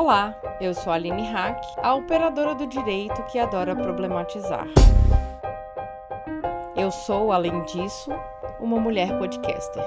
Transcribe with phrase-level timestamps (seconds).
[0.00, 4.64] Olá, eu sou a Aline Hack, a operadora do direito que adora problematizar.
[6.76, 8.08] Eu sou, além disso,
[8.60, 9.82] uma mulher podcaster.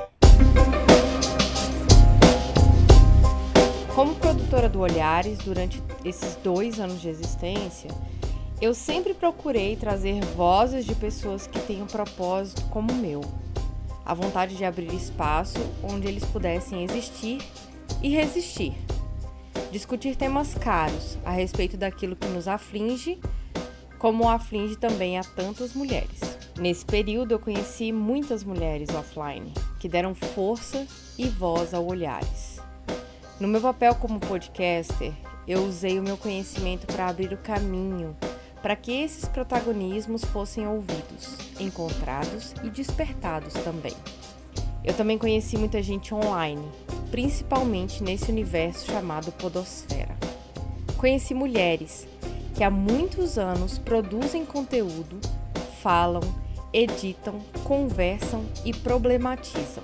[3.96, 7.90] Como produtora do Olhares durante esses dois anos de existência,
[8.60, 13.22] eu sempre procurei trazer vozes de pessoas que têm um propósito como o meu,
[14.06, 17.42] a vontade de abrir espaço onde eles pudessem existir
[18.04, 18.76] e resistir.
[19.70, 23.20] Discutir temas caros a respeito daquilo que nos aflige,
[24.00, 26.20] como aflige também a tantas mulheres.
[26.58, 30.86] Nesse período, eu conheci muitas mulheres offline que deram força
[31.18, 32.60] e voz ao Olhares.
[33.40, 35.14] No meu papel como podcaster,
[35.48, 38.16] eu usei o meu conhecimento para abrir o caminho
[38.62, 43.94] para que esses protagonismos fossem ouvidos, encontrados e despertados também.
[44.84, 46.64] Eu também conheci muita gente online,
[47.12, 50.18] principalmente nesse universo chamado Podosfera.
[50.98, 52.08] Conheci mulheres
[52.56, 55.20] que há muitos anos produzem conteúdo,
[55.82, 56.22] falam,
[56.74, 59.84] editam, conversam e problematizam.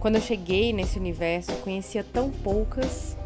[0.00, 3.16] Quando eu cheguei nesse universo, conhecia tão poucas,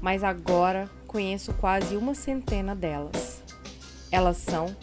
[0.00, 3.42] mas agora conheço quase uma centena delas.
[4.10, 4.74] Elas são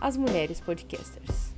[0.00, 1.54] as mulheres podcasters.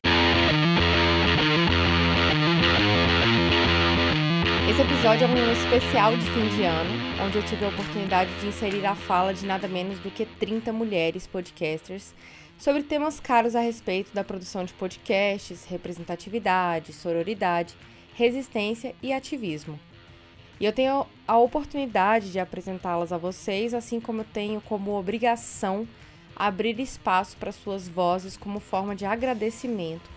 [4.69, 6.91] Esse episódio é um especial de fim de ano,
[7.27, 10.75] onde eu tive a oportunidade de inserir a fala de nada menos do que 30
[10.75, 12.14] mulheres podcasters
[12.58, 17.75] sobre temas caros a respeito da produção de podcasts, representatividade, sororidade,
[18.14, 19.80] resistência e ativismo.
[20.60, 25.88] E eu tenho a oportunidade de apresentá-las a vocês, assim como eu tenho como obrigação
[26.36, 30.10] abrir espaço para suas vozes como forma de agradecimento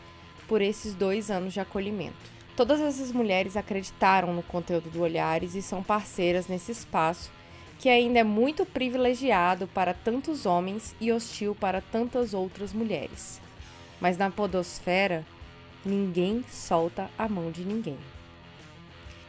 [0.46, 2.41] por esses dois anos de acolhimento.
[2.62, 7.32] Todas essas mulheres acreditaram no conteúdo do Olhares e são parceiras nesse espaço
[7.80, 13.42] que ainda é muito privilegiado para tantos homens e hostil para tantas outras mulheres.
[14.00, 15.26] Mas na podosfera,
[15.84, 17.98] ninguém solta a mão de ninguém.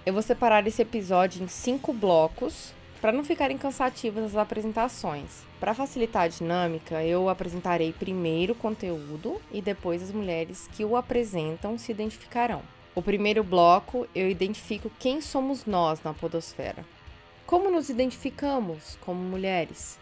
[0.04, 5.42] Eu vou separar esse episódio em cinco blocos para não ficarem cansativas as apresentações.
[5.58, 10.98] Para facilitar a dinâmica, eu apresentarei primeiro o conteúdo e depois as mulheres que o
[10.98, 12.60] apresentam se identificarão.
[12.94, 16.84] O primeiro bloco, eu identifico quem somos nós na Podosfera.
[17.46, 19.98] Como nos identificamos como mulheres?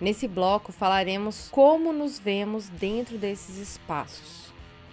[0.00, 4.50] Nesse bloco falaremos como nos vemos dentro desses espaços,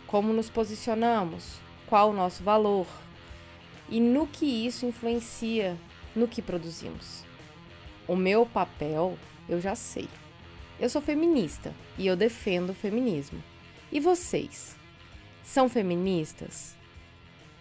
[0.08, 1.56] como nos posicionamos,
[1.88, 2.86] qual o nosso valor
[3.90, 5.78] e no que isso influencia
[6.14, 7.24] no que produzimos.
[8.10, 10.10] O meu papel eu já sei.
[10.78, 13.42] Eu sou feminista e eu defendo o feminismo.
[13.90, 14.76] E vocês?
[15.44, 16.81] São feministas?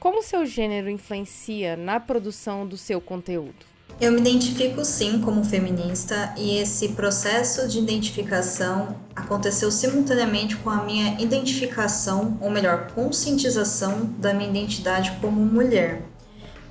[0.00, 3.66] Como seu gênero influencia na produção do seu conteúdo?
[4.00, 10.84] Eu me identifico sim como feminista e esse processo de identificação aconteceu simultaneamente com a
[10.84, 16.00] minha identificação, ou melhor, conscientização da minha identidade como mulher.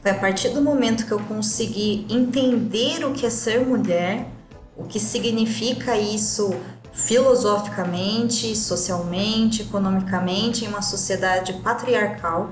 [0.01, 4.27] Foi a partir do momento que eu consegui entender o que é ser mulher,
[4.75, 6.49] o que significa isso
[6.91, 12.49] filosoficamente, socialmente, economicamente em uma sociedade patriarcal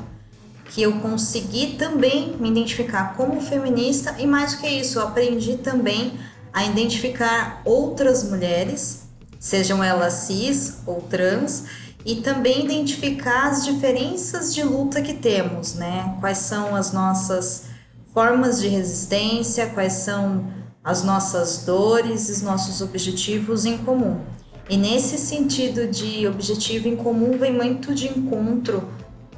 [0.69, 6.19] que eu consegui também me identificar como feminista e mais do que isso, aprendi também
[6.53, 9.07] a identificar outras mulheres,
[9.39, 11.65] sejam elas cis ou trans,
[12.05, 16.15] e também identificar as diferenças de luta que temos, né?
[16.19, 17.65] Quais são as nossas
[18.13, 20.47] formas de resistência, quais são
[20.83, 24.21] as nossas dores, os nossos objetivos em comum.
[24.69, 28.87] E nesse sentido de objetivo em comum vem muito de encontro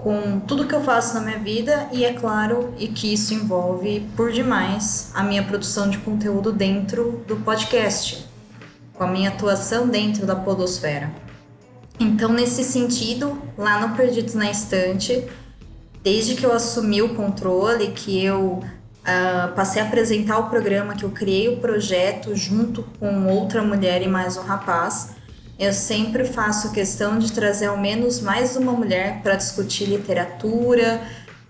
[0.04, 4.08] com tudo que eu faço na minha vida e é claro e que isso envolve
[4.16, 8.26] por demais a minha produção de conteúdo dentro do podcast,
[8.94, 11.12] com a minha atuação dentro da podosfera.
[12.00, 15.28] Então, nesse sentido, lá no Perdidos na Estante,
[16.02, 21.04] desde que eu assumi o controle, que eu uh, passei a apresentar o programa, que
[21.04, 25.19] eu criei o projeto junto com outra mulher e mais um rapaz,
[25.60, 31.02] eu sempre faço questão de trazer ao menos mais uma mulher para discutir literatura,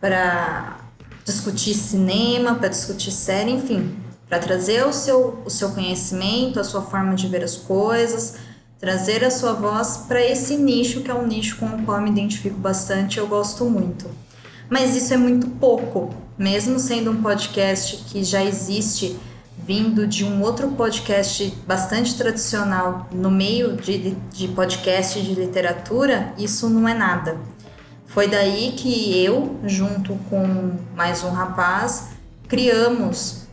[0.02, 0.80] para
[1.24, 3.96] discutir cinema, para discutir série, enfim,
[4.28, 8.38] para trazer o seu, o seu conhecimento, a sua forma de ver as coisas,
[8.80, 12.04] trazer a sua voz para esse nicho que é um nicho com o qual eu
[12.04, 14.10] me identifico bastante, eu gosto muito.
[14.68, 19.16] Mas isso é muito pouco, mesmo sendo um podcast que já existe
[19.66, 26.70] vindo de um outro podcast bastante tradicional no meio de, de podcast de literatura, isso
[26.70, 27.38] não é nada.
[28.08, 32.10] Foi daí que eu, junto com mais um rapaz,
[32.48, 33.48] criamos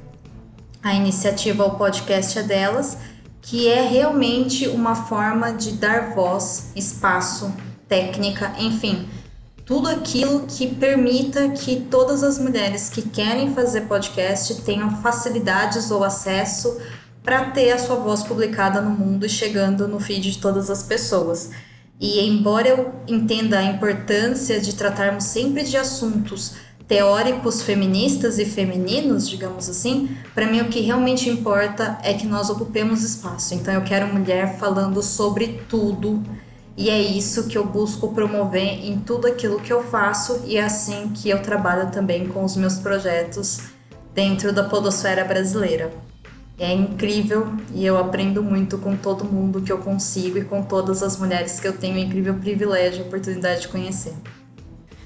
[0.83, 2.97] A iniciativa O Podcast é Delas,
[3.43, 7.53] que é realmente uma forma de dar voz, espaço,
[7.89, 9.09] técnica, enfim,
[9.67, 16.05] tudo aquilo que permita que todas as mulheres que querem fazer podcast tenham facilidades ou
[16.05, 16.81] acesso
[17.25, 20.85] para ter a sua voz publicada no mundo e chegando no feed de todas as
[20.85, 21.51] pessoas.
[21.99, 26.55] E embora eu entenda a importância de tratarmos sempre de assuntos
[26.87, 32.49] teóricos feministas e femininos, digamos assim, para mim o que realmente importa é que nós
[32.49, 33.55] ocupemos espaço.
[33.55, 36.23] Então eu quero mulher falando sobre tudo.
[36.77, 40.65] E é isso que eu busco promover em tudo aquilo que eu faço e é
[40.65, 43.61] assim que eu trabalho também com os meus projetos
[44.15, 45.91] dentro da podosfera brasileira.
[46.59, 51.03] É incrível e eu aprendo muito com todo mundo que eu consigo e com todas
[51.03, 54.15] as mulheres que eu tenho o incrível privilégio e oportunidade de conhecer.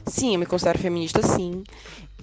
[0.06, 1.62] Sim, eu me considero feminista, sim.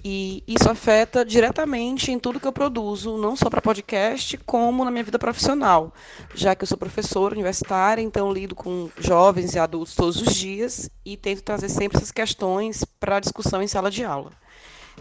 [0.04, 4.90] E isso afeta diretamente em tudo que eu produzo, não só para podcast, como na
[4.90, 5.92] minha vida profissional,
[6.34, 10.88] já que eu sou professora universitária, então lido com jovens e adultos todos os dias
[11.04, 14.30] e tento trazer sempre essas questões para discussão em sala de aula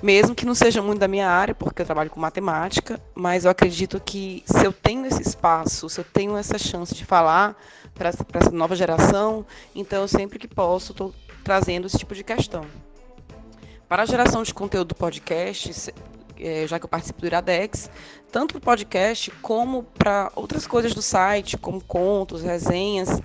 [0.01, 3.51] mesmo que não seja muito da minha área, porque eu trabalho com matemática, mas eu
[3.51, 7.55] acredito que se eu tenho esse espaço, se eu tenho essa chance de falar
[7.93, 9.45] para essa, nova geração,
[9.75, 11.13] então eu sempre que posso estou
[11.43, 12.65] trazendo esse tipo de questão.
[13.87, 15.93] Para a geração de conteúdo do podcast,
[16.37, 17.89] é, já que eu participo do Iradex,
[18.29, 23.21] tanto para o podcast como para outras coisas do site, como contos, resenhas,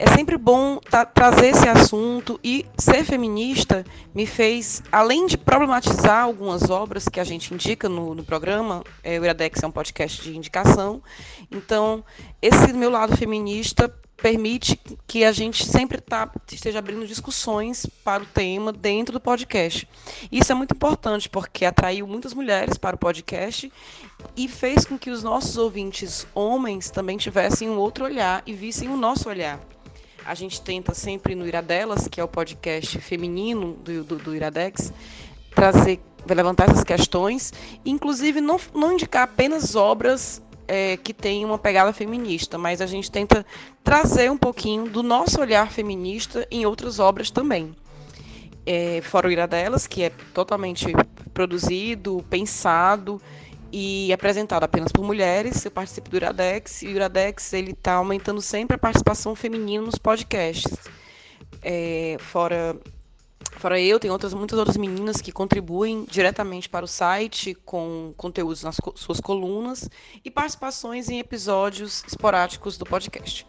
[0.00, 6.24] é sempre bom tra trazer esse assunto e ser feminista me fez, além de problematizar
[6.24, 10.22] algumas obras que a gente indica no, no programa, é, o Iradex é um podcast
[10.22, 11.00] de indicação,
[11.52, 12.02] então
[12.42, 18.26] esse meu lado feminista permite que a gente sempre tá, esteja abrindo discussões para o
[18.26, 19.88] tema dentro do podcast.
[20.30, 23.72] Isso é muito importante porque atraiu muitas mulheres para o podcast
[24.36, 28.88] e fez com que os nossos ouvintes homens também tivessem um outro olhar e vissem
[28.88, 29.58] o nosso olhar.
[30.24, 34.92] A gente tenta sempre no Iradelas, que é o podcast feminino do, do, do Iradex,
[35.54, 37.52] trazer, levantar essas questões,
[37.84, 43.10] inclusive não, não indicar apenas obras é, que têm uma pegada feminista, mas a gente
[43.10, 43.44] tenta
[43.82, 47.74] trazer um pouquinho do nosso olhar feminista em outras obras também.
[48.64, 50.86] É, fora o Iradelas, que é totalmente
[51.34, 53.20] produzido, pensado
[53.72, 55.64] e apresentado apenas por mulheres.
[55.64, 59.98] Eu participo do Iradex e o Iradex ele está aumentando sempre a participação feminina nos
[59.98, 60.78] podcasts.
[61.62, 62.76] É, fora,
[63.58, 68.62] fora eu, tem outras, muitas outras meninas que contribuem diretamente para o site com conteúdos
[68.62, 69.88] nas suas colunas
[70.24, 73.46] e participações em episódios esporádicos do podcast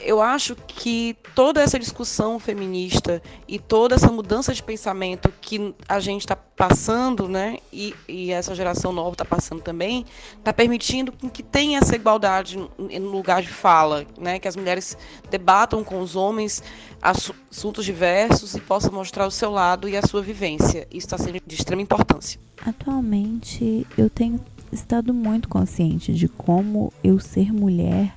[0.00, 6.00] eu acho que toda essa discussão feminista e toda essa mudança de pensamento que a
[6.00, 10.04] gente está passando, né, e, e, essa geração nova está passando também,
[10.38, 14.96] está permitindo que tenha essa igualdade no lugar de fala, né, que as mulheres
[15.30, 16.62] debatam com os homens
[17.00, 20.86] assuntos diversos e possam mostrar o seu lado e a sua vivência.
[20.90, 22.40] Isso está sendo de extrema importância.
[22.64, 24.40] Atualmente, eu tenho
[24.70, 28.16] estado muito consciente de como eu ser mulher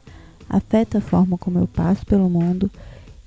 [0.49, 2.69] afeta a forma como eu passo pelo mundo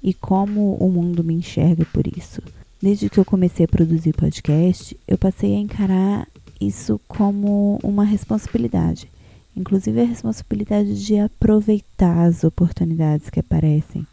[0.02, 2.42] e como o mundo me enxerga por isso.
[2.80, 6.28] Desde que eu comecei a produzir podcast, eu passei a encarar
[6.60, 9.10] isso como uma responsabilidade,
[9.56, 14.06] inclusive a responsabilidade de aproveitar as oportunidades que aparecem,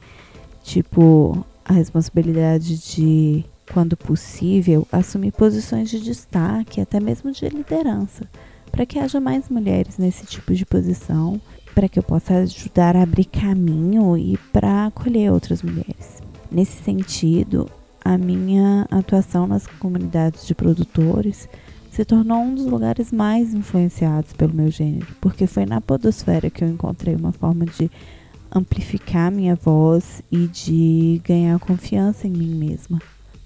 [0.64, 8.28] tipo a responsabilidade de, quando possível, assumir posições de destaque, até mesmo de liderança,
[8.72, 11.42] para que haja mais mulheres nesse tipo de posição
[11.76, 16.24] para que eu possa ajudar a abrir caminho e para acolher outras mulheres.
[16.50, 17.70] Nesse sentido,
[18.04, 21.50] a minha atuação nas comunidades de produtores
[21.92, 26.64] se tornou um dos lugares mais influenciados pelo meu gênero, porque foi na podosfera que
[26.64, 27.92] eu encontrei uma forma de
[28.52, 33.00] amplificar minha voz e de ganhar confiança em mim mesma.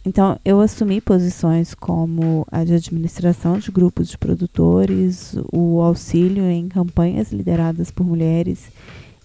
[0.06, 6.70] Então, eu assumi posições como a de administração de grupos de produtores, o auxílio em
[6.70, 8.72] campanhas lideradas por mulheres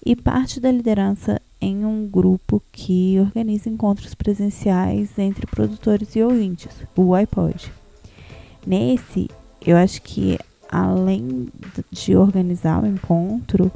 [0.05, 6.77] e parte da liderança em um grupo que organiza encontros presenciais entre produtores e ouvintes,
[6.97, 7.73] o iPod.
[8.67, 9.31] Nesse,
[9.65, 10.39] eu acho que
[10.69, 11.49] além
[11.91, 13.71] de organizar o encontro,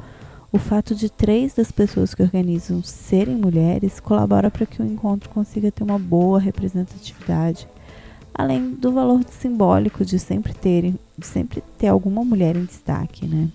[0.51, 5.29] o fato de três das pessoas que organizam serem mulheres colabora para que o encontro
[5.29, 7.67] consiga ter uma boa representatividade,
[8.33, 13.49] além do valor simbólico de sempre ter, de sempre ter alguma mulher em destaque, né?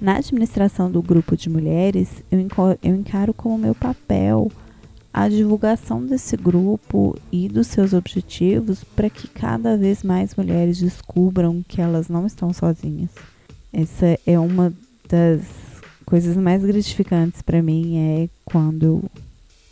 [0.00, 2.38] Na administração do grupo de mulheres, eu,
[2.82, 4.50] eu encaro como meu papel
[5.14, 11.64] a divulgação desse grupo e dos seus objetivos para que cada vez mais mulheres descubram
[11.66, 13.10] que elas não estão sozinhas.
[13.72, 14.72] Essa é uma
[15.08, 15.73] das
[16.04, 19.02] coisas mais gratificantes para mim é quando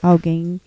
[0.03, 0.61] alguém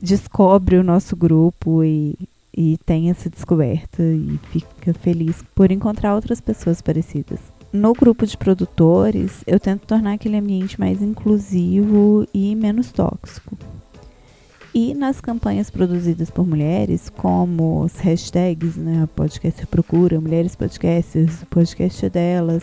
[0.00, 2.18] descobre o nosso grupo e,
[2.56, 7.38] e tem essa descoberta e fica feliz por encontrar outras pessoas parecidas.
[7.72, 13.56] No grupo de produtores, eu tento tornar aquele ambiente mais inclusivo e menos tóxico.
[14.74, 22.06] E nas campanhas produzidas por mulheres, como os hashtags, né, podcast procura, mulheres podcasters, podcast
[22.06, 22.62] é delas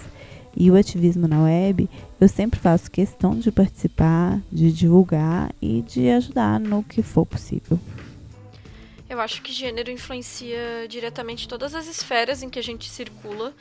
[0.60, 1.89] e o ativismo na web,
[2.20, 7.80] eu sempre faço questão de participar, de divulgar e de ajudar no que for possível.
[9.10, 13.56] Eu acho que gênero influencia diretamente todas as esferas em que a gente circula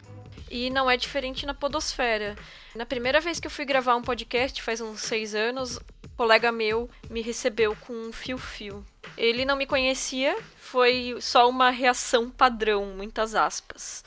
[0.50, 2.36] e não é diferente na podosfera.
[2.74, 6.50] Na primeira vez que eu fui gravar um podcast, faz uns seis anos, um colega
[6.50, 8.84] meu me recebeu com um fio-fio.
[9.16, 14.04] Ele não me conhecia, foi só uma reação padrão, muitas aspas.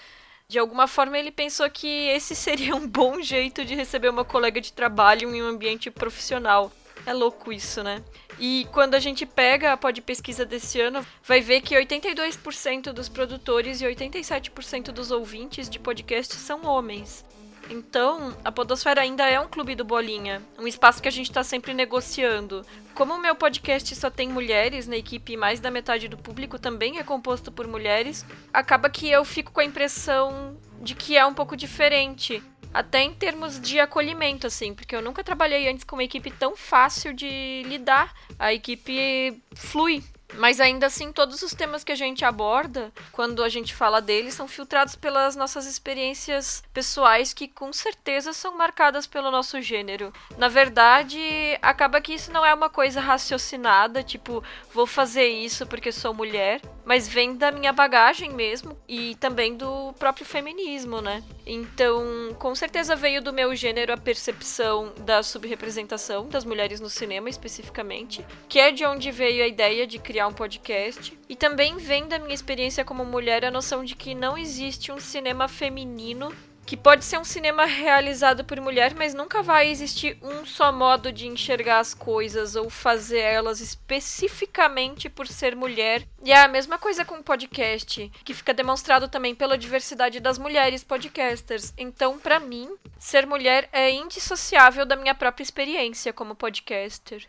[0.52, 4.60] De alguma forma ele pensou que esse seria um bom jeito de receber uma colega
[4.60, 6.70] de trabalho em um ambiente profissional.
[7.06, 8.04] É louco isso, né?
[8.38, 13.08] E quando a gente pega a pod pesquisa desse ano, vai ver que 82% dos
[13.08, 17.24] produtores e 87% dos ouvintes de podcast são homens.
[17.72, 21.42] Então, a Podosfera ainda é um clube do Bolinha, um espaço que a gente está
[21.42, 22.66] sempre negociando.
[22.94, 26.60] Como o meu podcast só tem mulheres na equipe e mais da metade do público
[26.60, 31.26] também é composto por mulheres, acaba que eu fico com a impressão de que é
[31.26, 32.44] um pouco diferente.
[32.74, 36.58] Até em termos de acolhimento, assim, porque eu nunca trabalhei antes com uma equipe tão
[36.58, 38.14] fácil de lidar.
[38.38, 40.04] A equipe flui
[40.36, 44.34] mas ainda assim, todos os temas que a gente aborda, quando a gente fala deles,
[44.34, 50.14] são filtrados pelas nossas experiências pessoais que com certeza são marcadas pelo nosso gênero.
[50.38, 51.20] Na verdade,
[51.62, 56.62] acaba que isso não é uma coisa raciocinada, tipo, vou fazer isso porque sou mulher,
[56.92, 61.24] mas vem da minha bagagem mesmo e também do próprio feminismo, né?
[61.46, 67.30] Então, com certeza veio do meu gênero a percepção da subrepresentação das mulheres no cinema
[67.30, 71.18] especificamente, que é de onde veio a ideia de criar um podcast.
[71.30, 75.00] E também vem da minha experiência como mulher a noção de que não existe um
[75.00, 76.36] cinema feminino
[76.72, 81.12] que pode ser um cinema realizado por mulher, mas nunca vai existir um só modo
[81.12, 86.08] de enxergar as coisas ou fazer elas especificamente por ser mulher.
[86.24, 90.38] E é a mesma coisa com o podcast, que fica demonstrado também pela diversidade das
[90.38, 91.74] mulheres podcasters.
[91.78, 97.28] Então, para mim, ser mulher é indissociável da minha própria experiência como podcaster.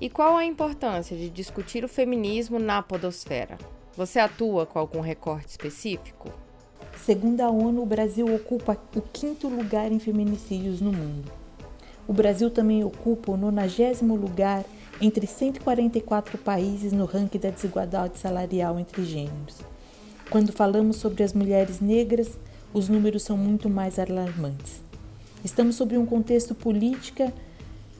[0.00, 3.56] E qual a importância de discutir o feminismo na podosfera?
[3.96, 6.34] Você atua com algum recorte específico?
[7.04, 11.32] Segundo a ONU, o Brasil ocupa o quinto lugar em feminicídios no mundo.
[12.06, 14.64] O Brasil também ocupa o nonagésimo lugar
[15.00, 19.58] entre 144 países no ranking da desigualdade salarial entre gêneros.
[20.30, 22.38] Quando falamos sobre as mulheres negras,
[22.72, 24.80] os números são muito mais alarmantes.
[25.44, 27.32] Estamos sob um contexto política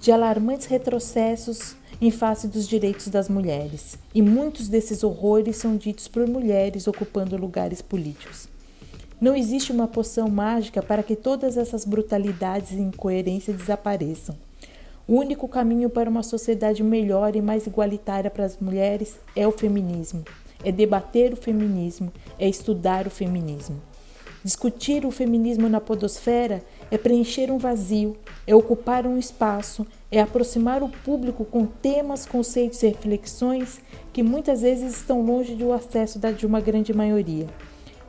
[0.00, 6.08] de alarmantes retrocessos em face dos direitos das mulheres, e muitos desses horrores são ditos
[6.08, 8.51] por mulheres ocupando lugares políticos.
[9.22, 14.36] Não existe uma poção mágica para que todas essas brutalidades e incoerências desapareçam.
[15.06, 19.52] O único caminho para uma sociedade melhor e mais igualitária para as mulheres é o
[19.52, 20.24] feminismo.
[20.64, 23.80] É debater o feminismo, é estudar o feminismo.
[24.42, 26.60] Discutir o feminismo na podosfera
[26.90, 32.82] é preencher um vazio, é ocupar um espaço, é aproximar o público com temas, conceitos
[32.82, 33.80] e reflexões
[34.12, 37.46] que muitas vezes estão longe do acesso de uma grande maioria.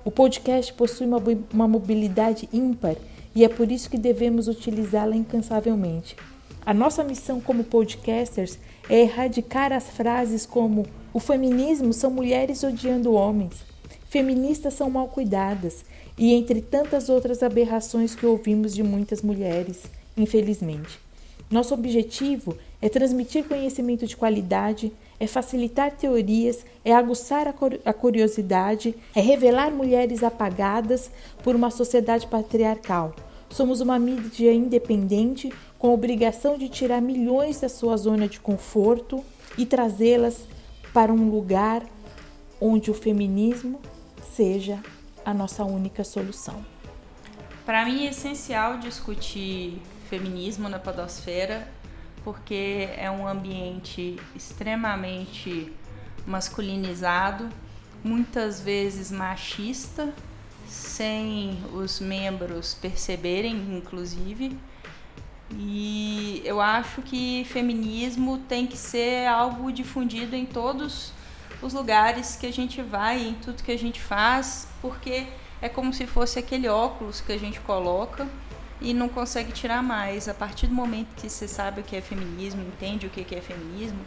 [0.06, 1.22] O podcast possui uma,
[1.54, 2.96] uma mobilidade ímpar
[3.34, 6.18] e é por isso que devemos utilizá-la incansavelmente.
[6.66, 13.14] A nossa missão como podcasters é erradicar as frases como o feminismo são mulheres odiando
[13.14, 13.64] homens,
[14.10, 15.86] feministas são mal cuidadas
[16.18, 19.84] e entre tantas outras aberrações que ouvimos de muitas mulheres,
[20.18, 21.00] infelizmente.
[21.50, 24.92] Nosso objetivo é transmitir conhecimento de qualidade,
[25.24, 27.48] é facilitar teorias, é aguçar
[27.86, 31.10] a curiosidade, é revelar mulheres apagadas
[31.42, 33.16] por uma sociedade patriarcal.
[33.50, 39.24] Somos uma mídia independente com obrigação de tirar milhões da sua zona de conforto
[39.58, 40.46] e trazê-las
[40.94, 41.84] para um lugar
[42.60, 43.80] onde o feminismo
[44.36, 44.84] seja
[45.24, 46.66] a nossa única solução.
[47.66, 51.66] Para mim é essencial discutir feminismo na podosfera,
[52.24, 55.72] porque é um ambiente extremamente
[56.26, 57.50] masculinizado,
[58.04, 60.14] muitas vezes machista,
[60.68, 64.58] sem os membros perceberem, inclusive.
[65.52, 71.12] E eu acho que feminismo tem que ser algo difundido em todos
[71.62, 75.28] os lugares que a gente vai, em tudo que a gente faz, porque
[75.62, 78.28] é como se fosse aquele óculos que a gente coloca
[78.84, 80.28] e não consegue tirar mais.
[80.28, 83.42] A partir do momento que você sabe o que é feminismo, entende o que é
[83.42, 84.00] feminismo,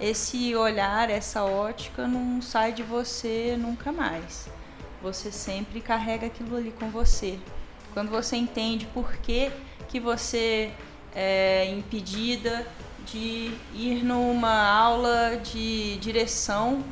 [0.00, 4.48] esse olhar, essa ótica não sai de você nunca mais.
[5.02, 7.38] Você sempre carrega aquilo ali com você.
[7.94, 9.50] Quando você entende por que,
[9.88, 10.72] que você
[11.14, 12.66] é impedida
[13.06, 16.82] de ir numa aula de direção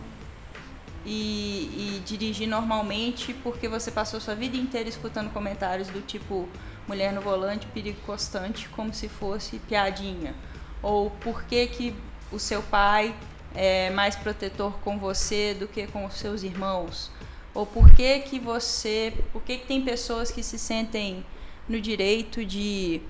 [1.05, 6.49] e, e, dirigir normalmente porque você passou sua vida inteira escutando comentários do tipo
[6.91, 10.35] mulher no volante, perigo constante, como se fosse piadinha.
[10.83, 11.95] Ou por que, que
[12.33, 13.15] o seu pai
[13.55, 17.09] é mais protetor com você do que com os seus irmãos?
[17.55, 21.25] Ou por que que você, por que que tem pessoas que se sentem
[21.69, 23.01] no direito de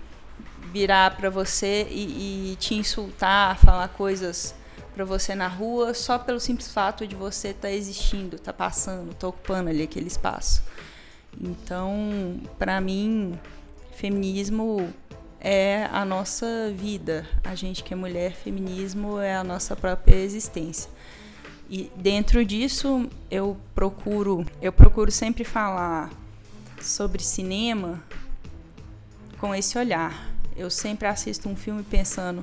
[0.70, 4.54] virar para você e, e, te insultar, falar coisas
[4.94, 8.58] para você na rua só pelo simples fato de você estar tá existindo, estar tá
[8.58, 10.62] passando, estar tá ocupando ali aquele espaço.
[11.40, 13.38] Então, para mim,
[14.00, 14.90] feminismo
[15.38, 17.28] é a nossa vida.
[17.44, 20.90] A gente que é mulher, feminismo é a nossa própria existência.
[21.68, 26.10] E dentro disso, eu procuro, eu procuro sempre falar
[26.80, 28.02] sobre cinema
[29.38, 30.32] com esse olhar.
[30.56, 32.42] Eu sempre assisto um filme pensando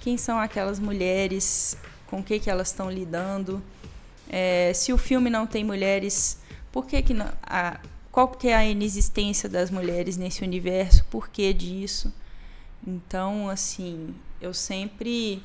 [0.00, 3.62] quem são aquelas mulheres, com que que elas estão lidando.
[4.28, 6.40] É, se o filme não tem mulheres,
[6.72, 7.78] por que que não, a,
[8.16, 11.04] qual que é a inexistência das mulheres nesse universo?
[11.10, 12.10] Por que disso?
[12.86, 15.42] Então, assim, eu sempre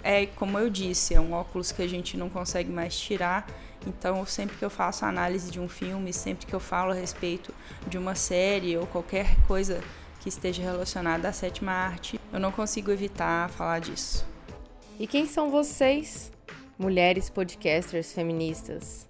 [0.00, 3.50] é como eu disse, é um óculos que a gente não consegue mais tirar.
[3.84, 7.52] Então, sempre que eu faço análise de um filme, sempre que eu falo a respeito
[7.88, 9.82] de uma série ou qualquer coisa
[10.20, 14.24] que esteja relacionada à sétima arte, eu não consigo evitar falar disso.
[15.00, 16.30] E quem são vocês,
[16.78, 19.04] mulheres podcasters feministas?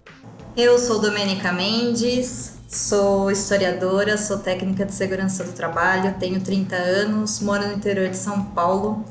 [0.57, 7.41] Eu sou Domênica Mendes, sou historiadora, sou técnica de segurança do trabalho, tenho 30 anos,
[7.41, 9.03] moro no interior de São Paulo.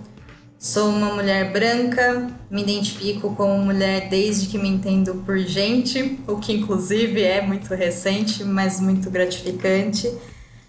[0.58, 6.38] Sou uma mulher branca, me identifico como mulher desde que me entendo por gente, o
[6.38, 10.10] que inclusive é muito recente, mas muito gratificante.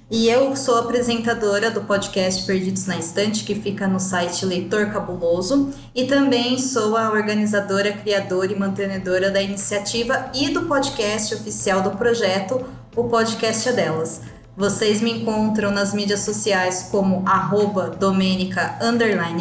[0.09, 5.73] E eu sou apresentadora do podcast Perdidos na Estante, que fica no site Leitor Cabuloso,
[5.95, 11.97] e também sou a organizadora, criadora e mantenedora da iniciativa e do podcast oficial do
[11.97, 12.63] projeto,
[12.95, 14.21] o Podcast é Delas.
[14.55, 17.97] Vocês me encontram nas mídias sociais como arroba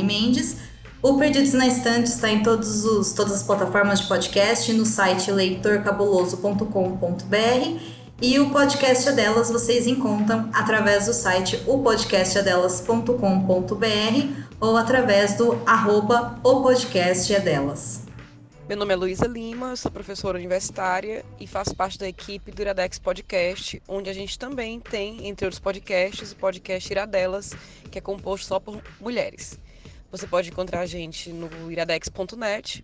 [0.03, 0.57] Mendes.
[1.03, 5.31] O Perdidos na Estante está em todos os, todas as plataformas de podcast, no site
[5.31, 16.39] leitorcabuloso.com.br e o podcast delas vocês encontram através do site opodcastadelas.com.br ou através do arroba
[16.43, 18.05] o podcast delas.
[18.67, 22.99] Meu nome é Luísa Lima, sou professora universitária e faço parte da equipe do Iradex
[22.99, 27.53] Podcast, onde a gente também tem, entre outros podcasts, o podcast Iradelas,
[27.91, 29.61] que é composto só por mulheres.
[30.11, 32.83] Você pode encontrar a gente no iradex.net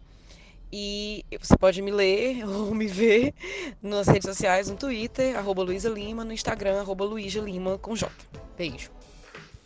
[0.73, 3.35] e você pode me ler ou me ver
[3.83, 8.11] nas redes sociais, no Twitter, arroba Luísa Lima, no Instagram, arroba Luísa Lima com J.
[8.57, 8.91] Beijo.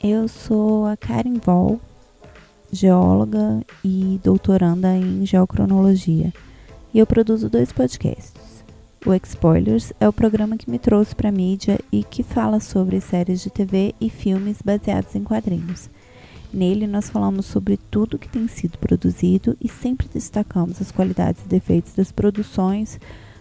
[0.03, 1.81] Eu sou a Karen Vol,
[2.71, 6.33] geóloga e doutoranda em geocronologia.
[6.93, 8.65] E eu produzo dois podcasts.
[9.07, 13.01] O Expoilers é o programa que me trouxe para a mídia e que fala sobre
[13.01, 15.91] séries de TV e filmes baseados em quadrinhos.
[16.55, 21.49] Nele, nós falamos sobre tudo que tem sido produzido e sempre destacamos as qualidades e
[21.49, 23.01] defeitos das produções,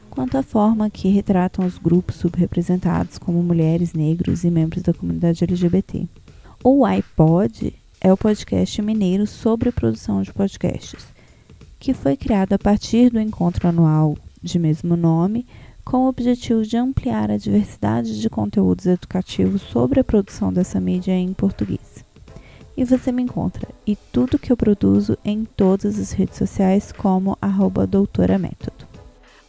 [0.09, 5.43] quanto à forma que retratam os grupos subrepresentados, como mulheres, negros e membros da comunidade
[5.43, 6.07] LGBT.
[6.63, 11.05] O iPod é o podcast mineiro sobre a produção de podcasts,
[11.79, 15.45] que foi criado a partir do encontro anual de mesmo nome,
[15.85, 21.11] com o objetivo de ampliar a diversidade de conteúdos educativos sobre a produção dessa mídia
[21.11, 22.02] em português.
[22.75, 23.67] E você me encontra.
[23.85, 28.87] E tudo que eu produzo em todas as redes sociais como arroba doutora método.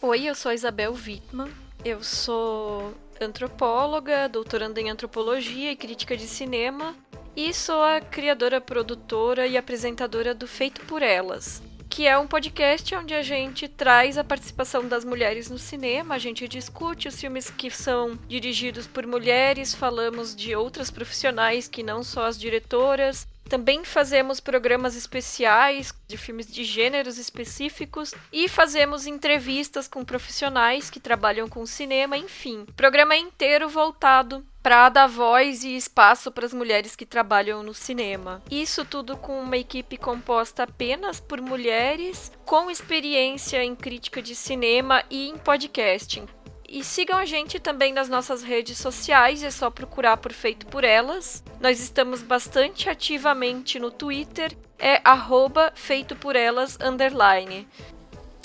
[0.01, 1.49] Oi, eu sou Isabel Wittmann,
[1.83, 6.95] eu sou antropóloga, doutoranda em antropologia e crítica de cinema.
[7.35, 12.93] E sou a criadora, produtora e apresentadora do Feito por Elas, que é um podcast
[12.95, 17.49] onde a gente traz a participação das mulheres no cinema, a gente discute os filmes
[17.49, 23.85] que são dirigidos por mulheres, falamos de outras profissionais que não só as diretoras, também
[23.85, 31.47] fazemos programas especiais de filmes de gêneros específicos e fazemos entrevistas com profissionais que trabalham
[31.47, 32.65] com cinema, enfim.
[32.75, 38.41] Programa inteiro voltado para dar voz e espaço para as mulheres que trabalham no cinema.
[38.49, 45.03] Isso tudo com uma equipe composta apenas por mulheres com experiência em crítica de cinema
[45.07, 46.25] e em podcasting.
[46.67, 50.83] E sigam a gente também nas nossas redes sociais, é só procurar por Feito por
[50.83, 51.43] Elas.
[51.61, 57.67] Nós estamos bastante ativamente no Twitter, é arroba Feito por Elas underline.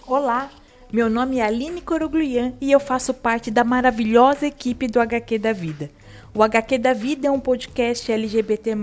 [0.06, 0.50] Olá,
[0.92, 5.54] meu nome é Aline Coroglian e eu faço parte da maravilhosa equipe do HQ da
[5.54, 5.90] Vida.
[6.32, 8.76] O HQ da Vida é um podcast LGBT+,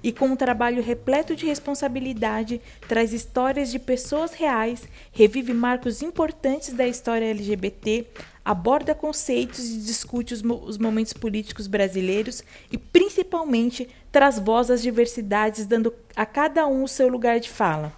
[0.00, 6.72] e com um trabalho repleto de responsabilidade, traz histórias de pessoas reais, revive marcos importantes
[6.72, 8.06] da história LGBT,
[8.44, 14.80] aborda conceitos e discute os, mo os momentos políticos brasileiros e, principalmente, traz voz às
[14.80, 17.92] diversidades, dando a cada um o seu lugar de fala.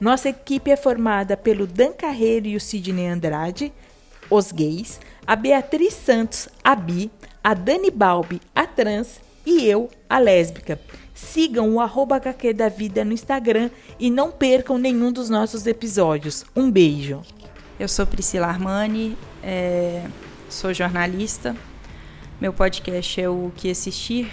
[0.00, 3.72] Nossa equipe é formada pelo Dan Carreiro e o Sidney Andrade,
[4.28, 7.10] os gays, a Beatriz Santos, a bi,
[7.42, 10.80] a Dani Balbi, a trans e eu, a lésbica.
[11.14, 16.44] Sigam o arroba HQ da Vida no Instagram e não percam nenhum dos nossos episódios.
[16.54, 17.22] Um beijo.
[17.78, 20.04] Eu sou Priscila Armani, é,
[20.48, 21.56] sou jornalista.
[22.40, 24.30] Meu podcast é o Que Assistir.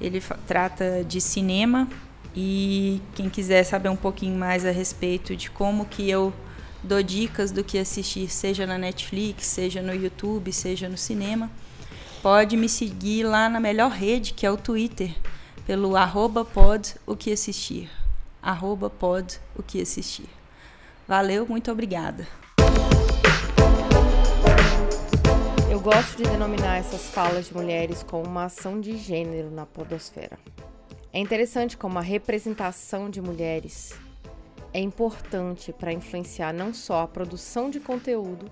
[0.00, 1.88] Ele trata de cinema
[2.34, 6.32] e quem quiser saber um pouquinho mais a respeito de como que eu
[6.82, 11.50] dou dicas do que assistir, seja na Netflix, seja no YouTube, seja no cinema,
[12.22, 15.14] pode me seguir lá na melhor rede, que é o Twitter,
[15.66, 17.90] pelo arroba pod o que assistir.
[18.42, 20.28] Arroba pod o que assistir.
[21.08, 22.26] Valeu, muito obrigada.
[25.70, 30.38] Eu gosto de denominar essas falas de mulheres como uma ação de gênero na podosfera.
[31.12, 33.94] É interessante como a representação de mulheres
[34.72, 38.50] é importante para influenciar não só a produção de conteúdo,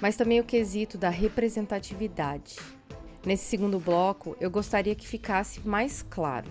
[0.00, 2.75] mas também o quesito da representatividade.
[3.26, 6.48] Nesse segundo bloco, eu gostaria que ficasse mais claro: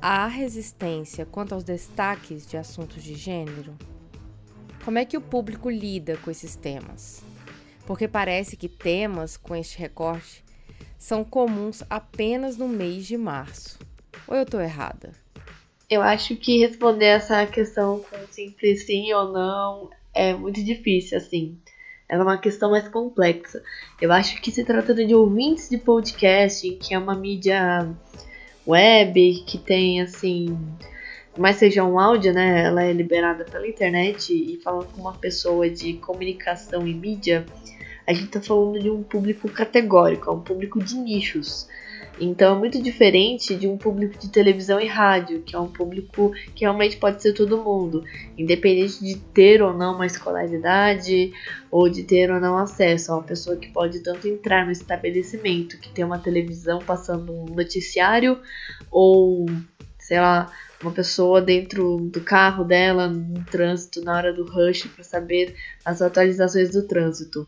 [0.00, 3.76] há resistência quanto aos destaques de assuntos de gênero?
[4.82, 7.22] Como é que o público lida com esses temas?
[7.86, 10.42] Porque parece que temas com este recorte
[10.96, 13.78] são comuns apenas no mês de março.
[14.26, 15.12] Ou eu estou errada?
[15.90, 21.58] Eu acho que responder essa questão com simples sim ou não é muito difícil, assim.
[22.08, 23.62] Ela é uma questão mais complexa.
[24.00, 27.88] Eu acho que se tratando de ouvintes de podcast, que é uma mídia
[28.66, 30.56] web, que tem assim.
[31.36, 32.64] Mas seja um áudio, né?
[32.64, 37.44] Ela é liberada pela internet e falando com uma pessoa de comunicação e mídia,
[38.06, 41.68] a gente tá falando de um público categórico, é um público de nichos.
[42.18, 46.32] Então é muito diferente de um público de televisão e rádio, que é um público
[46.54, 48.02] que realmente pode ser todo mundo,
[48.38, 51.32] independente de ter ou não uma escolaridade
[51.70, 53.10] ou de ter ou não acesso.
[53.10, 57.44] É uma pessoa que pode tanto entrar no estabelecimento, que tem uma televisão passando um
[57.54, 58.40] noticiário,
[58.90, 59.46] ou
[59.98, 60.50] sei lá,
[60.82, 66.00] uma pessoa dentro do carro dela, no trânsito, na hora do rush, para saber as
[66.00, 67.46] atualizações do trânsito.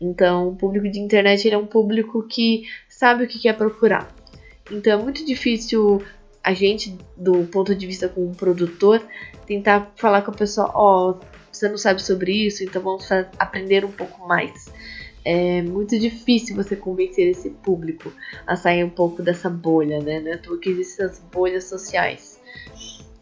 [0.00, 2.64] Então, o público de internet é um público que
[3.02, 4.08] sabe o que quer procurar.
[4.70, 6.00] Então, é muito difícil
[6.40, 9.04] a gente, do ponto de vista como produtor,
[9.44, 13.10] tentar falar com a pessoa: Ó, oh, você não sabe sobre isso, então vamos
[13.40, 14.72] aprender um pouco mais.
[15.24, 18.12] É muito difícil você convencer esse público
[18.46, 20.20] a sair um pouco dessa bolha, né?
[20.20, 22.40] Não é que existem as bolhas sociais.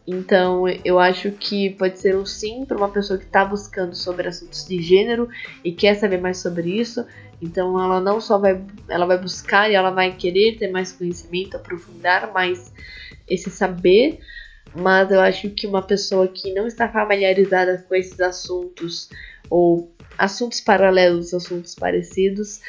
[0.07, 4.29] Então, eu acho que pode ser um sim para uma pessoa que está buscando sobre
[4.29, 5.29] assuntos de gênero
[5.63, 7.05] e quer saber mais sobre isso.
[7.41, 11.57] Então, ela não só vai, ela vai buscar e ela vai querer ter mais conhecimento,
[11.57, 12.73] aprofundar mais
[13.29, 14.19] esse saber,
[14.75, 19.09] mas eu acho que uma pessoa que não está familiarizada com esses assuntos
[19.49, 22.61] ou assuntos paralelos, assuntos parecidos,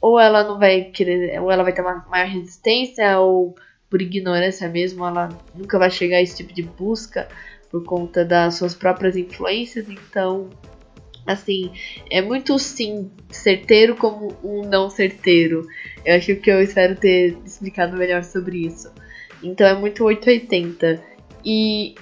[0.00, 3.54] ou ela não vai querer, ou ela vai ter uma maior resistência ou
[3.92, 7.28] por ignorância mesmo, ela nunca vai chegar a esse tipo de busca
[7.70, 10.48] por conta das suas próprias influências, então
[11.26, 11.70] assim,
[12.10, 15.66] é muito sim certeiro como um não certeiro.
[16.06, 18.90] Eu acho que eu espero ter explicado melhor sobre isso.
[19.42, 21.02] Então é muito 880.
[21.44, 21.94] E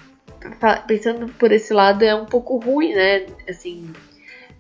[0.87, 3.27] pensando por esse lado é um pouco ruim, né?
[3.49, 3.91] Assim,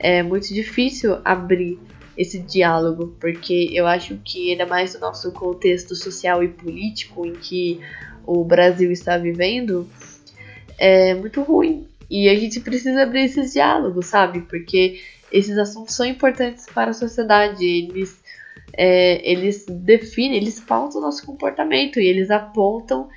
[0.00, 1.78] é muito difícil abrir
[2.20, 7.32] esse diálogo, porque eu acho que ainda mais no nosso contexto social e político em
[7.32, 7.80] que
[8.26, 9.88] o Brasil está vivendo,
[10.78, 11.86] é muito ruim.
[12.10, 14.42] E a gente precisa abrir esses diálogos, sabe?
[14.42, 15.00] Porque
[15.32, 18.22] esses assuntos são importantes para a sociedade, eles,
[18.74, 23.08] é, eles definem, eles pautam o nosso comportamento e eles apontam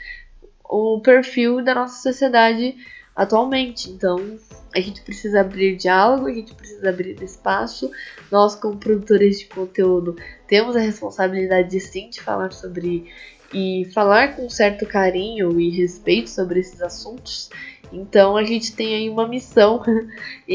[0.63, 2.77] o perfil da nossa sociedade
[3.15, 3.89] atualmente.
[3.89, 4.39] Então,
[4.73, 7.91] a gente precisa abrir diálogo, a gente precisa abrir espaço.
[8.31, 10.15] Nós, como produtores de conteúdo,
[10.47, 13.11] temos a responsabilidade de sim de falar sobre
[13.53, 17.51] e falar com certo carinho e respeito sobre esses assuntos.
[17.91, 19.83] Então a gente tem aí uma missão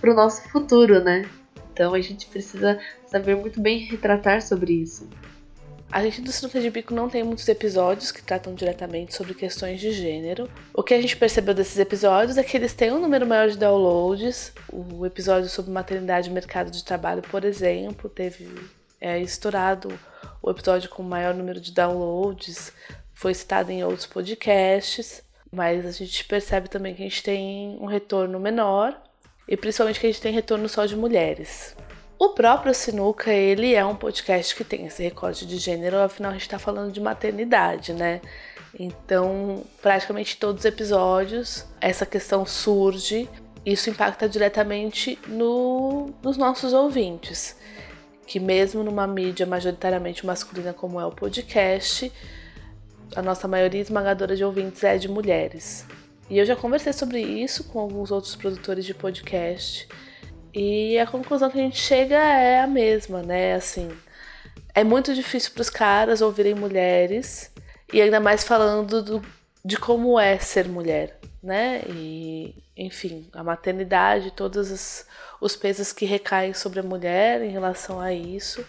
[0.00, 1.28] para o nosso futuro, né?
[1.72, 5.06] Então a gente precisa saber muito bem retratar sobre isso.
[5.92, 9.78] A gente do Sinuca de Bico não tem muitos episódios que tratam diretamente sobre questões
[9.78, 10.48] de gênero.
[10.72, 13.58] O que a gente percebeu desses episódios é que eles têm um número maior de
[13.58, 14.54] downloads.
[14.72, 18.48] O episódio sobre maternidade e mercado de trabalho, por exemplo, teve
[18.98, 19.92] é, estourado
[20.40, 22.72] o episódio com o maior número de downloads,
[23.12, 27.86] foi citado em outros podcasts, mas a gente percebe também que a gente tem um
[27.86, 28.98] retorno menor
[29.46, 31.76] e principalmente que a gente tem retorno só de mulheres.
[32.22, 36.34] O próprio Sinuca, ele é um podcast que tem esse recorte de gênero, afinal a
[36.34, 38.20] gente está falando de maternidade, né?
[38.78, 43.28] Então, praticamente todos os episódios, essa questão surge,
[43.66, 47.56] isso impacta diretamente no, nos nossos ouvintes,
[48.24, 52.12] que mesmo numa mídia majoritariamente masculina como é o podcast,
[53.16, 55.84] a nossa maioria esmagadora de ouvintes é de mulheres.
[56.30, 59.88] E eu já conversei sobre isso com alguns outros produtores de podcast
[60.54, 63.54] e a conclusão que a gente chega é a mesma, né?
[63.54, 63.90] Assim,
[64.74, 67.50] é muito difícil para os caras ouvirem mulheres
[67.92, 69.22] e ainda mais falando do,
[69.64, 71.82] de como é ser mulher, né?
[71.88, 75.06] E, enfim, a maternidade, todos os,
[75.40, 78.64] os pesos que recaem sobre a mulher em relação a isso.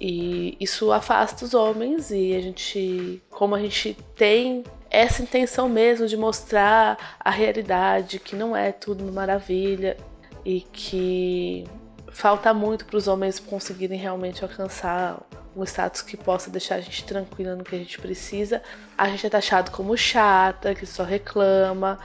[0.00, 6.06] E isso afasta os homens e a gente, como a gente tem essa intenção mesmo
[6.06, 9.96] de mostrar a realidade, que não é tudo maravilha,
[10.44, 11.64] e que
[12.08, 15.20] falta muito para os homens conseguirem realmente alcançar
[15.56, 18.62] um status que possa deixar a gente tranquila no que a gente precisa.
[18.96, 21.98] A gente é taxado como chata, que só reclama.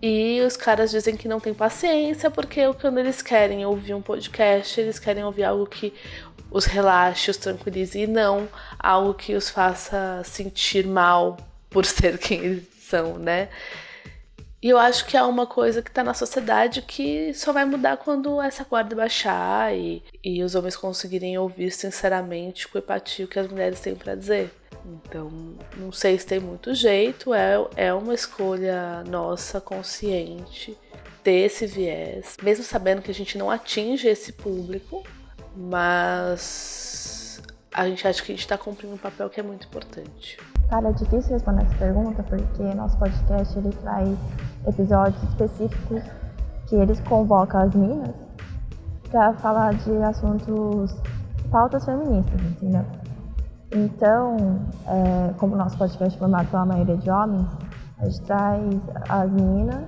[0.00, 4.80] E os caras dizem que não tem paciência, porque quando eles querem ouvir um podcast,
[4.80, 5.94] eles querem ouvir algo que
[6.50, 11.36] os relaxe, os tranquilize, e não algo que os faça sentir mal
[11.70, 13.48] por ser quem eles são, né?
[14.64, 17.98] E eu acho que é uma coisa que está na sociedade que só vai mudar
[17.98, 23.38] quando essa guarda baixar e, e os homens conseguirem ouvir sinceramente com empatia o que
[23.38, 24.50] as mulheres têm para dizer.
[24.86, 25.30] Então,
[25.76, 30.74] não sei se tem muito jeito, é, é uma escolha nossa, consciente,
[31.22, 35.04] ter esse viés, mesmo sabendo que a gente não atinge esse público,
[35.54, 37.03] mas
[37.74, 40.38] a gente acha que a gente está cumprindo um papel que é muito importante.
[40.70, 44.16] Cara, é difícil responder essa pergunta porque nosso podcast ele traz
[44.66, 46.02] episódios específicos
[46.68, 48.14] que eles convocam as minas
[49.10, 50.94] para falar de assuntos,
[51.50, 52.84] pautas feministas, entendeu?
[53.72, 54.36] Então,
[54.86, 57.48] é, como nosso podcast é formado pela maioria de homens,
[57.98, 58.62] a gente traz
[59.08, 59.84] as minas,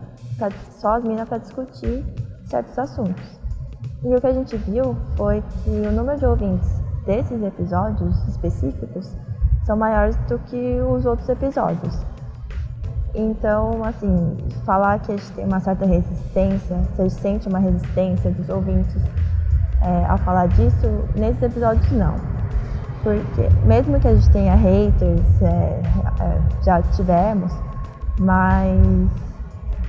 [0.80, 2.04] só as minas para discutir
[2.46, 3.40] certos assuntos.
[4.02, 9.16] E o que a gente viu foi que o número de ouvintes desses episódios específicos
[9.64, 12.04] são maiores do que os outros episódios.
[13.14, 18.48] Então, assim, falar que a gente tem uma certa resistência, você sente uma resistência dos
[18.48, 19.02] ouvintes
[19.80, 22.14] é, a falar disso, nesses episódios não.
[23.02, 25.82] Porque, mesmo que a gente tenha haters, é,
[26.20, 27.52] é, já tivemos,
[28.20, 28.78] mas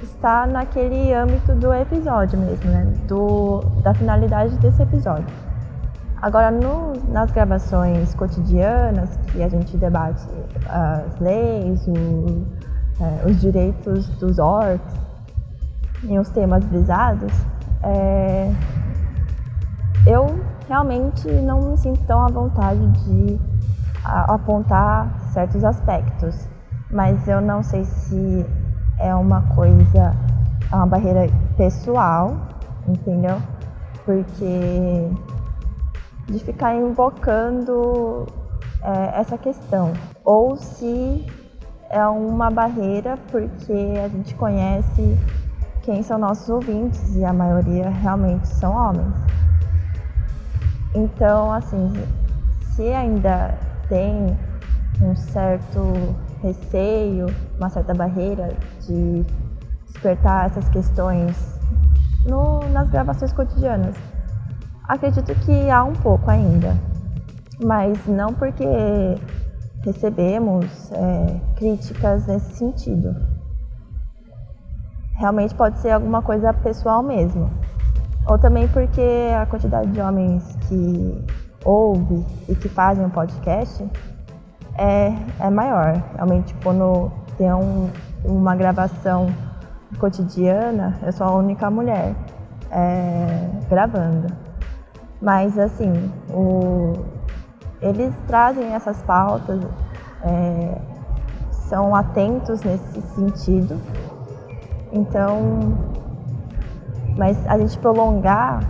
[0.01, 2.85] está naquele âmbito do episódio mesmo, né?
[3.07, 5.46] Do, da finalidade desse episódio.
[6.21, 10.25] Agora, no, nas gravações cotidianas, que a gente debate
[10.67, 12.45] as leis, o,
[12.99, 14.95] é, os direitos dos orcs
[16.03, 17.31] e os temas brisados,
[17.83, 18.51] é,
[20.07, 23.39] eu realmente não me sinto tão à vontade de
[24.03, 26.47] a, apontar certos aspectos,
[26.91, 28.43] mas eu não sei se
[28.97, 30.15] é uma coisa,
[30.71, 32.35] é uma barreira pessoal,
[32.87, 33.39] entendeu?
[34.03, 35.11] Porque
[36.27, 38.27] de ficar invocando
[38.81, 39.93] é, essa questão.
[40.23, 41.25] Ou se
[41.89, 45.17] é uma barreira porque a gente conhece
[45.83, 49.13] quem são nossos ouvintes e a maioria realmente são homens.
[50.93, 51.93] Então, assim,
[52.75, 54.37] se ainda tem
[55.01, 59.25] um certo receio, uma certa barreira de
[59.85, 61.59] despertar essas questões
[62.25, 63.95] no, nas gravações cotidianas,
[64.87, 66.73] Acredito que há um pouco ainda,
[67.61, 68.65] mas não porque
[69.83, 73.13] recebemos é, críticas nesse sentido.
[75.15, 77.49] Realmente pode ser alguma coisa pessoal mesmo.
[78.27, 79.01] Ou também porque
[79.37, 81.25] a quantidade de homens que
[81.65, 83.85] ouve e que fazem um podcast
[84.77, 86.01] é, é maior.
[86.15, 87.89] Realmente, quando tem um,
[88.23, 89.27] uma gravação
[89.99, 92.15] cotidiana, eu sou a única mulher
[92.71, 94.46] é, gravando.
[95.21, 96.93] Mas, assim, o,
[97.81, 99.61] eles trazem essas pautas,
[100.23, 100.81] é,
[101.51, 103.79] são atentos nesse sentido.
[104.91, 105.75] Então,
[107.17, 108.61] mas a gente prolongar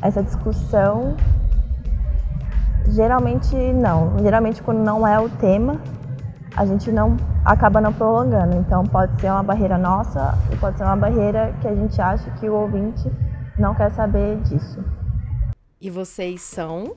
[0.00, 1.16] essa discussão,
[2.88, 4.18] geralmente não.
[4.20, 5.80] Geralmente quando não é o tema,
[6.56, 8.56] a gente não acaba não prolongando.
[8.56, 12.30] Então pode ser uma barreira nossa e pode ser uma barreira que a gente acha
[12.32, 13.10] que o ouvinte
[13.58, 14.82] não quer saber disso.
[15.84, 16.96] E vocês são?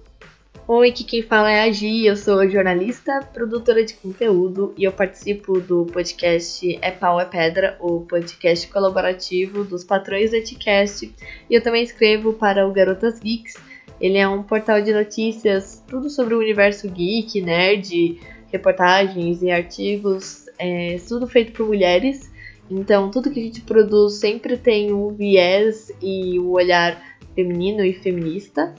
[0.66, 4.94] Oi, aqui quem fala é a Gi, eu sou jornalista, produtora de conteúdo e eu
[4.94, 11.14] participo do podcast É Pau é Pedra, o podcast colaborativo dos patrões da Ticast.
[11.50, 13.56] E eu também escrevo para o Garotas Geeks.
[14.00, 18.22] Ele é um portal de notícias, tudo sobre o universo geek, nerd,
[18.54, 22.32] reportagens e artigos, é, tudo feito por mulheres.
[22.72, 27.86] Então, tudo que a gente produz sempre tem um viés e o um olhar feminino
[27.86, 28.74] e feminista.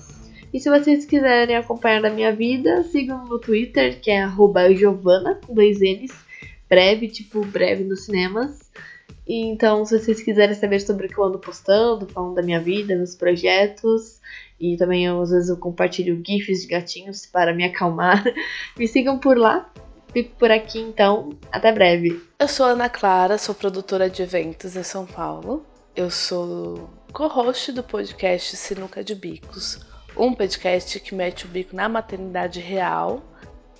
[0.52, 4.28] E se vocês quiserem acompanhar a minha vida, sigam no Twitter, que é
[4.74, 6.12] Giovana, com dois N's,
[6.68, 8.68] breve, tipo breve nos cinemas.
[9.24, 12.58] E então, se vocês quiserem saber sobre o que eu ando postando, falando da minha
[12.58, 14.20] vida, meus projetos,
[14.58, 18.24] e também eu, às vezes eu compartilho GIFs de gatinhos para me acalmar,
[18.76, 19.70] me sigam por lá.
[20.12, 22.20] Fico por aqui então, até breve.
[22.40, 25.64] Eu sou Ana Clara, sou produtora de eventos em São Paulo.
[25.94, 29.80] Eu sou co-host do podcast Sinuca de Bicos,
[30.16, 33.22] um podcast que mete o bico na maternidade real.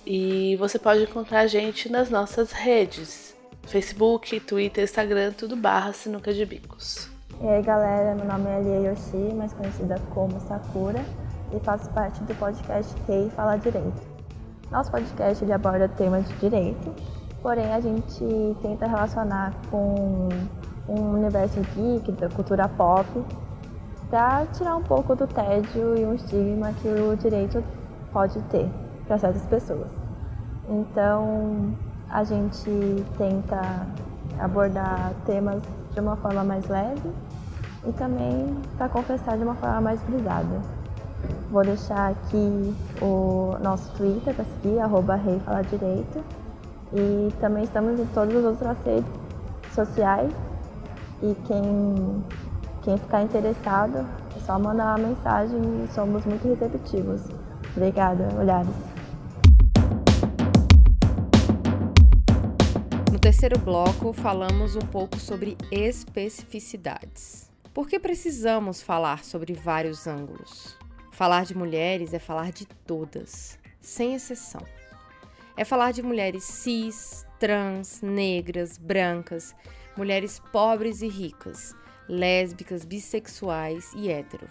[0.05, 6.33] E você pode encontrar a gente nas nossas redes: Facebook, Twitter, Instagram, tudo barra Sinuca
[6.33, 7.09] de Bicos.
[7.41, 11.03] E aí galera, meu nome é Alia Yoshi, mais conhecida como Sakura,
[11.55, 14.01] e faço parte do podcast Rei Fala Direito.
[14.71, 16.93] Nosso podcast ele aborda temas de direito,
[17.41, 18.25] porém a gente
[18.61, 20.29] tenta relacionar com
[20.89, 23.07] um universo geek, da cultura pop,
[24.09, 27.63] para tirar um pouco do tédio e um estigma que o direito
[28.11, 28.67] pode ter
[29.07, 29.87] para certas pessoas.
[30.67, 31.73] Então,
[32.09, 33.87] a gente tenta
[34.39, 35.61] abordar temas
[35.93, 37.09] de uma forma mais leve
[37.87, 40.59] e também para confessar de uma forma mais brisada.
[41.51, 46.23] Vou deixar aqui o nosso Twitter para seguir, arroba Rei Fala Direito.
[46.93, 49.11] E também estamos em todas as outras redes
[49.73, 50.31] sociais.
[51.21, 52.23] E quem
[52.83, 57.21] quem ficar interessado, é só mandar uma mensagem e somos muito receptivos.
[57.75, 58.69] Obrigada, Olhares.
[63.11, 67.51] No terceiro bloco, falamos um pouco sobre especificidades.
[67.73, 70.77] Por que precisamos falar sobre vários ângulos?
[71.11, 74.61] Falar de mulheres é falar de todas, sem exceção.
[75.57, 79.53] É falar de mulheres cis, trans, negras, brancas,
[79.99, 81.75] mulheres pobres e ricas,
[82.07, 84.47] lésbicas, bissexuais e hétero.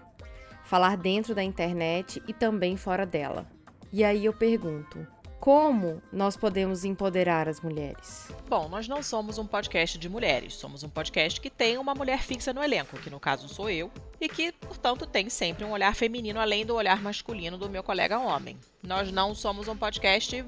[0.62, 3.50] Falar dentro da internet e também fora dela.
[3.90, 5.06] E aí eu pergunto:
[5.40, 8.28] como nós podemos empoderar as mulheres?
[8.46, 12.20] Bom, nós não somos um podcast de mulheres, somos um podcast que tem uma mulher
[12.20, 15.94] fixa no elenco, que no caso sou eu, e que, portanto, tem sempre um olhar
[15.94, 18.58] feminino além do olhar masculino do meu colega homem.
[18.82, 20.44] Nós não somos um podcast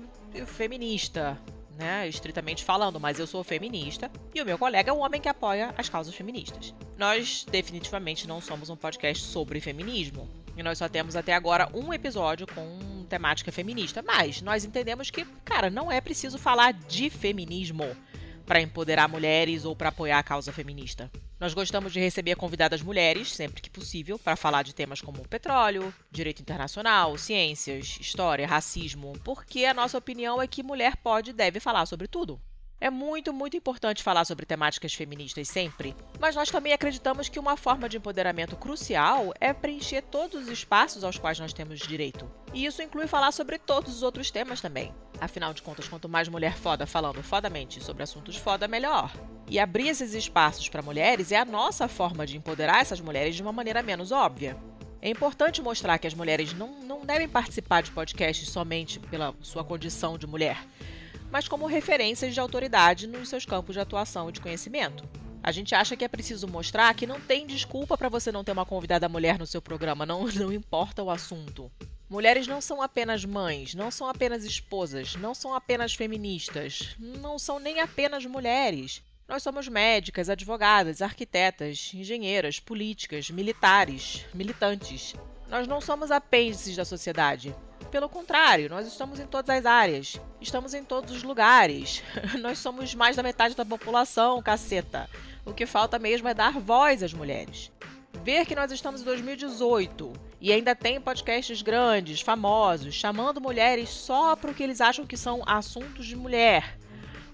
[0.47, 1.41] feminista,
[1.81, 5.29] né, estritamente falando, mas eu sou feminista e o meu colega é um homem que
[5.29, 6.75] apoia as causas feministas.
[6.99, 10.29] Nós definitivamente não somos um podcast sobre feminismo.
[10.57, 14.03] E nós só temos até agora um episódio com temática feminista.
[14.03, 17.97] Mas nós entendemos que, cara, não é preciso falar de feminismo
[18.51, 21.09] para empoderar mulheres ou para apoiar a causa feminista.
[21.39, 25.95] Nós gostamos de receber convidadas mulheres, sempre que possível, para falar de temas como petróleo,
[26.11, 31.61] direito internacional, ciências, história, racismo, porque a nossa opinião é que mulher pode e deve
[31.61, 32.41] falar sobre tudo.
[32.81, 37.55] É muito, muito importante falar sobre temáticas feministas sempre, mas nós também acreditamos que uma
[37.55, 42.27] forma de empoderamento crucial é preencher todos os espaços aos quais nós temos direito.
[42.55, 44.95] E isso inclui falar sobre todos os outros temas também.
[45.21, 49.13] Afinal de contas, quanto mais mulher foda falando fodamente sobre assuntos foda, melhor.
[49.51, 53.43] E abrir esses espaços para mulheres é a nossa forma de empoderar essas mulheres de
[53.43, 54.57] uma maneira menos óbvia.
[55.03, 59.65] É importante mostrar que as mulheres não, não devem participar de podcasts somente pela sua
[59.65, 60.59] condição de mulher,
[61.31, 65.09] mas como referências de autoridade nos seus campos de atuação e de conhecimento.
[65.43, 68.53] A gente acha que é preciso mostrar que não tem desculpa para você não ter
[68.53, 71.71] uma convidada mulher no seu programa, não, não importa o assunto.
[72.11, 77.59] Mulheres não são apenas mães, não são apenas esposas, não são apenas feministas, não são
[77.59, 79.03] nem apenas mulheres.
[79.29, 85.15] Nós somos médicas, advogadas, arquitetas, engenheiras, políticas, militares, militantes.
[85.51, 87.55] Nós não somos apêndices da sociedade.
[87.91, 92.05] Pelo contrário, nós estamos em todas as áreas, estamos em todos os lugares.
[92.41, 95.11] nós somos mais da metade da população, caceta.
[95.45, 97.73] O que falta mesmo é dar voz às mulheres.
[98.23, 104.37] Ver que nós estamos em 2018 e ainda tem podcasts grandes, famosos, chamando mulheres só
[104.37, 106.79] para o que eles acham que são assuntos de mulher.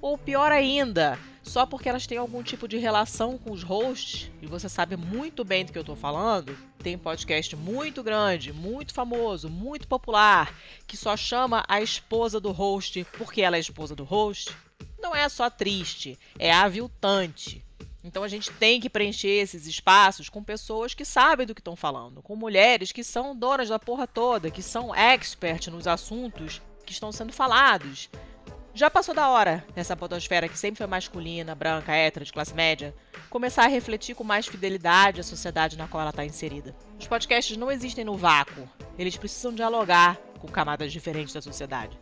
[0.01, 4.47] Ou pior ainda, só porque elas têm algum tipo de relação com os hosts, e
[4.47, 9.49] você sabe muito bem do que eu estou falando, tem podcast muito grande, muito famoso,
[9.49, 10.53] muito popular,
[10.87, 14.55] que só chama a esposa do host porque ela é esposa do host,
[14.99, 17.65] não é só triste, é aviltante.
[18.03, 21.77] Então a gente tem que preencher esses espaços com pessoas que sabem do que estão
[21.77, 26.93] falando, com mulheres que são donas da porra toda, que são expert nos assuntos que
[26.93, 28.09] estão sendo falados.
[28.77, 32.95] Já passou da hora, nessa podosfera que sempre foi masculina, branca, hétero, de classe média,
[33.31, 36.77] começar a refletir com mais fidelidade a sociedade na qual ela está inserida.
[37.01, 38.69] Os podcasts não existem no vácuo,
[38.99, 41.99] eles precisam dialogar com camadas diferentes da sociedade.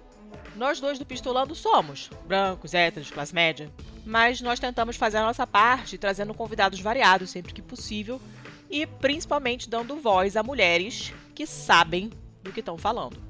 [0.56, 3.70] Nós dois do Pistolando somos brancos, héteros, de classe média,
[4.04, 8.20] mas nós tentamos fazer a nossa parte trazendo convidados variados sempre que possível
[8.68, 12.10] e principalmente dando voz a mulheres que sabem
[12.42, 13.22] do que estão falando.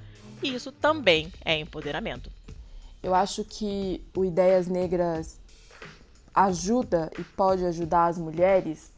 [0.42, 2.32] E isso também é empoderamento.
[3.04, 5.38] Eu acho que o Ideias Negras
[6.34, 8.90] ajuda e pode ajudar as mulheres.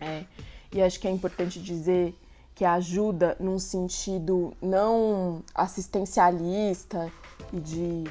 [0.00, 0.24] É,
[0.72, 2.18] e acho que é importante dizer
[2.54, 7.12] que ajuda num sentido não assistencialista
[7.52, 8.04] e de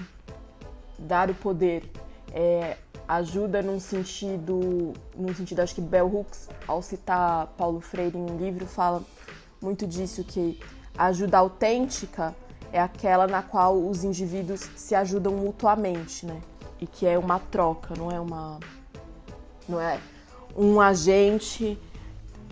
[0.99, 1.89] dar o poder.
[2.31, 8.21] É, ajuda num sentido, num sentido acho que Bell Hooks, ao citar Paulo Freire em
[8.21, 9.03] um livro, fala
[9.59, 10.59] muito disso que
[10.95, 12.35] a ajuda autêntica
[12.71, 16.41] é aquela na qual os indivíduos se ajudam mutuamente, né?
[16.79, 18.59] E que é uma troca, não é uma
[19.67, 19.99] não é
[20.55, 21.77] um agente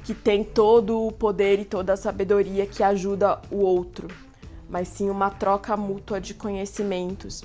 [0.04, 4.08] que tem todo o poder e toda a sabedoria que ajuda o outro,
[4.70, 7.44] mas sim uma troca mútua de conhecimentos.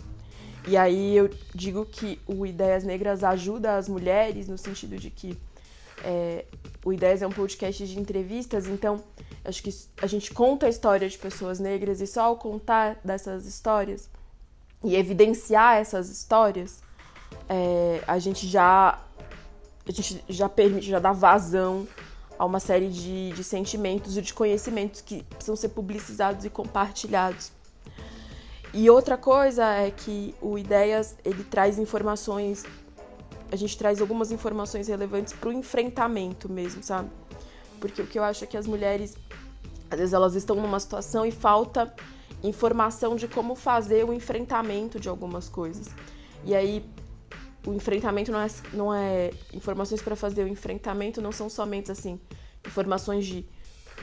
[0.68, 5.38] E aí eu digo que o Ideias Negras ajuda as mulheres no sentido de que
[6.04, 6.44] é,
[6.84, 9.02] o Ideias é um podcast de entrevistas, então
[9.44, 9.70] Acho que
[10.02, 14.08] a gente conta a história de pessoas negras e só ao contar dessas histórias
[14.82, 16.82] e evidenciar essas histórias,
[17.48, 18.98] é, a gente já
[19.86, 21.86] a gente já permite, já dá vazão
[22.38, 27.52] a uma série de, de sentimentos e de conhecimentos que precisam ser publicizados e compartilhados.
[28.72, 32.64] E outra coisa é que o Ideias ele traz informações,
[33.50, 37.10] a gente traz algumas informações relevantes para o enfrentamento mesmo, sabe?
[37.80, 39.16] Porque o que eu acho é que as mulheres,
[39.90, 41.92] às vezes, elas estão numa situação e falta
[42.42, 45.88] informação de como fazer o enfrentamento de algumas coisas.
[46.44, 46.84] E aí,
[47.66, 52.18] o enfrentamento não é, não é informações para fazer o enfrentamento não são somente assim
[52.66, 53.46] informações de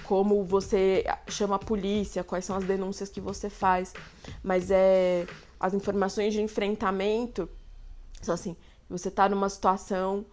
[0.04, 3.94] como você chama a polícia, quais são as denúncias que você faz,
[4.44, 5.26] mas é
[5.60, 7.50] as informações de enfrentamento
[8.22, 8.56] são assim,
[8.90, 10.26] você está numa situação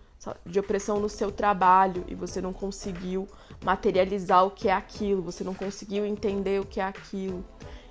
[0.47, 3.29] de opressão no seu trabalho e você não conseguiu
[3.63, 7.45] materializar o que é aquilo, você não conseguiu entender o que é aquilo.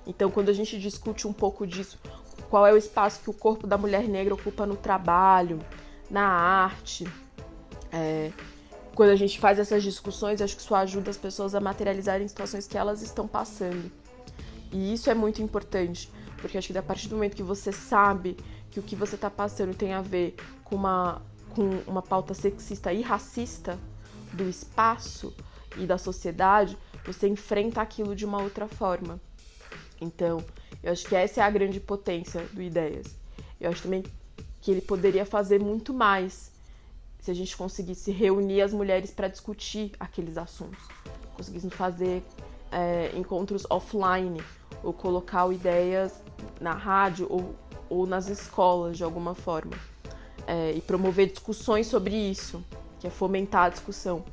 [0.06, 1.98] Então, quando a gente discute um pouco disso,
[2.50, 5.58] qual é o espaço que o corpo da mulher negra ocupa no trabalho,
[6.10, 7.06] na arte,
[7.92, 8.32] é,
[8.94, 12.66] quando a gente faz essas discussões, acho que isso ajuda as pessoas a materializarem situações
[12.66, 13.90] que elas estão passando.
[14.72, 18.36] E isso é muito importante, porque acho que a partir do momento que você sabe
[18.70, 21.22] que o que você está passando tem a ver com uma
[21.54, 23.78] com uma pauta sexista e racista
[24.32, 25.32] do espaço
[25.76, 29.20] e da sociedade, você enfrenta aquilo de uma outra forma.
[30.00, 30.44] Então,
[30.82, 33.16] eu acho que essa é a grande potência do Ideias.
[33.60, 34.02] Eu acho também
[34.60, 36.52] que ele poderia fazer muito mais
[37.20, 40.82] se a gente conseguisse reunir as mulheres para discutir aqueles assuntos.
[41.34, 42.22] Conseguisse fazer
[42.70, 44.42] é, encontros offline
[44.82, 46.22] ou colocar Ideias
[46.60, 47.54] na rádio ou,
[47.88, 49.76] ou nas escolas de alguma forma
[50.46, 52.64] é, e promover discussões sobre isso,
[53.00, 54.24] que é fomentar a discussão.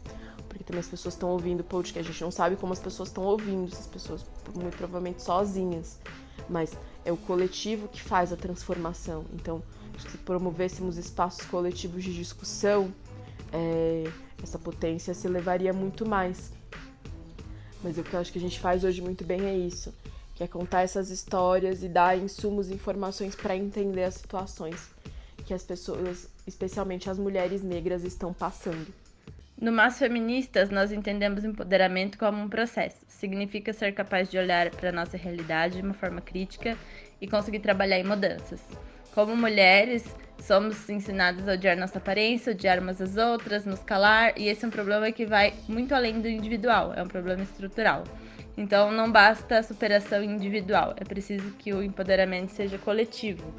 [0.48, 3.24] Porque também as pessoas estão ouvindo podcast, a gente não sabe como as pessoas estão
[3.24, 6.00] ouvindo, essas pessoas muito provavelmente sozinhas,
[6.50, 6.74] mas
[7.06, 9.26] é o coletivo que faz a transformação.
[9.34, 9.64] Então,
[9.98, 12.94] se promovêssemos espaços coletivos de discussão,
[13.52, 14.04] é,
[14.44, 16.52] essa potência se levaria muito mais.
[17.84, 19.94] Mas o que eu acho que a gente faz hoje muito bem é isso,
[20.36, 24.90] que é contar essas histórias e dar insumos e informações para entender as situações
[25.52, 28.88] que as pessoas, especialmente as mulheres negras, estão passando.
[29.60, 32.96] No Mas Feministas, nós entendemos empoderamento como um processo.
[33.10, 36.78] Significa ser capaz de olhar para a nossa realidade de uma forma crítica
[37.20, 38.62] e conseguir trabalhar em mudanças.
[39.14, 40.06] Como mulheres,
[40.40, 44.70] somos ensinadas a odiar nossa aparência, odiar umas às outras, nos calar, e esse é
[44.70, 48.06] um problema que vai muito além do individual, é um problema estrutural.
[48.58, 53.54] Então não basta a superação individual, é preciso que o empoderamento seja coletivo.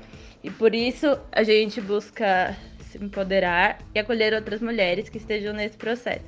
[0.45, 5.77] E por isso a gente busca se empoderar e acolher outras mulheres que estejam nesse
[5.77, 6.27] processo.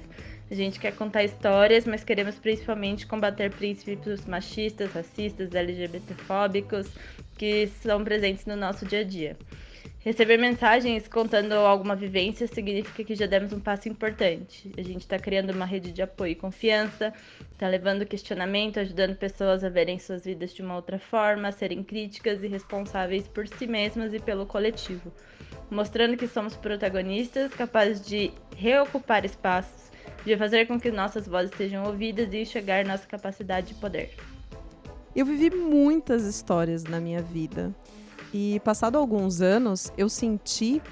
[0.51, 6.91] A gente quer contar histórias, mas queremos principalmente combater princípios machistas, racistas, LGBTfóbicos
[7.37, 9.37] que são presentes no nosso dia a dia.
[10.05, 14.71] Receber mensagens contando alguma vivência significa que já demos um passo importante.
[14.77, 17.11] A gente está criando uma rede de apoio e confiança,
[17.51, 21.83] está levando questionamento, ajudando pessoas a verem suas vidas de uma outra forma, a serem
[21.83, 25.11] críticas e responsáveis por si mesmas e pelo coletivo,
[25.71, 29.91] mostrando que somos protagonistas, capazes de reocupar espaços,
[30.23, 34.15] de fazer com que nossas vozes sejam ouvidas e enxergar nossa capacidade de poder.
[35.17, 37.75] Eu vivi muitas histórias na minha vida
[38.37, 40.83] e passado alguns anos, eu senti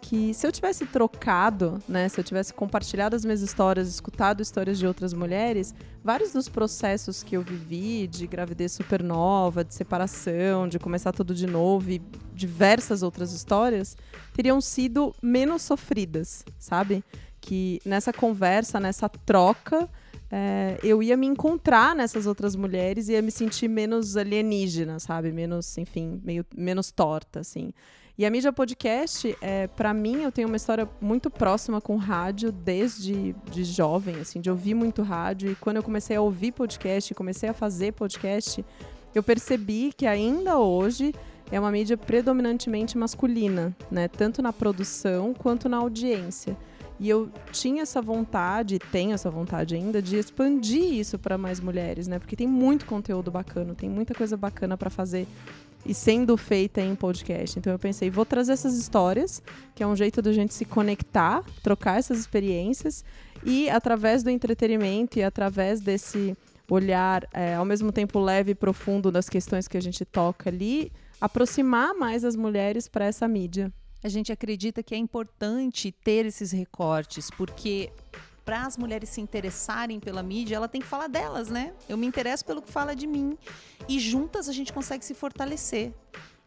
[0.00, 4.78] que se eu tivesse trocado, né, se eu tivesse compartilhado as minhas histórias, escutado histórias
[4.78, 10.78] de outras mulheres, vários dos processos que eu vivi de gravidez supernova, de separação, de
[10.78, 12.00] começar tudo de novo e
[12.32, 13.94] diversas outras histórias,
[14.32, 17.04] teriam sido menos sofridas, sabe?
[17.42, 19.86] Que nessa conversa, nessa troca,
[20.30, 25.32] é, eu ia me encontrar nessas outras mulheres e ia me sentir menos alienígena, sabe?
[25.32, 27.72] Menos, enfim, meio, menos torta, assim.
[28.18, 32.50] E a mídia podcast, é, para mim, eu tenho uma história muito próxima com rádio
[32.50, 35.52] desde de jovem, assim, de ouvir muito rádio.
[35.52, 38.64] E quando eu comecei a ouvir podcast, comecei a fazer podcast,
[39.14, 41.14] eu percebi que ainda hoje
[41.52, 44.08] é uma mídia predominantemente masculina, né?
[44.08, 46.56] Tanto na produção quanto na audiência.
[46.98, 52.08] E eu tinha essa vontade, tenho essa vontade ainda, de expandir isso para mais mulheres,
[52.08, 52.18] né?
[52.18, 55.26] Porque tem muito conteúdo bacana, tem muita coisa bacana para fazer
[55.84, 57.58] e sendo feita em podcast.
[57.58, 59.42] Então eu pensei, vou trazer essas histórias,
[59.74, 63.04] que é um jeito da gente se conectar, trocar essas experiências
[63.44, 66.36] e através do entretenimento e através desse
[66.68, 70.90] olhar é, ao mesmo tempo leve e profundo das questões que a gente toca ali,
[71.20, 73.72] aproximar mais as mulheres para essa mídia
[74.06, 77.90] a gente acredita que é importante ter esses recortes, porque
[78.44, 81.74] para as mulheres se interessarem pela mídia, ela tem que falar delas, né?
[81.88, 83.36] Eu me interesso pelo que fala de mim
[83.88, 85.92] e juntas a gente consegue se fortalecer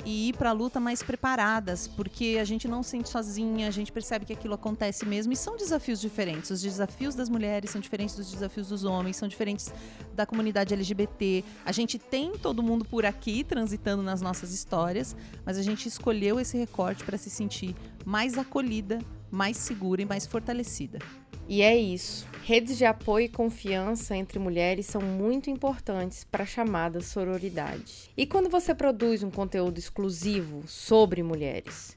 [0.06, 3.72] e ir para a luta mais preparadas, porque a gente não se sente sozinha, a
[3.72, 6.50] gente percebe que aquilo acontece mesmo e são desafios diferentes.
[6.52, 9.74] Os desafios das mulheres são diferentes dos desafios dos homens, são diferentes
[10.16, 11.44] da comunidade LGBT.
[11.66, 16.40] A gente tem todo mundo por aqui transitando nas nossas histórias, mas a gente escolheu
[16.40, 17.76] esse recorte para se sentir
[18.06, 21.00] mais acolhida, mais segura e mais fortalecida.
[21.48, 22.29] E é isso.
[22.44, 28.10] Redes de apoio e confiança entre mulheres são muito importantes para a chamada sororidade.
[28.18, 31.96] E quando você produz um conteúdo exclusivo sobre mulheres?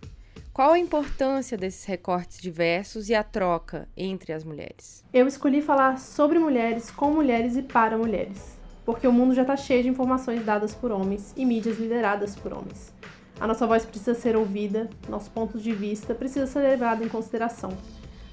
[0.52, 5.02] Qual a importância desses recortes diversos e a troca entre as mulheres?
[5.10, 9.56] Eu escolhi falar sobre mulheres, com mulheres e para mulheres, porque o mundo já está
[9.56, 12.92] cheio de informações dadas por homens e mídias lideradas por homens.
[13.40, 17.70] A nossa voz precisa ser ouvida, nosso ponto de vista precisa ser levado em consideração.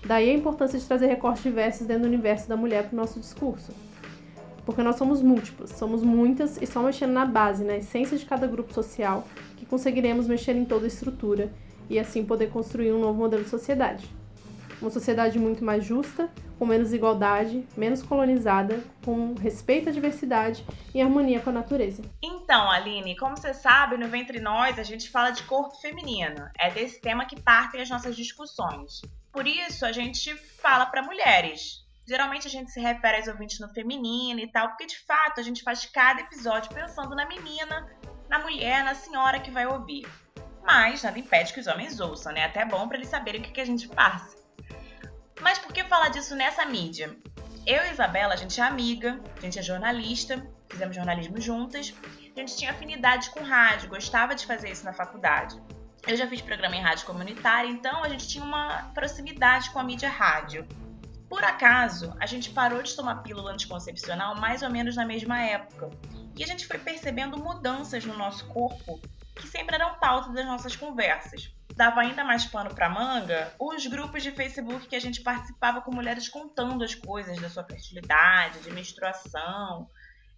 [0.05, 3.19] Daí a importância de trazer recortes diversos dentro do universo da mulher para o nosso
[3.19, 3.73] discurso.
[4.65, 8.47] Porque nós somos múltiplas, somos muitas e só mexendo na base, na essência de cada
[8.47, 9.27] grupo social,
[9.57, 11.51] que conseguiremos mexer em toda a estrutura
[11.89, 14.07] e assim poder construir um novo modelo de sociedade.
[14.81, 21.01] Uma sociedade muito mais justa, com menos igualdade, menos colonizada, com respeito à diversidade e
[21.01, 22.01] harmonia com a natureza.
[22.21, 26.47] Então, Aline, como você sabe, no Ventre Nós a gente fala de corpo feminino.
[26.57, 29.01] É desse tema que partem as nossas discussões.
[29.31, 31.85] Por isso, a gente fala para mulheres.
[32.07, 35.43] Geralmente a gente se refere aos ouvintes no feminino e tal, porque de fato a
[35.43, 37.87] gente faz cada episódio pensando na menina,
[38.27, 40.07] na mulher, na senhora que vai ouvir.
[40.63, 42.45] Mas nada impede que os homens ouçam, né?
[42.45, 44.35] Até bom para eles saberem o que, que a gente passa.
[45.39, 47.15] Mas por que falar disso nessa mídia?
[47.65, 51.93] Eu e Isabela, a gente é amiga, a gente é jornalista, fizemos jornalismo juntas,
[52.35, 55.61] a gente tinha afinidade com rádio, gostava de fazer isso na faculdade.
[56.07, 59.83] Eu já fiz programa em rádio comunitária, então a gente tinha uma proximidade com a
[59.83, 60.67] mídia rádio.
[61.29, 65.89] Por acaso, a gente parou de tomar pílula anticoncepcional mais ou menos na mesma época.
[66.35, 68.99] E a gente foi percebendo mudanças no nosso corpo
[69.35, 71.53] que sempre eram pauta das nossas conversas.
[71.75, 75.93] Dava ainda mais pano para manga os grupos de Facebook que a gente participava com
[75.93, 79.87] mulheres contando as coisas da sua fertilidade, de menstruação,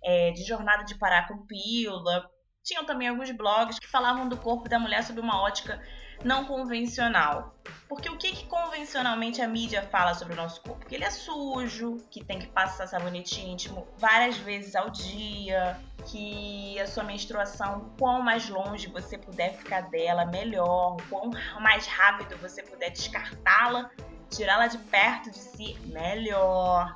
[0.04, 2.30] é, de jornada de parar com pílula,
[2.64, 5.82] tinham também alguns blogs que falavam do corpo da mulher sob uma ótica
[6.24, 7.56] não convencional.
[7.88, 10.86] Porque o que, que convencionalmente a mídia fala sobre o nosso corpo?
[10.86, 16.80] Que ele é sujo, que tem que passar sabonete íntimo várias vezes ao dia, que
[16.80, 22.64] a sua menstruação, quão mais longe você puder ficar dela, melhor, quão mais rápido você
[22.64, 23.90] puder descartá-la,
[24.30, 26.96] tirá-la de perto de si, melhor.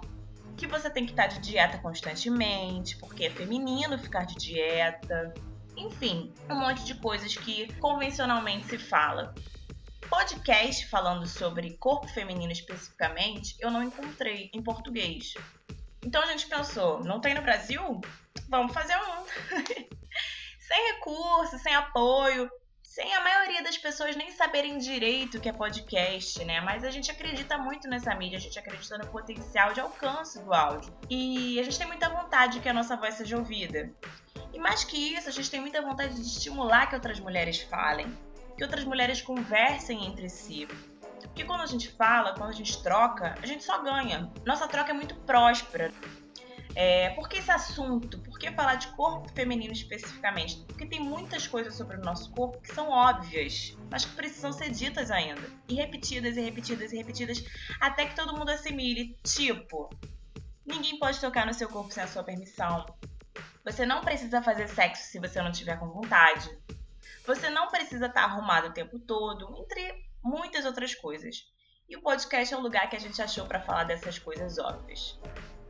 [0.55, 5.33] Que você tem que estar de dieta constantemente, porque é feminino ficar de dieta
[5.77, 9.33] enfim, um monte de coisas que convencionalmente se fala.
[10.09, 15.33] Podcast falando sobre corpo feminino especificamente, eu não encontrei em português.
[16.03, 17.99] Então a gente pensou, não tem no Brasil?
[18.47, 19.25] Vamos fazer um.
[20.59, 22.49] sem recurso, sem apoio,
[22.95, 26.61] sem a maioria das pessoas nem saberem direito o que é podcast, né?
[26.61, 30.53] Mas a gente acredita muito nessa mídia, a gente acredita no potencial de alcance do
[30.53, 30.93] áudio.
[31.09, 33.91] E a gente tem muita vontade que a nossa voz seja ouvida.
[34.53, 38.17] E mais que isso, a gente tem muita vontade de estimular que outras mulheres falem,
[38.55, 40.65] que outras mulheres conversem entre si.
[41.19, 44.31] Porque quando a gente fala, quando a gente troca, a gente só ganha.
[44.45, 45.91] Nossa troca é muito próspera.
[46.75, 48.19] É, por que esse assunto?
[48.19, 50.57] Por que falar de corpo feminino especificamente?
[50.67, 54.71] Porque tem muitas coisas sobre o nosso corpo que são óbvias, mas que precisam ser
[54.71, 55.41] ditas ainda.
[55.69, 57.45] E repetidas, e repetidas, e repetidas,
[57.79, 59.17] até que todo mundo assimile.
[59.23, 59.89] Tipo,
[60.65, 62.85] ninguém pode tocar no seu corpo sem a sua permissão.
[63.63, 66.49] Você não precisa fazer sexo se você não tiver com vontade.
[67.25, 71.45] Você não precisa estar arrumado o tempo todo, entre muitas outras coisas.
[71.87, 75.17] E o podcast é um lugar que a gente achou para falar dessas coisas óbvias.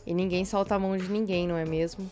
[0.06, 2.10] E ninguém solta a mão de ninguém, não é mesmo?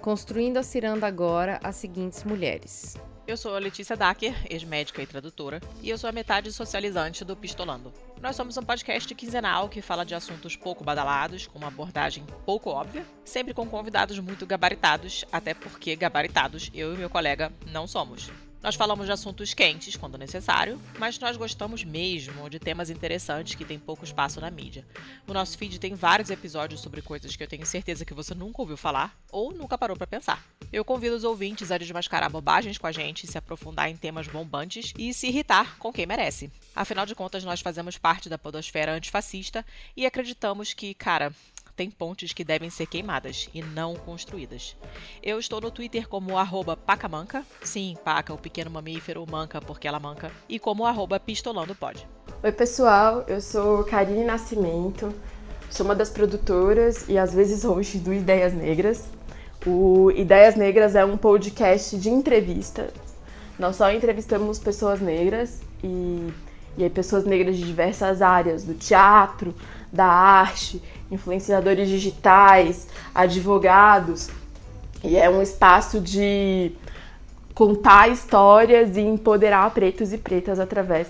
[0.00, 2.96] Construindo a Ciranda agora as seguintes mulheres.
[3.26, 7.34] Eu sou a Letícia Dacker, ex-médica e tradutora, e eu sou a metade socializante do
[7.34, 7.90] Pistolando.
[8.20, 12.68] Nós somos um podcast quinzenal que fala de assuntos pouco badalados, com uma abordagem pouco
[12.68, 18.30] óbvia, sempre com convidados muito gabaritados, até porque gabaritados eu e meu colega não somos.
[18.64, 23.62] Nós falamos de assuntos quentes quando necessário, mas nós gostamos mesmo de temas interessantes que
[23.62, 24.86] têm pouco espaço na mídia.
[25.28, 28.62] O nosso feed tem vários episódios sobre coisas que eu tenho certeza que você nunca
[28.62, 30.42] ouviu falar ou nunca parou para pensar.
[30.72, 34.94] Eu convido os ouvintes a desmascarar bobagens com a gente, se aprofundar em temas bombantes
[34.96, 36.50] e se irritar com quem merece.
[36.74, 39.62] Afinal de contas, nós fazemos parte da podosfera antifascista
[39.94, 41.34] e acreditamos que, cara,
[41.76, 44.76] tem pontes que devem ser queimadas e não construídas.
[45.22, 49.98] Eu estou no Twitter como arroba pacamanca, sim, paca, o pequeno mamífero, manca porque ela
[49.98, 52.06] manca, e como arroba pistolandopod.
[52.42, 55.12] Oi pessoal, eu sou Karine Nascimento,
[55.70, 59.04] sou uma das produtoras e às vezes host do Ideias Negras.
[59.66, 62.92] O Ideias Negras é um podcast de entrevistas.
[63.58, 66.28] Nós só entrevistamos pessoas negras e,
[66.76, 69.54] e aí pessoas negras de diversas áreas, do teatro,
[69.92, 74.28] da arte, influenciadores digitais, advogados.
[75.02, 76.72] E é um espaço de
[77.54, 81.08] contar histórias e empoderar pretos e pretas através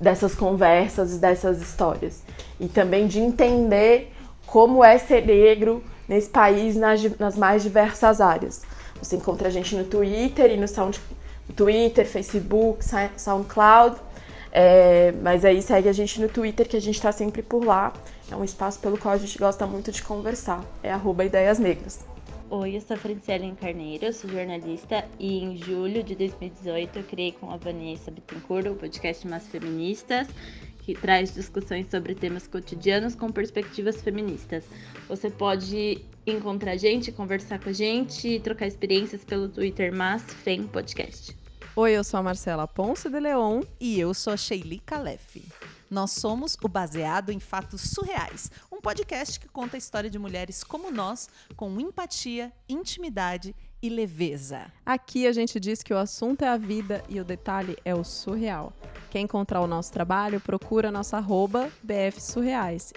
[0.00, 2.22] dessas conversas e dessas histórias.
[2.58, 4.12] E também de entender
[4.46, 8.62] como é ser negro nesse país nas, nas mais diversas áreas.
[9.00, 11.00] Você encontra a gente no Twitter e no Sound,
[11.54, 12.84] Twitter, Facebook,
[13.16, 13.96] SoundCloud.
[14.52, 17.92] É, mas aí segue a gente no Twitter que a gente está sempre por lá.
[18.30, 20.64] É um espaço pelo qual a gente gosta muito de conversar.
[20.82, 22.04] É arroba Ideias Negras.
[22.50, 27.32] Oi, eu sou a Franciele Carneiro, sou jornalista e em julho de 2018 eu criei
[27.32, 30.28] com a Vanessa Bittencourt o podcast Mas Feministas,
[30.78, 34.64] que traz discussões sobre temas cotidianos com perspectivas feministas.
[35.08, 40.66] Você pode encontrar a gente, conversar com a gente, trocar experiências pelo Twitter Mas Fem
[40.66, 41.36] Podcast.
[41.74, 43.62] Oi, eu sou a Marcela Ponce de Leon.
[43.80, 45.42] E eu sou a Sheili Calef.
[45.90, 50.64] Nós somos o Baseado em Fatos Surreais, um podcast que conta a história de mulheres
[50.64, 54.72] como nós, com empatia, intimidade e leveza.
[54.84, 58.02] Aqui a gente diz que o assunto é a vida e o detalhe é o
[58.02, 58.72] surreal.
[59.10, 60.40] Quer encontrar o nosso trabalho?
[60.40, 62.92] Procura nossa arroba BF Surreais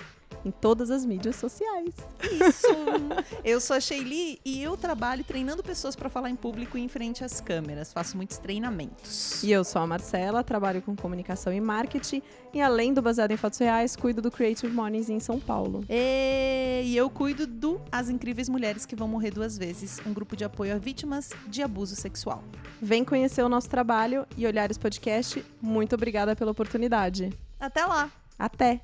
[0.46, 1.94] em todas as mídias sociais.
[2.24, 2.68] Isso!
[3.44, 6.88] eu sou a Sheili e eu trabalho treinando pessoas para falar em público e em
[6.88, 7.92] frente às câmeras.
[7.92, 9.44] Faço muitos treinamentos.
[9.44, 12.22] E eu sou a Marcela, trabalho com comunicação e marketing
[12.54, 15.84] e além do Baseado em Fatos Reais, cuido do Creative Mornings em São Paulo.
[15.90, 20.44] E eu cuido do As Incríveis Mulheres que Vão Morrer Duas Vezes, um grupo de
[20.44, 22.44] apoio a vítimas de abuso sexual.
[22.82, 25.44] Vem conhecer o nosso trabalho e olhar esse podcast.
[25.62, 27.32] Muito obrigada pela oportunidade.
[27.60, 28.10] Até lá!
[28.40, 28.82] Até!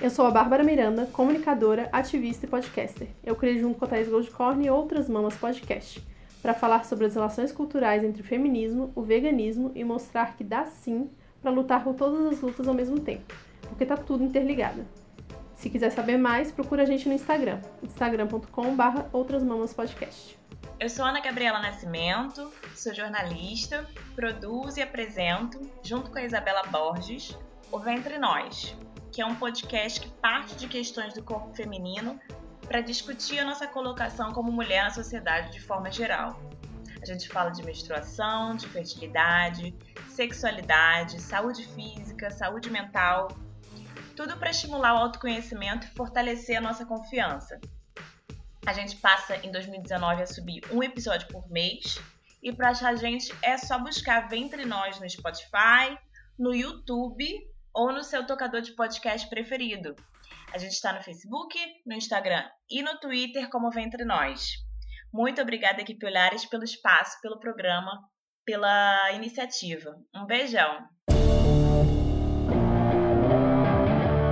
[0.00, 3.08] Eu sou a Bárbara Miranda, comunicadora, ativista e podcaster.
[3.22, 6.02] Eu criei junto com a Thais Goldcorn e outras mamas podcast,
[6.40, 10.64] para falar sobre as relações culturais entre o feminismo, o veganismo e mostrar que dá
[10.64, 11.08] sim
[11.40, 13.32] para lutar por todas as lutas ao mesmo tempo,
[13.68, 14.84] porque tá tudo interligado.
[15.54, 20.36] Se quiser saber mais, procura a gente no Instagram, instagram.com.br outrasmamaspodcast.
[20.80, 23.86] Eu sou Ana Gabriela Nascimento, sou jornalista,
[24.16, 27.38] produzo e apresento, junto com a Isabela Borges,
[27.70, 28.76] o Ventre Nós,
[29.12, 32.18] que é um podcast que parte de questões do corpo feminino
[32.66, 36.40] para discutir a nossa colocação como mulher na sociedade de forma geral.
[37.00, 39.76] A gente fala de menstruação, de fertilidade,
[40.08, 43.28] sexualidade, saúde física, saúde mental,
[44.16, 47.60] tudo para estimular o autoconhecimento e fortalecer a nossa confiança.
[48.64, 52.00] A gente passa em 2019 a subir um episódio por mês
[52.42, 55.98] e para achar a gente é só buscar Ventre Nós no Spotify,
[56.38, 59.94] no YouTube ou no seu tocador de podcast preferido.
[60.52, 64.50] A gente está no Facebook, no Instagram e no Twitter como Ventre Nós.
[65.12, 67.90] Muito obrigada, equipe Olhares, pelo espaço, pelo programa.
[68.44, 69.96] pela iniciativa.
[70.14, 70.84] Um beijão.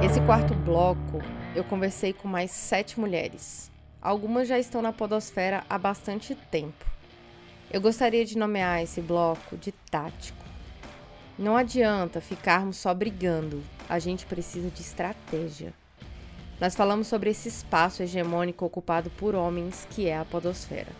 [0.04, 1.18] Esse quarto bloco,
[1.54, 3.70] eu conversei com mais sete mulheres.
[4.02, 6.84] Algumas já estão na podosfera há bastante tempo.
[7.70, 10.49] Eu gostaria de nomear esse bloco de tático.
[11.40, 15.72] Não adianta ficarmos só brigando, a gente precisa de estratégia.
[16.60, 20.92] Nós falamos sobre esse espaço hegemônico ocupado por homens que é a podosfera.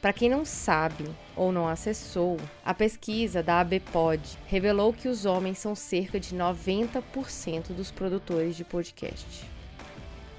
[0.00, 1.04] Para quem não sabe
[1.36, 7.68] ou não acessou, a pesquisa da ABPOD revelou que os homens são cerca de 90%
[7.68, 9.48] dos produtores de podcast.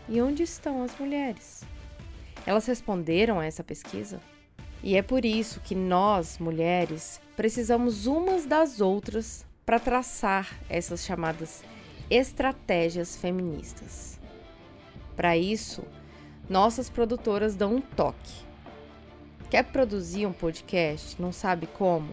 [0.10, 1.64] E onde estão as mulheres?
[2.46, 4.20] Elas responderam a essa pesquisa?
[4.84, 11.64] E é por isso que nós, mulheres, precisamos umas das outras para traçar essas chamadas
[12.10, 14.20] estratégias feministas.
[15.16, 15.84] Para isso,
[16.50, 18.54] nossas produtoras dão um toque
[19.54, 21.22] Quer produzir um podcast?
[21.22, 22.10] Não sabe como?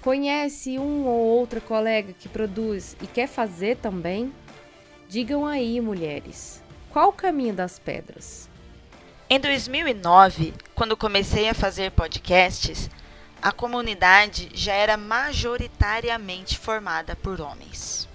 [0.00, 4.32] Conhece um ou outra colega que produz e quer fazer também?
[5.08, 6.62] Digam aí, mulheres,
[6.92, 8.48] qual o caminho das pedras?
[9.28, 12.88] Em 2009, quando comecei a fazer podcasts,
[13.46, 18.08] a comunidade já era majoritariamente formada por homens.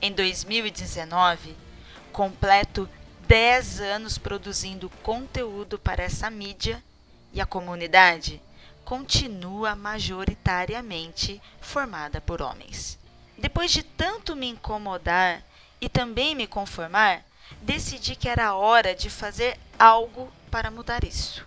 [0.00, 1.54] Em 2019,
[2.10, 2.88] completo
[3.28, 6.82] 10 anos produzindo conteúdo para essa mídia
[7.30, 8.40] e a comunidade
[8.86, 12.98] continua majoritariamente formada por homens.
[13.36, 15.42] Depois de tanto me incomodar
[15.78, 17.22] e também me conformar,
[17.60, 21.46] decidi que era hora de fazer algo para mudar isso.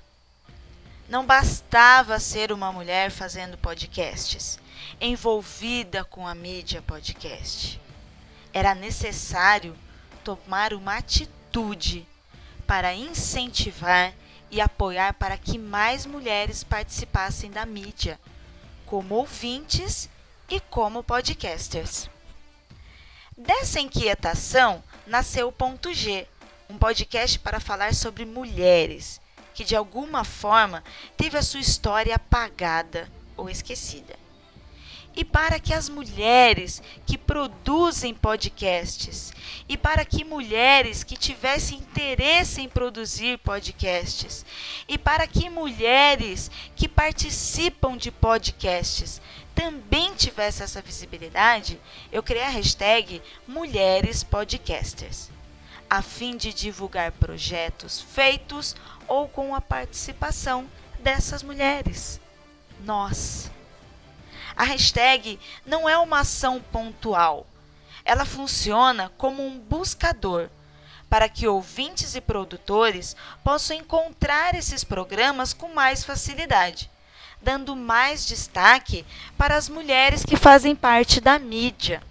[1.09, 4.59] Não bastava ser uma mulher fazendo podcasts,
[4.99, 7.79] envolvida com a mídia podcast.
[8.53, 9.73] Era necessário
[10.21, 12.05] tomar uma atitude
[12.65, 14.13] para incentivar
[14.51, 18.19] e apoiar para que mais mulheres participassem da mídia,
[18.85, 20.09] como ouvintes
[20.49, 22.09] e como podcasters.
[23.37, 26.27] Dessa inquietação nasceu o Ponto G,
[26.69, 29.21] um podcast para falar sobre mulheres
[29.57, 30.83] que de alguma forma
[31.17, 34.15] teve a sua história apagada ou esquecida.
[35.15, 39.33] E para que as mulheres que produzem podcasts
[39.67, 44.45] e para que mulheres que tivessem interesse em produzir podcasts
[44.87, 49.19] e para que mulheres que participam de podcasts
[49.55, 51.81] também tivessem essa visibilidade,
[52.11, 55.31] eu criei a hashtag Mulheres Podcasters,
[55.89, 58.75] a fim de divulgar projetos feitos
[59.07, 62.19] ou com a participação dessas mulheres.
[62.83, 63.49] Nós
[64.57, 67.45] a hashtag não é uma ação pontual.
[68.03, 70.49] Ela funciona como um buscador
[71.07, 76.89] para que ouvintes e produtores possam encontrar esses programas com mais facilidade,
[77.39, 79.05] dando mais destaque
[79.37, 82.01] para as mulheres que fazem parte da mídia.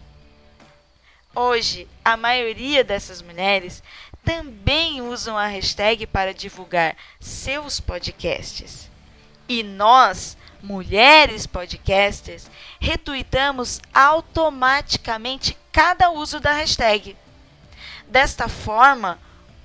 [1.35, 3.83] Hoje, a maioria dessas mulheres
[4.27, 8.91] também usam a hashtag para divulgar seus podcasts.
[9.49, 12.51] E nós mulheres podcasters,
[12.81, 17.16] retuitamos automaticamente cada uso da hashtag.
[18.09, 19.16] Desta forma,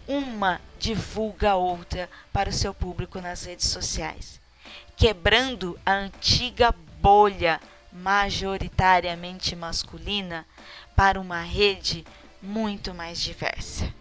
[0.08, 4.40] uma divulga a outra para o seu público nas redes sociais,
[4.96, 7.60] quebrando a antiga bolha
[7.92, 10.46] majoritariamente masculina
[10.96, 12.06] para uma rede
[12.44, 14.01] muito mais diversa.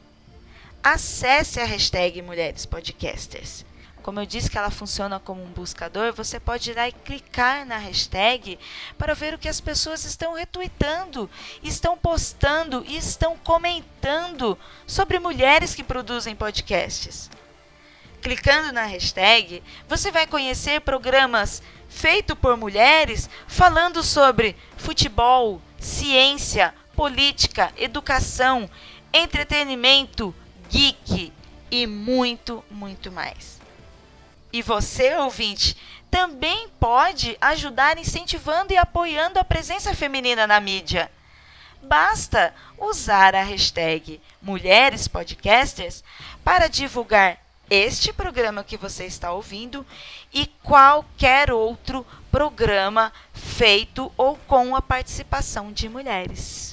[0.82, 3.64] Acesse a hashtag Mulheres Podcasters
[4.02, 7.66] como eu disse que ela funciona como um buscador, você pode ir lá e clicar
[7.66, 8.58] na hashtag
[8.98, 11.30] para ver o que as pessoas estão retweetando,
[11.62, 17.30] estão postando e estão comentando sobre mulheres que produzem podcasts.
[18.22, 27.72] Clicando na hashtag, você vai conhecer programas feitos por mulheres falando sobre futebol, ciência, política,
[27.76, 28.68] educação,
[29.12, 30.34] entretenimento,
[30.70, 31.32] geek
[31.70, 33.60] e muito, muito mais.
[34.52, 35.76] E você, ouvinte,
[36.10, 41.10] também pode ajudar incentivando e apoiando a presença feminina na mídia.
[41.82, 46.02] Basta usar a hashtag Mulheres Podcasters
[46.44, 47.38] para divulgar
[47.70, 49.86] este programa que você está ouvindo
[50.32, 56.69] e qualquer outro programa feito ou com a participação de mulheres.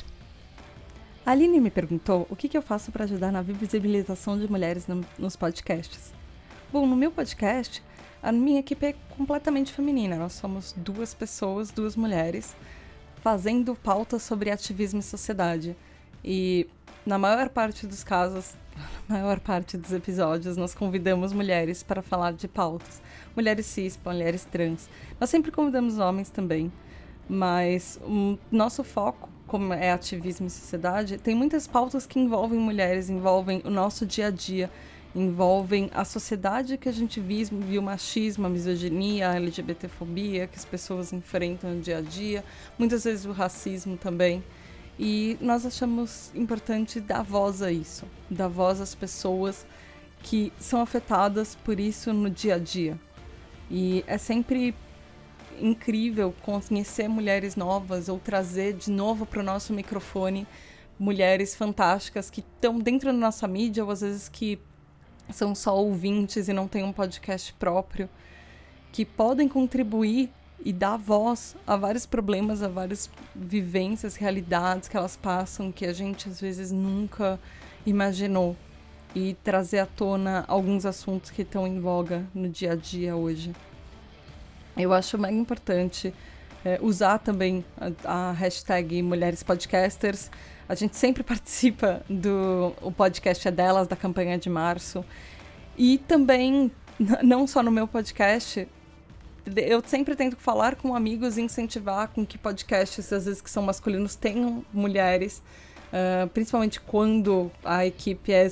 [1.28, 5.06] A Aline me perguntou o que, eu faço para ajudar na visibilização de mulheres no,
[5.20, 6.14] nos podcasts.
[6.72, 7.84] Bom, no meu podcast,
[8.24, 10.16] a minha equipe é completamente feminina.
[10.16, 12.56] Nós somos duas pessoas, duas mulheres,
[13.18, 15.76] fazendo pautas sobre ativismo e sociedade.
[16.24, 16.66] E
[17.06, 18.56] na maior parte dos casos,
[19.06, 23.02] na maior parte dos episódios, nós convidamos mulheres para falar de pautas.
[23.36, 24.90] Mulheres cis, mulheres trans.
[25.20, 26.72] Nós sempre convidamos homens também,
[27.30, 33.10] mas o nosso foco, como é ativismo e sociedade, tem muitas pautas que envolvem mulheres,
[33.10, 34.70] envolvem o nosso dia a dia,
[35.16, 40.66] envolvem a sociedade que a gente vive, o machismo, a misoginia, a LGBTfobia que as
[40.66, 42.44] pessoas enfrentam no dia a dia,
[42.78, 44.44] muitas vezes o racismo também.
[45.00, 49.66] E nós achamos importante dar voz a isso, dar voz às pessoas
[50.24, 53.00] que são afetadas por isso no dia a dia.
[53.70, 54.74] E é sempre
[55.60, 60.48] incrível conhecer mulheres novas ou trazer de novo para o nosso microfone
[61.00, 64.60] mulheres fantásticas que estão dentro da nossa mídia ou às vezes que
[65.30, 68.10] são só ouvintes e não têm um podcast próprio,
[68.92, 70.30] que podem contribuir
[70.64, 75.94] e dar voz a vários problemas, a várias vivências, realidades que elas passam que a
[75.94, 77.40] gente às vezes nunca
[77.86, 78.56] imaginou
[79.14, 83.54] e trazer à tona alguns assuntos que estão em voga no dia a dia hoje.
[84.78, 86.14] Eu acho bem importante
[86.64, 90.30] é, usar também a, a, hashtag Mulheres Podcasters.
[90.70, 95.04] A gente sempre participa do o podcast é delas da campanha de março
[95.78, 96.72] e também
[97.24, 98.68] não só no meu podcast
[99.56, 103.64] eu sempre tento falar com amigos e incentivar com que podcasts, às vezes que são
[103.64, 105.42] masculinos, tenham mulheres,
[105.88, 108.52] uh, principalmente quando a equipe é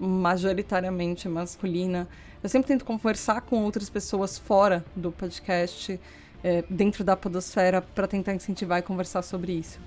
[0.00, 2.08] majoritariamente masculina.
[2.42, 6.00] Eu sempre tento conversar com outras pessoas fora do podcast,
[6.42, 9.78] é, dentro da podosfera, para tentar incentivar e conversar sobre isso.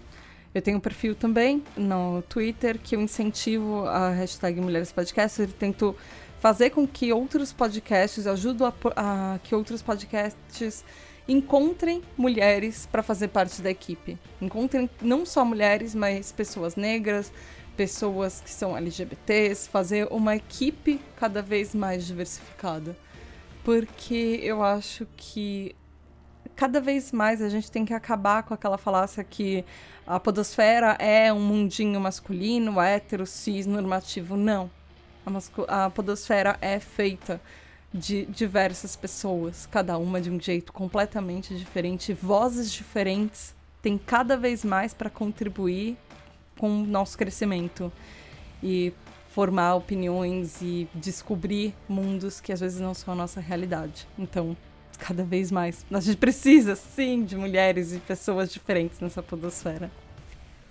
[0.53, 5.41] Eu tenho um perfil também no Twitter que eu incentivo a hashtag Mulheres Podcast.
[5.41, 5.93] Eu tento
[6.39, 10.85] fazer com que outros podcasts, ajudo a, a que outros podcasts
[11.27, 14.17] encontrem mulheres para fazer parte da equipe.
[14.41, 17.33] Encontrem não só mulheres, mas pessoas negras,
[17.75, 22.95] pessoas que são LGBTs, fazer uma equipe cada vez mais diversificada.
[23.63, 25.75] Porque eu acho que
[26.55, 29.65] cada vez mais a gente tem que acabar com aquela falácia que
[30.05, 34.37] a podosfera é um mundinho masculino, hétero, cis, normativo.
[34.37, 34.69] Não
[35.67, 37.41] a, a podosfera é feita
[37.93, 44.65] de diversas pessoas, cada uma de um jeito completamente diferente, vozes diferentes, tem cada vez
[44.65, 45.97] mais para contribuir
[46.57, 47.91] com o nosso crescimento
[48.63, 48.93] e
[49.29, 54.07] formar opiniões e descobrir mundos que às vezes não são a nossa realidade.
[54.17, 54.55] Então,
[54.97, 59.91] cada vez mais, a gente precisa sim de mulheres e pessoas diferentes nessa podosfera.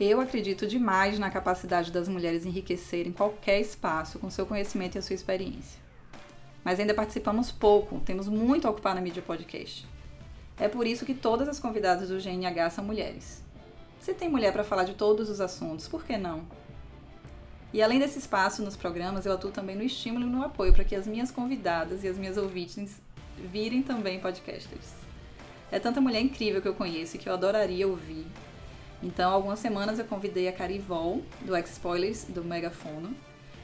[0.00, 5.02] Eu acredito demais na capacidade das mulheres enriquecerem qualquer espaço com seu conhecimento e a
[5.02, 5.78] sua experiência.
[6.64, 9.86] Mas ainda participamos pouco, temos muito a ocupar na mídia podcast.
[10.58, 13.43] É por isso que todas as convidadas do GNH são mulheres.
[14.04, 16.42] Se tem mulher para falar de todos os assuntos, por que não?
[17.72, 20.84] E além desse espaço nos programas, eu atuo também no estímulo e no apoio para
[20.84, 23.00] que as minhas convidadas e as minhas ouvintes
[23.38, 24.92] virem também podcasters.
[25.72, 28.26] É tanta mulher incrível que eu conheço e que eu adoraria ouvir
[29.04, 33.14] então, algumas semanas eu convidei a Carivol, do X-Spoilers, do Megafono,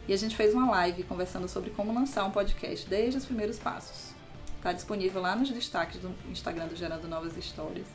[0.07, 3.59] e a gente fez uma live conversando sobre como lançar um podcast desde os primeiros
[3.59, 4.12] passos.
[4.59, 7.86] Está disponível lá nos destaques do Instagram do Gerando Novas Histórias.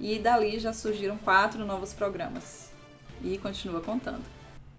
[0.00, 2.70] E dali já surgiram quatro novos programas.
[3.22, 4.22] E continua contando.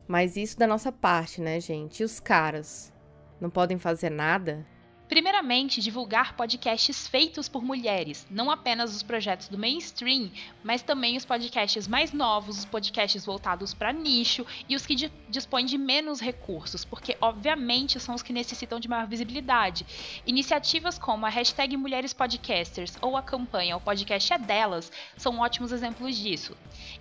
[0.07, 2.01] Mas isso da nossa parte, né, gente?
[2.01, 2.93] E os caras?
[3.41, 4.65] Não podem fazer nada?
[5.07, 10.31] Primeiramente, divulgar podcasts feitos por mulheres, não apenas os projetos do mainstream,
[10.63, 14.95] mas também os podcasts mais novos, os podcasts voltados para nicho e os que
[15.29, 19.85] dispõem de menos recursos, porque obviamente são os que necessitam de maior visibilidade.
[20.25, 25.71] Iniciativas como a hashtag Mulheres Podcasters ou a campanha O Podcast é Delas são ótimos
[25.71, 26.57] exemplos disso.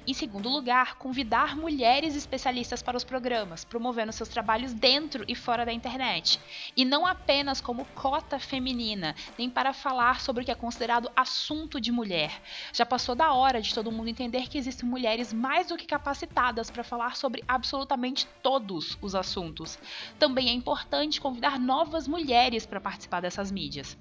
[0.07, 5.65] Em segundo lugar, convidar mulheres especialistas para os programas, promovendo seus trabalhos dentro e fora
[5.65, 6.39] da internet,
[6.77, 11.81] e não apenas como cota feminina, nem para falar sobre o que é considerado assunto
[11.81, 12.43] de mulher.
[12.73, 16.71] Já passou da hora de todo mundo entender que existem mulheres mais do que capacitadas
[16.71, 19.79] para falar sobre absolutamente todos os assuntos.
[20.19, 23.97] Também é importante convidar novas mulheres para participar dessas mídias.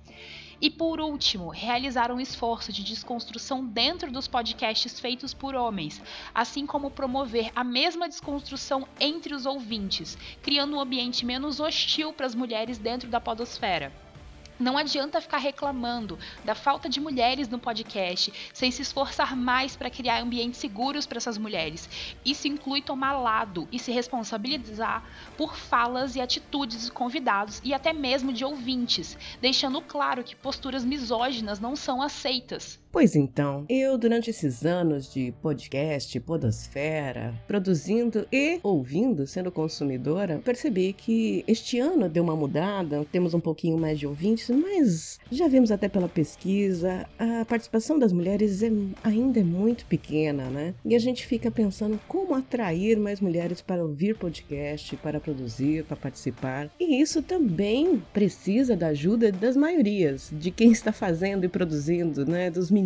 [0.63, 6.01] E por último, realizar um esforço de desconstrução dentro dos podcasts feitos por homens,
[6.33, 12.27] assim como promover a mesma desconstrução entre os ouvintes, criando um ambiente menos hostil para
[12.27, 13.91] as mulheres dentro da podosfera.
[14.59, 19.89] Não adianta ficar reclamando da falta de mulheres no podcast sem se esforçar mais para
[19.89, 21.89] criar ambientes seguros para essas mulheres.
[22.23, 25.03] Isso inclui tomar lado e se responsabilizar
[25.35, 30.85] por falas e atitudes de convidados e até mesmo de ouvintes, deixando claro que posturas
[30.85, 32.82] misóginas não são aceitas.
[32.93, 40.93] Pois então, eu durante esses anos de podcast, podosfera, produzindo e ouvindo, sendo consumidora, percebi
[40.93, 45.71] que este ano deu uma mudada, temos um pouquinho mais de ouvintes, mas já vimos
[45.71, 48.71] até pela pesquisa, a participação das mulheres é,
[49.03, 50.75] ainda é muito pequena, né?
[50.85, 55.97] E a gente fica pensando como atrair mais mulheres para ouvir podcast, para produzir, para
[55.97, 56.69] participar.
[56.79, 62.51] E isso também precisa da ajuda das maiorias, de quem está fazendo e produzindo, né?
[62.51, 62.82] Dos meninos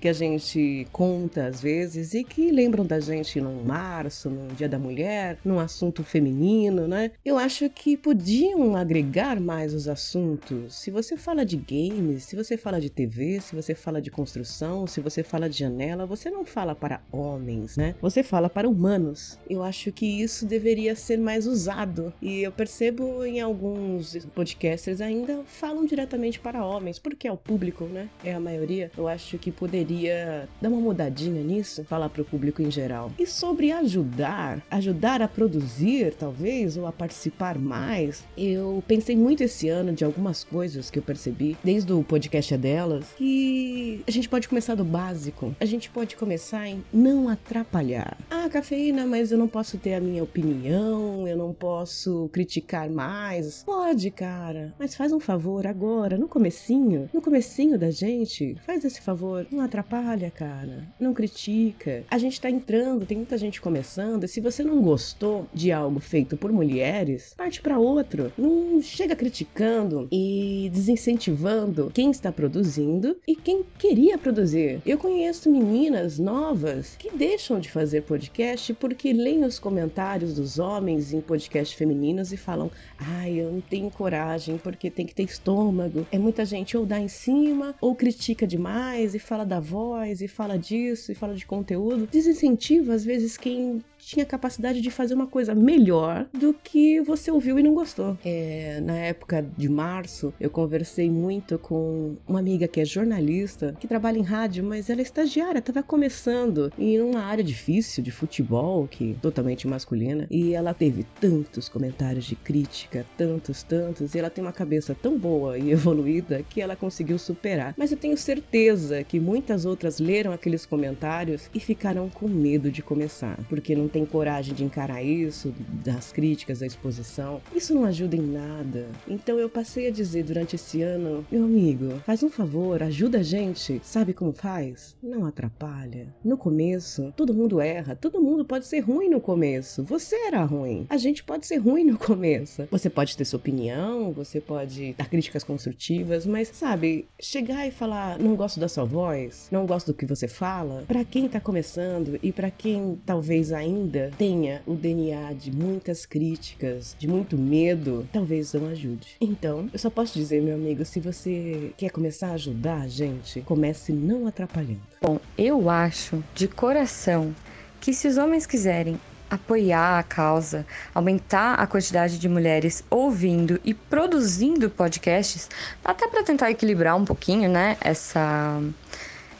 [0.00, 4.68] que a gente conta às vezes e que lembram da gente no março, no Dia
[4.68, 7.10] da Mulher, num assunto feminino, né?
[7.24, 10.74] Eu acho que podiam agregar mais os assuntos.
[10.74, 14.86] Se você fala de games, se você fala de TV, se você fala de construção,
[14.86, 17.94] se você fala de janela, você não fala para homens, né?
[18.00, 19.38] Você fala para humanos.
[19.48, 22.12] Eu acho que isso deveria ser mais usado.
[22.20, 27.84] E eu percebo em alguns podcasters ainda falam diretamente para homens, porque é o público,
[27.84, 28.08] né?
[28.24, 32.60] É a maioria eu acho que poderia dar uma mudadinha nisso, falar para o público
[32.60, 33.10] em geral.
[33.18, 39.68] E sobre ajudar, ajudar a produzir, talvez, ou a participar mais, eu pensei muito esse
[39.68, 44.28] ano de algumas coisas que eu percebi, desde o podcast é delas, que a gente
[44.28, 45.54] pode começar do básico.
[45.58, 48.18] A gente pode começar em não atrapalhar.
[48.30, 53.62] Ah, cafeína, mas eu não posso ter a minha opinião, eu não posso criticar mais.
[53.64, 59.00] Pode, cara, mas faz um favor agora, no comecinho, no comecinho da gente, faz esse
[59.00, 60.84] favor, não atrapalha, cara.
[60.98, 62.04] Não critica.
[62.10, 66.36] A gente tá entrando, tem muita gente começando, se você não gostou de algo feito
[66.36, 68.32] por mulheres, parte para outro.
[68.36, 74.80] Não chega criticando e desincentivando quem está produzindo e quem queria produzir.
[74.84, 81.12] Eu conheço meninas novas que deixam de fazer podcast porque leem os comentários dos homens
[81.12, 86.06] em podcast femininos e falam: "Ai, eu não tenho coragem porque tem que ter estômago".
[86.10, 90.22] É muita gente ou dá em cima ou critica demais mais e fala da voz
[90.22, 95.14] e fala disso e fala de conteúdo, desincentiva às vezes quem tinha capacidade de fazer
[95.14, 98.18] uma coisa melhor do que você ouviu e não gostou.
[98.24, 103.86] É, na época de março, eu conversei muito com uma amiga que é jornalista, que
[103.86, 108.88] trabalha em rádio, mas ela é estagiária, estava começando em uma área difícil de futebol,
[108.88, 114.30] que é totalmente masculina, e ela teve tantos comentários de crítica, tantos, tantos, e ela
[114.30, 117.74] tem uma cabeça tão boa e evoluída que ela conseguiu superar.
[117.76, 122.82] Mas eu tenho certeza que muitas outras leram aqueles comentários e ficaram com medo de
[122.82, 128.16] começar, porque não tem coragem de encarar isso, das críticas, da exposição, isso não ajuda
[128.16, 128.88] em nada.
[129.08, 133.22] Então eu passei a dizer durante esse ano, meu amigo, faz um favor, ajuda a
[133.22, 133.80] gente.
[133.82, 134.96] Sabe como faz?
[135.02, 136.08] Não atrapalha.
[136.24, 139.82] No começo, todo mundo erra, todo mundo pode ser ruim no começo.
[139.84, 140.86] Você era ruim.
[140.88, 142.66] A gente pode ser ruim no começo.
[142.70, 148.18] Você pode ter sua opinião, você pode dar críticas construtivas, mas sabe, chegar e falar,
[148.18, 152.18] não gosto da sua voz, não gosto do que você fala, para quem tá começando
[152.22, 158.08] e para quem talvez ainda ainda tenha o DNA de muitas críticas, de muito medo,
[158.12, 159.16] talvez não ajude.
[159.20, 163.40] Então, eu só posso dizer, meu amigo, se você quer começar a ajudar a gente,
[163.42, 164.80] comece não atrapalhando.
[165.02, 167.34] Bom, eu acho de coração
[167.80, 173.72] que se os homens quiserem apoiar a causa, aumentar a quantidade de mulheres ouvindo e
[173.72, 175.48] produzindo podcasts,
[175.84, 178.60] até para tentar equilibrar um pouquinho, né, essa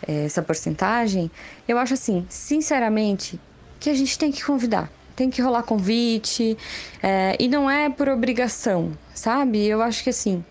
[0.09, 1.30] essa porcentagem,
[1.68, 3.38] eu acho assim, sinceramente,
[3.81, 4.91] que a gente tem que convidar.
[5.16, 6.57] Tem que rolar convite.
[7.03, 9.66] É, e não é por obrigação, sabe?
[9.66, 10.45] Eu acho que assim,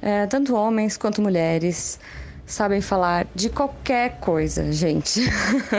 [0.00, 1.98] é, tanto homens quanto mulheres
[2.50, 5.20] sabem falar de qualquer coisa, gente.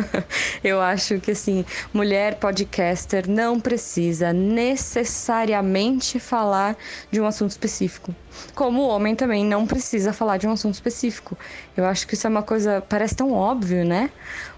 [0.63, 6.77] eu acho que assim, mulher podcaster não precisa necessariamente falar
[7.11, 8.15] de um assunto específico.
[8.55, 11.37] Como o homem também não precisa falar de um assunto específico.
[11.75, 14.09] Eu acho que isso é uma coisa, parece tão óbvio, né?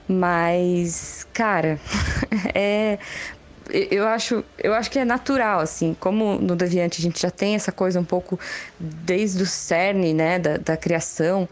[0.07, 1.79] Mas, cara,
[2.53, 2.97] é
[3.69, 7.55] eu acho, eu acho que é natural, assim, como no Deviante a gente já tem
[7.55, 8.39] essa coisa um pouco
[8.79, 11.47] desde o cerne, né, da, da criação,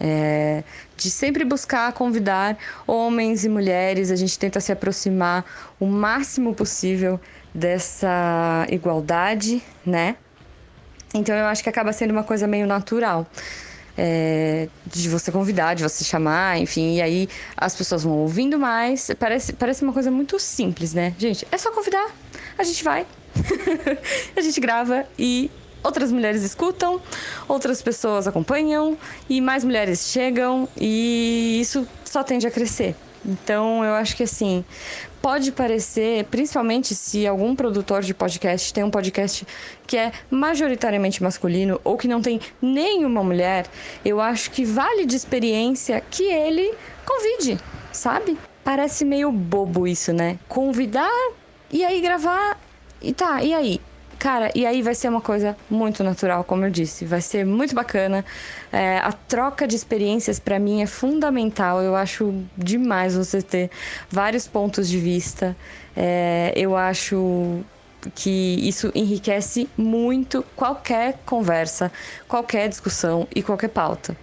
[0.00, 0.64] é,
[0.96, 5.44] de sempre buscar convidar homens e mulheres, a gente tenta se aproximar
[5.78, 7.20] o máximo possível
[7.54, 10.16] dessa igualdade, né?
[11.14, 13.26] Então eu acho que acaba sendo uma coisa meio natural
[13.96, 19.10] é, de você convidar, de você chamar, enfim, e aí as pessoas vão ouvindo mais.
[19.18, 21.14] Parece, parece uma coisa muito simples, né?
[21.18, 22.10] Gente, é só convidar,
[22.58, 23.06] a gente vai,
[24.36, 25.50] a gente grava e
[25.82, 27.00] outras mulheres escutam,
[27.48, 28.96] outras pessoas acompanham
[29.28, 32.94] e mais mulheres chegam e isso só tende a crescer.
[33.24, 34.64] Então eu acho que assim,
[35.22, 39.46] pode parecer, principalmente se algum produtor de podcast tem um podcast
[39.86, 43.66] que é majoritariamente masculino ou que não tem nenhuma mulher,
[44.04, 47.56] eu acho que vale de experiência que ele convide,
[47.92, 48.36] sabe?
[48.64, 50.40] Parece meio bobo isso, né?
[50.48, 51.10] Convidar
[51.70, 52.60] e aí gravar
[53.00, 53.91] e tá, e aí?
[54.22, 57.04] Cara, e aí vai ser uma coisa muito natural, como eu disse.
[57.04, 58.24] Vai ser muito bacana.
[58.72, 61.82] É, a troca de experiências para mim é fundamental.
[61.82, 63.68] Eu acho demais você ter
[64.08, 65.56] vários pontos de vista.
[65.96, 67.64] É, eu acho
[68.14, 71.90] que isso enriquece muito qualquer conversa,
[72.28, 74.16] qualquer discussão e qualquer pauta.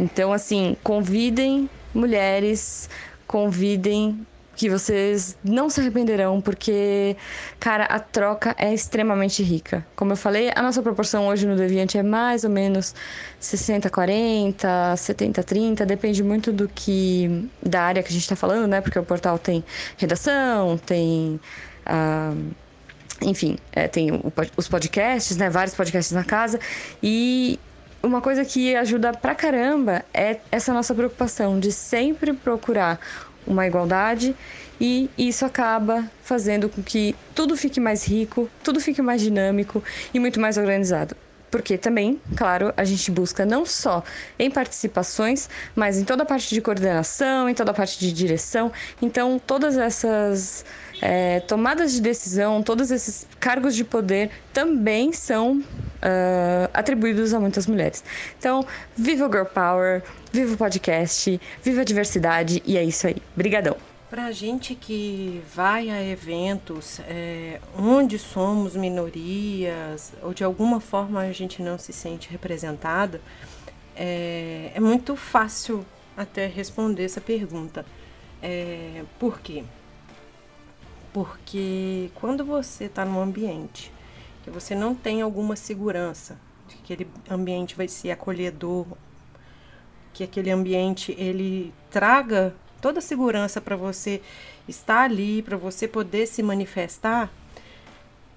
[0.00, 2.90] Então, assim, convidem mulheres,
[3.28, 4.26] convidem
[4.56, 7.14] que vocês não se arrependerão, porque,
[7.60, 9.86] cara, a troca é extremamente rica.
[9.94, 12.94] Como eu falei, a nossa proporção hoje no Deviant é mais ou menos
[13.40, 14.56] 60-40,
[14.94, 17.48] 70-30, depende muito do que.
[17.62, 18.80] da área que a gente está falando, né?
[18.80, 19.62] Porque o portal tem
[19.98, 21.38] redação, tem.
[21.84, 22.32] Ah,
[23.22, 25.50] enfim, é, tem o, os podcasts, né?
[25.50, 26.58] Vários podcasts na casa.
[27.02, 27.60] E
[28.02, 33.00] uma coisa que ajuda pra caramba é essa nossa preocupação de sempre procurar
[33.46, 34.34] uma igualdade
[34.80, 39.82] e isso acaba fazendo com que tudo fique mais rico, tudo fique mais dinâmico
[40.12, 41.16] e muito mais organizado.
[41.50, 44.02] Porque também, claro, a gente busca não só
[44.38, 48.72] em participações, mas em toda a parte de coordenação, em toda a parte de direção.
[49.00, 50.64] Então, todas essas
[51.00, 57.66] é, tomadas de decisão, todos esses cargos de poder também são uh, atribuídos a muitas
[57.66, 58.02] mulheres.
[58.38, 58.64] Então,
[58.96, 63.16] viva o Girl Power, viva o podcast, viva a diversidade e é isso aí.
[63.34, 63.76] Brigadão.
[64.08, 71.32] Para gente que vai a eventos é, onde somos minorias ou de alguma forma a
[71.32, 73.20] gente não se sente representada,
[73.96, 75.84] é, é muito fácil
[76.16, 77.84] até responder essa pergunta.
[78.40, 79.64] É, por quê?
[81.16, 83.90] Porque quando você está num ambiente
[84.44, 86.38] que você não tem alguma segurança
[86.68, 88.84] de que aquele ambiente vai ser acolhedor,
[90.12, 94.20] que aquele ambiente ele traga toda a segurança para você
[94.68, 97.32] estar ali, para você poder se manifestar,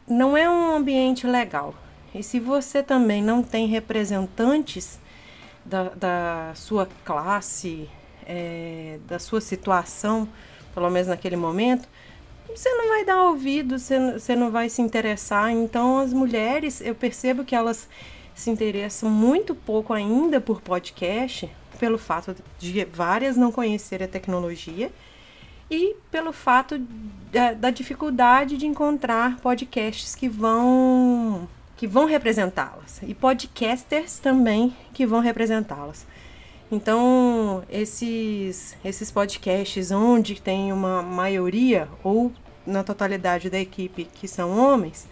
[0.08, 1.76] não é um ambiente legal.
[2.16, 4.98] E se você também não tem representantes
[5.66, 7.90] da, da sua classe,
[8.26, 10.30] é, da sua situação,
[10.74, 11.90] pelo menos naquele momento,
[12.56, 15.52] você não vai dar ouvido, você, você não vai se interessar.
[15.52, 17.88] Então, as mulheres, eu percebo que elas
[18.36, 24.92] se interessam muito pouco ainda por podcast, pelo fato de várias não conhecerem a tecnologia
[25.70, 26.80] e pelo fato
[27.32, 31.48] da, da dificuldade de encontrar podcasts que vão
[31.78, 36.06] que vão representá-las e podcasters também que vão representá-las.
[36.72, 42.32] Então, esses, esses podcasts onde tem uma maioria ou
[42.66, 45.08] na totalidade da equipe que são homens,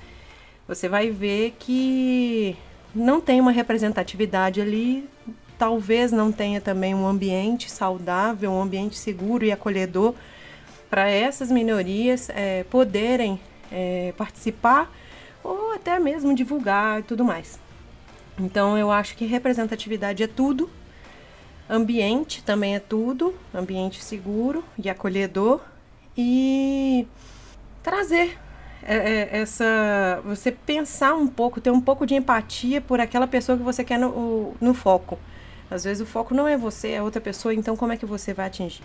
[0.68, 2.56] você vai ver que
[2.94, 5.10] não tem uma representatividade ali,
[5.58, 10.14] talvez não tenha também um ambiente saudável, um ambiente seguro e acolhedor
[10.90, 13.40] para essas minorias é, poderem
[13.72, 14.92] é, participar
[15.44, 17.60] ou até mesmo divulgar e tudo mais.
[18.40, 20.70] Então eu acho que representatividade é tudo
[21.70, 25.60] Ambiente também é tudo, ambiente seguro e acolhedor
[26.18, 27.06] e
[27.84, 28.38] trazer
[28.82, 33.58] é, é, essa você pensar um pouco, ter um pouco de empatia por aquela pessoa
[33.58, 35.20] que você quer no, no foco.
[35.70, 38.34] Às vezes o foco não é você, é outra pessoa, então como é que você
[38.34, 38.84] vai atingir?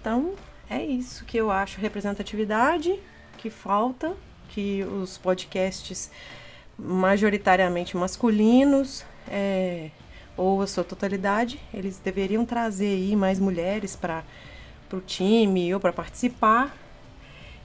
[0.00, 0.34] Então,
[0.70, 3.00] é isso que eu acho representatividade
[3.36, 4.14] que falta,
[4.48, 6.10] que os podcasts
[6.78, 9.90] majoritariamente masculinos é,
[10.36, 14.24] ou a sua totalidade, eles deveriam trazer aí mais mulheres para
[14.92, 16.76] o time ou para participar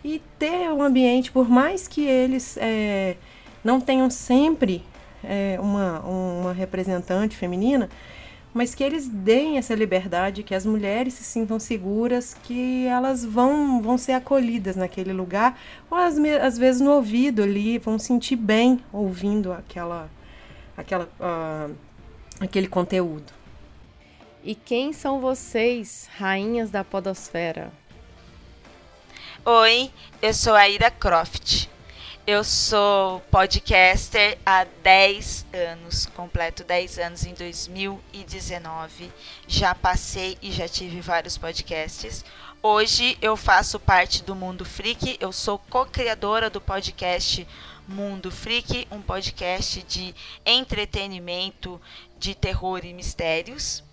[0.04, 3.18] e ter um ambiente, por mais que eles é,
[3.64, 4.84] não tenham sempre
[5.24, 7.90] é, uma, uma representante feminina,
[8.54, 13.82] mas que eles deem essa liberdade, que as mulheres se sintam seguras, que elas vão,
[13.82, 15.60] vão ser acolhidas naquele lugar,
[15.90, 20.10] ou às, às vezes no ouvido ali, vão sentir bem ouvindo aquela,
[20.76, 21.76] aquela uh,
[22.40, 23.34] aquele conteúdo.
[24.44, 27.72] E quem são vocês, rainhas da podosfera?
[29.46, 29.92] Oi,
[30.22, 31.68] eu sou a Ira Croft.
[32.26, 39.12] Eu sou podcaster há 10 anos, completo 10 anos em 2019.
[39.48, 42.24] Já passei e já tive vários podcasts.
[42.62, 47.48] Hoje eu faço parte do Mundo Freak, eu sou co-criadora do podcast
[47.90, 50.14] Mundo Freak, um podcast de
[50.46, 51.82] entretenimento,
[52.20, 53.84] de terror e mistérios.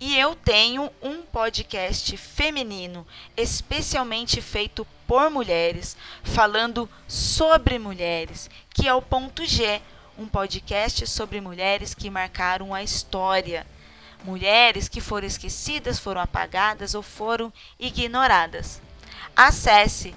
[0.00, 3.06] E eu tenho um podcast feminino
[3.36, 9.82] especialmente feito por mulheres, falando sobre mulheres, que é o Ponto G,
[10.16, 13.66] um podcast sobre mulheres que marcaram a história.
[14.24, 18.80] Mulheres que foram esquecidas, foram apagadas ou foram ignoradas.
[19.36, 20.14] Acesse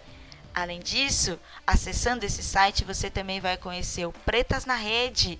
[0.54, 5.40] Além disso, acessando esse site, você também vai conhecer o Pretas na Rede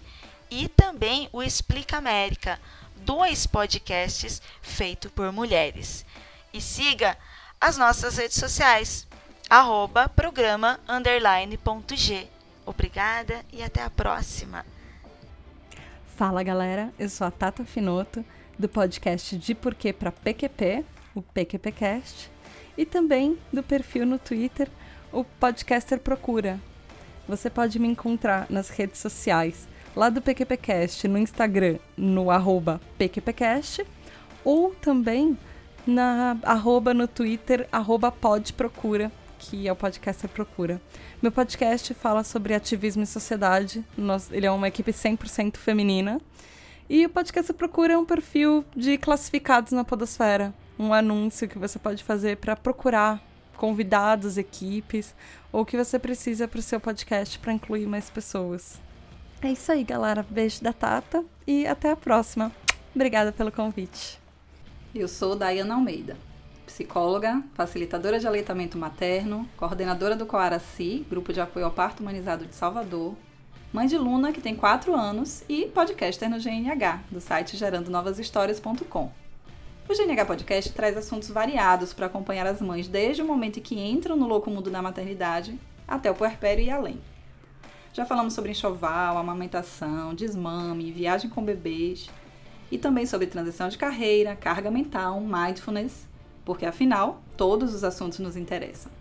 [0.50, 2.60] e também o Explica América,
[2.98, 6.06] dois podcasts feitos por mulheres.
[6.54, 7.18] E siga
[7.60, 9.08] as nossas redes sociais,
[9.50, 12.28] arroba programa underline ponto G.
[12.66, 14.66] Obrigada e até a próxima.
[16.16, 18.24] Fala galera, eu sou a Tata Finoto,
[18.62, 20.86] do podcast De Porquê para PQP,
[21.16, 22.30] o PQPcast,
[22.78, 24.70] e também do perfil no Twitter,
[25.12, 26.60] o Podcaster Procura.
[27.28, 33.84] Você pode me encontrar nas redes sociais, lá do PQPcast, no Instagram, no arroba PQPcast,
[34.44, 35.36] ou também
[35.86, 40.80] na arroba no Twitter, arroba podprocura, que é o Podcaster Procura.
[41.20, 43.84] Meu podcast fala sobre ativismo e sociedade.
[43.98, 46.22] Nós, ele é uma equipe 100% feminina.
[46.94, 50.54] E o Podcast Procura um perfil de classificados na podosfera.
[50.78, 53.24] Um anúncio que você pode fazer para procurar
[53.56, 55.16] convidados, equipes,
[55.54, 58.78] ou o que você precisa para o seu podcast para incluir mais pessoas.
[59.42, 60.26] É isso aí, galera.
[60.30, 62.52] Beijo da Tata e até a próxima.
[62.94, 64.20] Obrigada pelo convite.
[64.94, 66.18] Eu sou Dayana Almeida
[66.66, 72.56] psicóloga, facilitadora de aleitamento materno, coordenadora do Coaraci, Grupo de Apoio ao Parto Humanizado de
[72.56, 73.14] Salvador,
[73.72, 79.12] mãe de Luna, que tem 4 anos, e podcaster no GNH, do site gerandonovashistórias.com.
[79.90, 83.80] O GNH Podcast traz assuntos variados para acompanhar as mães desde o momento em que
[83.80, 85.58] entram no louco mundo da maternidade
[85.88, 87.00] até o puerpério e além.
[87.94, 92.10] Já falamos sobre enxoval, amamentação, desmame, viagem com bebês
[92.72, 96.10] e também sobre transição de carreira, carga mental, mindfulness
[96.46, 98.92] porque afinal, todos os assuntos nos interessam.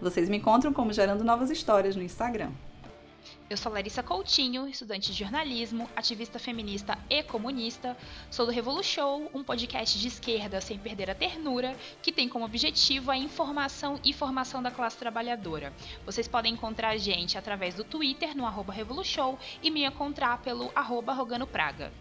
[0.00, 2.50] Vocês me encontram como Gerando Novas Histórias no Instagram.
[3.50, 7.96] Eu sou Larissa Coutinho, estudante de jornalismo, ativista feminista e comunista.
[8.30, 12.44] Sou do Revolu Show, um podcast de esquerda sem perder a ternura, que tem como
[12.44, 15.72] objetivo a informação e formação da classe trabalhadora.
[16.06, 20.70] Vocês podem encontrar a gente através do Twitter no arroba Revolution e me encontrar pelo
[20.72, 21.92] arroba Rogano Praga.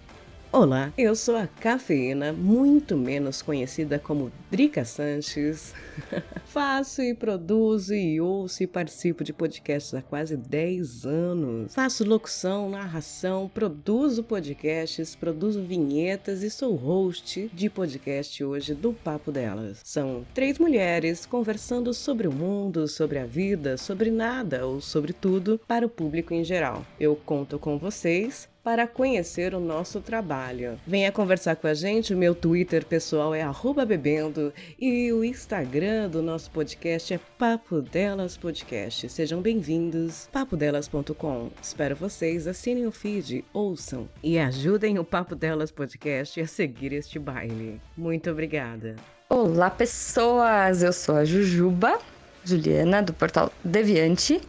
[0.52, 5.76] Olá, eu sou a Cafeína, muito menos conhecida como Drica Sanches.
[6.46, 11.76] Faço e produzo e ouço e participo de podcasts há quase 10 anos.
[11.76, 19.32] Faço locução, narração, produzo podcasts, produzo vinhetas e sou host de podcast hoje do Papo
[19.32, 19.82] Delas.
[19.84, 25.62] São três mulheres conversando sobre o mundo, sobre a vida, sobre nada ou sobre tudo
[25.68, 26.84] para o público em geral.
[27.00, 30.80] Eu conto com vocês para conhecer o nosso trabalho.
[30.86, 33.42] Venha conversar com a gente, o meu Twitter pessoal é
[33.84, 39.10] bebendo e o Instagram do nosso podcast é Papo Delas Podcast.
[39.10, 41.50] Sejam bem-vindos, papodelas.com.
[41.60, 47.18] Espero vocês, assinem o feed, ouçam e ajudem o Papo Delas Podcast a seguir este
[47.18, 47.82] baile.
[47.98, 48.98] Muito obrigada.
[49.28, 50.84] Olá, pessoas!
[50.84, 51.98] Eu sou a Jujuba.
[52.46, 54.40] Juliana, do portal Deviante.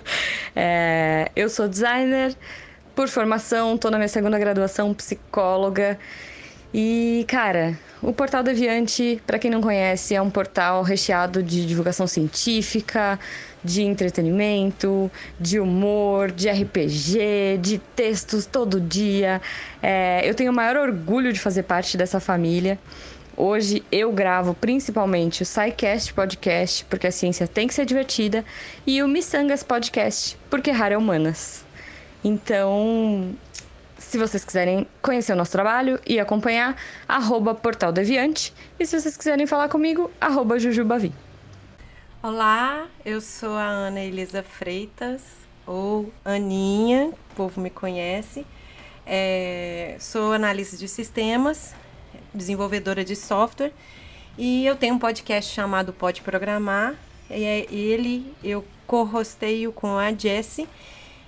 [0.56, 2.34] é, eu sou designer,
[2.98, 5.96] por formação, estou na minha segunda graduação, psicóloga.
[6.74, 12.08] E, cara, o Portal Deviante, para quem não conhece, é um portal recheado de divulgação
[12.08, 13.16] científica,
[13.62, 15.08] de entretenimento,
[15.38, 19.40] de humor, de RPG, de textos todo dia.
[19.80, 22.80] É, eu tenho o maior orgulho de fazer parte dessa família.
[23.36, 28.44] Hoje eu gravo principalmente o SciCast Podcast, porque a ciência tem que ser divertida,
[28.84, 31.67] e o Missangas Podcast, porque raro é humanas.
[32.24, 33.34] Então,
[33.96, 36.76] se vocês quiserem conhecer o nosso trabalho e acompanhar,
[37.06, 38.52] arroba Portal Deviante.
[38.78, 41.12] E se vocês quiserem falar comigo, arroba Jujubavi.
[42.20, 45.22] Olá, eu sou a Ana Elisa Freitas,
[45.64, 48.44] ou Aninha, o povo me conhece.
[49.06, 51.74] É, sou analista de sistemas,
[52.34, 53.72] desenvolvedora de software,
[54.36, 56.94] e eu tenho um podcast chamado Pode Programar.
[57.30, 60.66] E é ele eu co-hosteio com a Jessie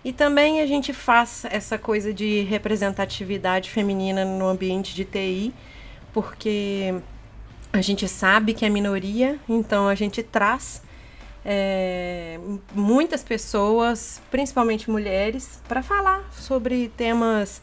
[0.05, 5.53] e também a gente faz essa coisa de representatividade feminina no ambiente de TI,
[6.13, 6.95] porque
[7.73, 10.83] a gente sabe que é minoria, então a gente traz
[11.45, 12.39] é,
[12.75, 17.61] muitas pessoas, principalmente mulheres, para falar sobre temas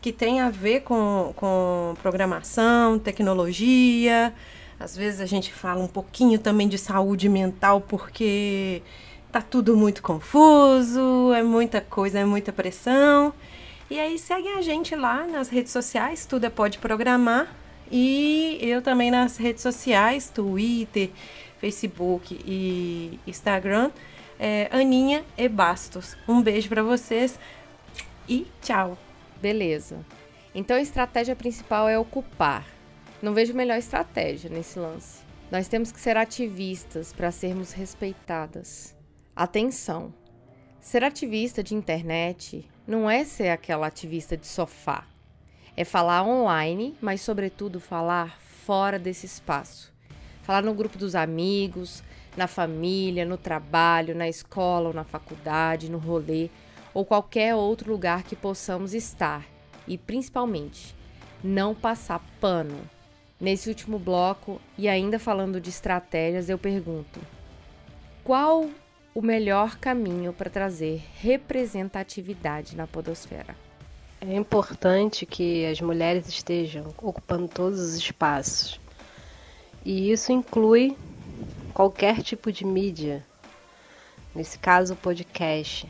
[0.00, 4.32] que têm a ver com, com programação, tecnologia.
[4.78, 8.82] Às vezes a gente fala um pouquinho também de saúde mental, porque
[9.36, 13.34] tá tudo muito confuso, é muita coisa, é muita pressão.
[13.90, 17.54] E aí segue a gente lá nas redes sociais, tudo é pode programar.
[17.92, 21.10] E eu também nas redes sociais, Twitter,
[21.60, 23.90] Facebook e Instagram,
[24.38, 26.16] é, Aninha e Bastos.
[26.26, 27.38] Um beijo para vocês
[28.26, 28.96] e tchau.
[29.42, 29.98] Beleza.
[30.54, 32.64] Então a estratégia principal é ocupar.
[33.20, 35.18] Não vejo melhor estratégia nesse lance.
[35.52, 38.95] Nós temos que ser ativistas para sermos respeitadas.
[39.36, 40.14] Atenção!
[40.80, 45.04] Ser ativista de internet não é ser aquela ativista de sofá.
[45.76, 49.92] É falar online, mas, sobretudo, falar fora desse espaço.
[50.42, 52.02] Falar no grupo dos amigos,
[52.34, 56.48] na família, no trabalho, na escola ou na faculdade, no rolê
[56.94, 59.44] ou qualquer outro lugar que possamos estar.
[59.86, 60.96] E, principalmente,
[61.44, 62.80] não passar pano.
[63.38, 67.20] Nesse último bloco, e ainda falando de estratégias, eu pergunto:
[68.24, 68.70] qual
[69.16, 73.56] o melhor caminho para trazer representatividade na podosfera.
[74.20, 78.78] É importante que as mulheres estejam ocupando todos os espaços.
[79.82, 80.94] E isso inclui
[81.72, 83.24] qualquer tipo de mídia.
[84.34, 85.88] Nesse caso, o podcast.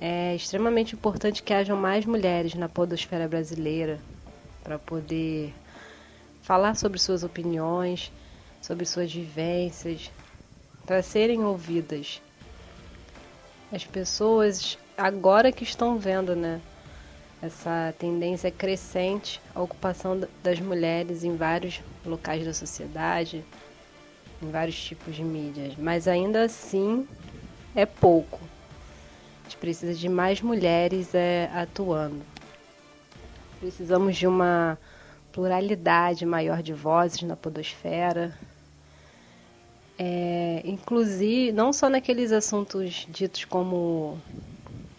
[0.00, 4.00] É extremamente importante que hajam mais mulheres na podosfera brasileira
[4.64, 5.54] para poder
[6.42, 8.10] falar sobre suas opiniões,
[8.60, 10.10] sobre suas vivências,
[10.84, 12.20] para serem ouvidas
[13.72, 16.60] as pessoas agora que estão vendo, né?
[17.40, 23.44] Essa tendência crescente à ocupação das mulheres em vários locais da sociedade,
[24.42, 25.74] em vários tipos de mídias.
[25.78, 27.06] Mas ainda assim
[27.76, 28.40] é pouco.
[29.40, 32.22] A gente precisa de mais mulheres é, atuando.
[33.60, 34.76] Precisamos de uma
[35.32, 38.36] pluralidade maior de vozes na podosfera,
[39.98, 44.16] é, inclusive, não só naqueles assuntos ditos como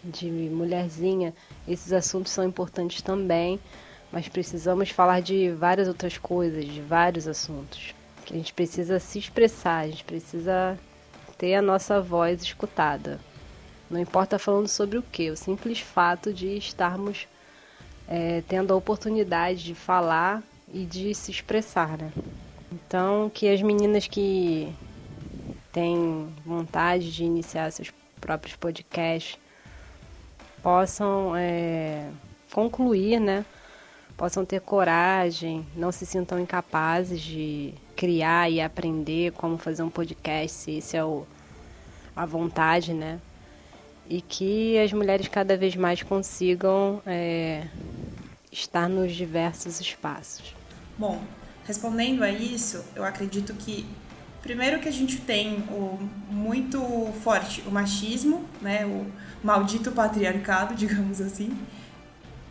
[0.04, 1.32] de mulherzinha,
[1.66, 3.58] esses assuntos são importantes também,
[4.12, 7.94] mas precisamos falar de várias outras coisas, de vários assuntos.
[8.26, 10.78] Que a gente precisa se expressar, a gente precisa
[11.38, 13.18] ter a nossa voz escutada.
[13.90, 17.26] Não importa falando sobre o que, o simples fato de estarmos
[18.06, 22.12] é, tendo a oportunidade de falar e de se expressar, né?
[22.70, 24.72] Então, que as meninas que
[25.72, 29.38] têm vontade de iniciar seus próprios podcasts
[30.62, 32.08] possam é,
[32.52, 33.44] concluir, né?
[34.16, 40.56] Possam ter coragem, não se sintam incapazes de criar e aprender como fazer um podcast,
[40.56, 41.26] se esse é o,
[42.14, 43.18] a vontade, né?
[44.08, 47.66] E que as mulheres cada vez mais consigam é,
[48.52, 50.54] estar nos diversos espaços.
[50.98, 51.22] Bom,
[51.64, 53.86] respondendo a isso, eu acredito que
[54.42, 55.98] Primeiro que a gente tem o
[56.30, 56.80] muito
[57.22, 59.06] forte o machismo, né, o
[59.44, 61.56] maldito patriarcado, digamos assim.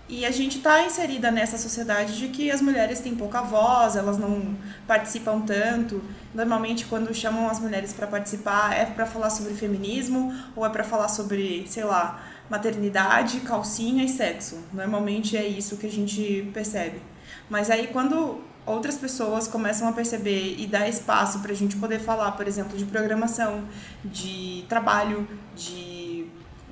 [0.07, 4.17] E a gente está inserida nessa sociedade de que as mulheres têm pouca voz, elas
[4.17, 4.55] não
[4.87, 6.03] participam tanto.
[6.33, 10.83] Normalmente, quando chamam as mulheres para participar, é para falar sobre feminismo ou é para
[10.83, 14.57] falar sobre, sei lá, maternidade, calcinha e sexo.
[14.73, 16.99] Normalmente é isso que a gente percebe.
[17.47, 21.99] Mas aí, quando outras pessoas começam a perceber e dar espaço para a gente poder
[21.99, 23.63] falar, por exemplo, de programação,
[24.03, 26.27] de trabalho, de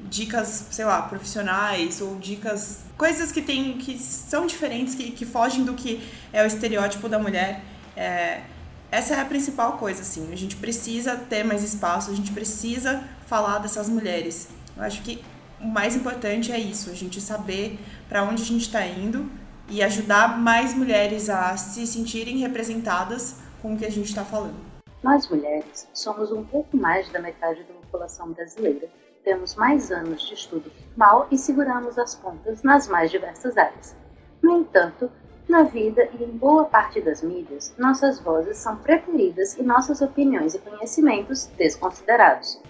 [0.09, 5.63] dicas, sei lá, profissionais ou dicas, coisas que tem que são diferentes, que, que fogem
[5.63, 6.01] do que
[6.31, 7.63] é o estereótipo da mulher.
[7.95, 8.41] É,
[8.89, 10.31] essa é a principal coisa, assim.
[10.31, 14.47] A gente precisa ter mais espaço, a gente precisa falar dessas mulheres.
[14.75, 15.21] Eu acho que
[15.59, 19.29] o mais importante é isso, a gente saber para onde a gente está indo
[19.69, 24.55] e ajudar mais mulheres a se sentirem representadas com o que a gente está falando.
[25.03, 28.89] Nós mulheres somos um pouco mais da metade da população brasileira,
[29.23, 33.95] temos mais anos de estudo formal e seguramos as pontas nas mais diversas áreas.
[34.41, 35.11] No entanto,
[35.47, 40.55] na vida e em boa parte das mídias, nossas vozes são preferidas e nossas opiniões
[40.55, 42.61] e conhecimentos desconsiderados.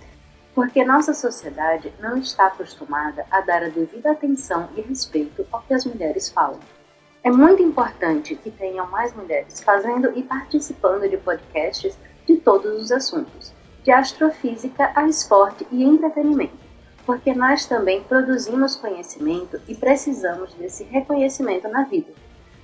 [0.54, 5.74] Porque nossa sociedade não está acostumada a dar a devida atenção e respeito ao que
[5.74, 6.60] as mulheres falam.
[7.28, 12.90] É muito importante que tenham mais mulheres fazendo e participando de podcasts de todos os
[12.90, 13.52] assuntos,
[13.84, 16.56] de astrofísica a esporte e entretenimento,
[17.06, 22.14] porque nós também produzimos conhecimento e precisamos desse reconhecimento na vida,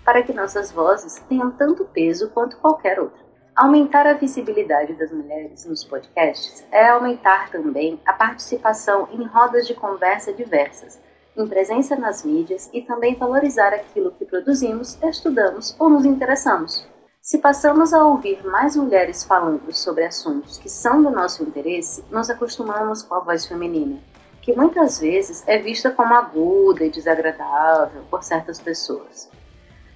[0.06, 3.20] para que nossas vozes tenham tanto peso quanto qualquer outra.
[3.54, 9.74] Aumentar a visibilidade das mulheres nos podcasts é aumentar também a participação em rodas de
[9.74, 11.02] conversa diversas
[11.36, 16.88] em presença nas mídias e também valorizar aquilo que produzimos, estudamos ou nos interessamos.
[17.22, 22.30] Se passamos a ouvir mais mulheres falando sobre assuntos que são do nosso interesse, nos
[22.30, 23.98] acostumamos com a voz feminina,
[24.42, 29.30] que muitas vezes é vista como aguda e desagradável por certas pessoas.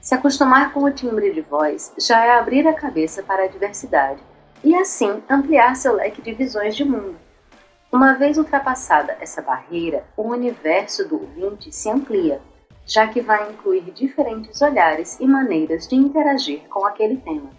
[0.01, 4.22] Se acostumar com o timbre de voz já é abrir a cabeça para a diversidade
[4.64, 7.27] e assim ampliar seu leque de visões de mundo.
[7.91, 12.41] Uma vez ultrapassada essa barreira, o universo do ouvinte se amplia
[12.88, 17.49] já que vai incluir diferentes olhares e maneiras de interagir com aquele tema.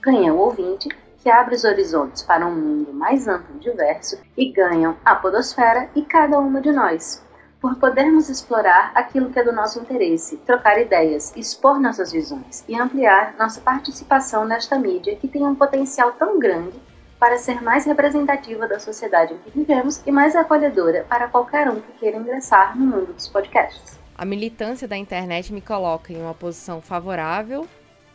[0.00, 4.52] Ganha o ouvinte, que abre os horizontes para um mundo mais amplo e diverso, e
[4.52, 7.24] ganham a Podosfera e cada uma de nós,
[7.60, 12.80] por podermos explorar aquilo que é do nosso interesse, trocar ideias, expor nossas visões e
[12.80, 16.80] ampliar nossa participação nesta mídia que tem um potencial tão grande
[17.18, 21.80] para ser mais representativa da sociedade em que vivemos e mais acolhedora para qualquer um
[21.80, 23.98] que queira ingressar no mundo dos podcasts.
[24.14, 27.66] A militância da internet me coloca em uma posição favorável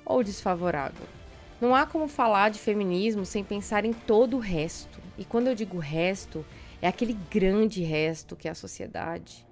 [0.06, 1.06] ou desfavorável.
[1.60, 5.00] Não há como falar de feminismo sem pensar em todo o resto.
[5.16, 6.44] E quando eu digo resto,
[6.82, 9.46] é aquele grande resto que é a sociedade.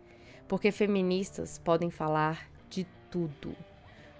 [0.47, 3.55] Porque feministas podem falar de tudo: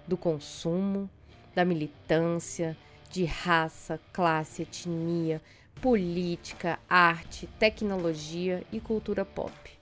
[0.06, 1.10] do consumo,
[1.52, 2.76] da militância,
[3.10, 5.42] de raça, classe, etnia,
[5.80, 9.80] política, arte, tecnologia e cultura pop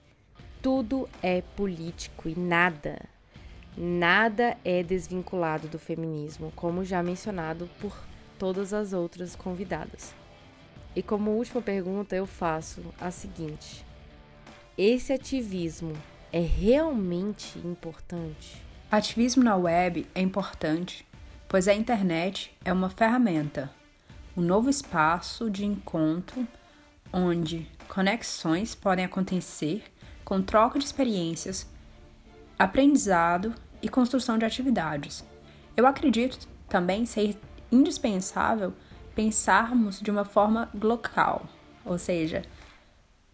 [0.61, 3.01] tudo é político e nada,
[3.77, 7.97] nada é desvinculado do feminismo, como já mencionado por
[8.39, 10.15] todas as outras convidadas.
[10.97, 13.85] E como última pergunta, eu faço a seguinte:
[14.77, 15.93] esse ativismo
[16.33, 18.63] é realmente importante?
[18.91, 21.07] Ativismo na web é importante,
[21.49, 23.71] pois a internet é uma ferramenta,
[24.37, 26.47] um novo espaço de encontro
[27.11, 29.83] onde conexões podem acontecer
[30.25, 31.67] com troca de experiências,
[32.59, 35.25] aprendizado e construção de atividades.
[35.75, 37.35] Eu acredito também ser
[37.73, 38.75] indispensável
[39.15, 41.47] pensarmos de uma forma local,
[41.85, 42.43] ou seja,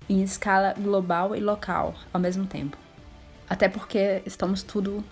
[0.08, 2.78] em escala global e local ao mesmo tempo.
[3.48, 5.04] Até porque estamos tudo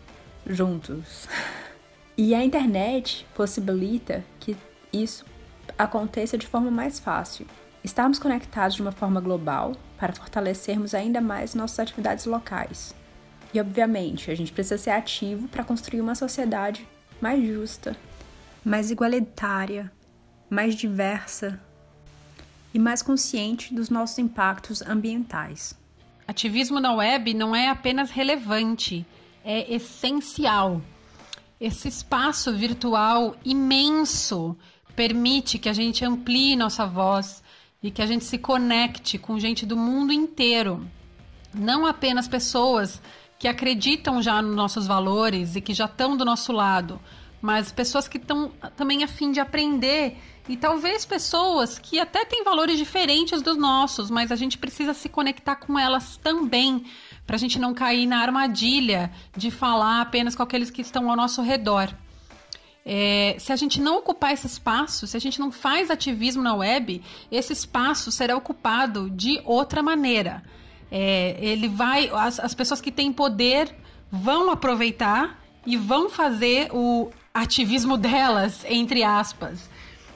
[0.47, 1.29] juntos.
[2.17, 4.57] E a internet possibilita que
[4.93, 5.25] isso
[5.79, 7.47] aconteça de forma mais fácil.
[7.83, 12.95] Estarmos conectados de uma forma global para fortalecermos ainda mais nossas atividades locais.
[13.53, 16.87] E, obviamente, a gente precisa ser ativo para construir uma sociedade
[17.21, 17.97] mais justa,
[18.65, 19.91] mais igualitária,
[20.49, 21.61] mais diversa
[22.73, 25.75] e mais consciente dos nossos impactos ambientais.
[26.27, 29.05] Ativismo na web não é apenas relevante,
[29.45, 30.81] é essencial.
[31.63, 34.57] Esse espaço virtual imenso
[34.97, 37.41] permite que a gente amplie nossa voz,
[37.83, 40.85] e que a gente se conecte com gente do mundo inteiro.
[41.53, 43.03] Não apenas pessoas
[43.39, 47.01] que acreditam já nos nossos valores e que já estão do nosso lado,
[47.41, 50.17] mas pessoas que estão também a fim de aprender
[50.49, 55.09] e talvez pessoas que até têm valores diferentes dos nossos, mas a gente precisa se
[55.09, 56.85] conectar com elas também,
[57.27, 61.17] para a gente não cair na armadilha de falar apenas com aqueles que estão ao
[61.17, 61.95] nosso redor.
[62.85, 66.55] É, se a gente não ocupar esse espaço, se a gente não faz ativismo na
[66.55, 67.01] web,
[67.31, 70.43] esse espaço será ocupado de outra maneira.
[70.91, 73.75] É, ele vai, as, as pessoas que têm poder
[74.11, 79.71] vão aproveitar e vão fazer o ativismo delas, entre aspas.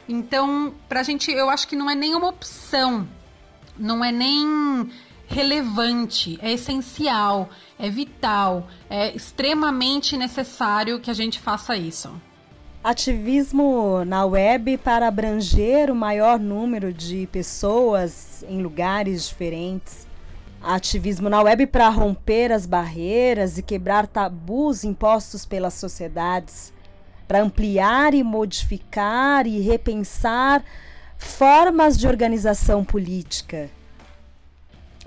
[0.08, 3.08] Então, pra gente, eu acho que não é nenhuma opção,
[3.78, 4.90] não é nem
[5.26, 7.48] relevante, é essencial,
[7.78, 12.10] é vital, é extremamente necessário que a gente faça isso.
[12.82, 20.06] Ativismo na web para abranger o maior número de pessoas em lugares diferentes.
[20.62, 26.72] Ativismo na web para romper as barreiras e quebrar tabus impostos pelas sociedades,
[27.26, 30.64] para ampliar e modificar e repensar
[31.18, 33.68] formas de organização política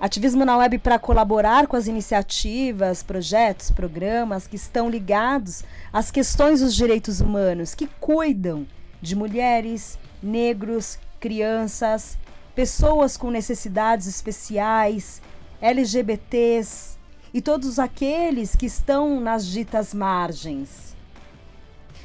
[0.00, 5.62] Ativismo na web para colaborar com as iniciativas, projetos, programas que estão ligados
[5.92, 8.66] às questões dos direitos humanos, que cuidam
[9.02, 12.16] de mulheres, negros, crianças,
[12.54, 15.20] pessoas com necessidades especiais,
[15.60, 16.96] LGBTs
[17.34, 20.96] e todos aqueles que estão nas ditas margens.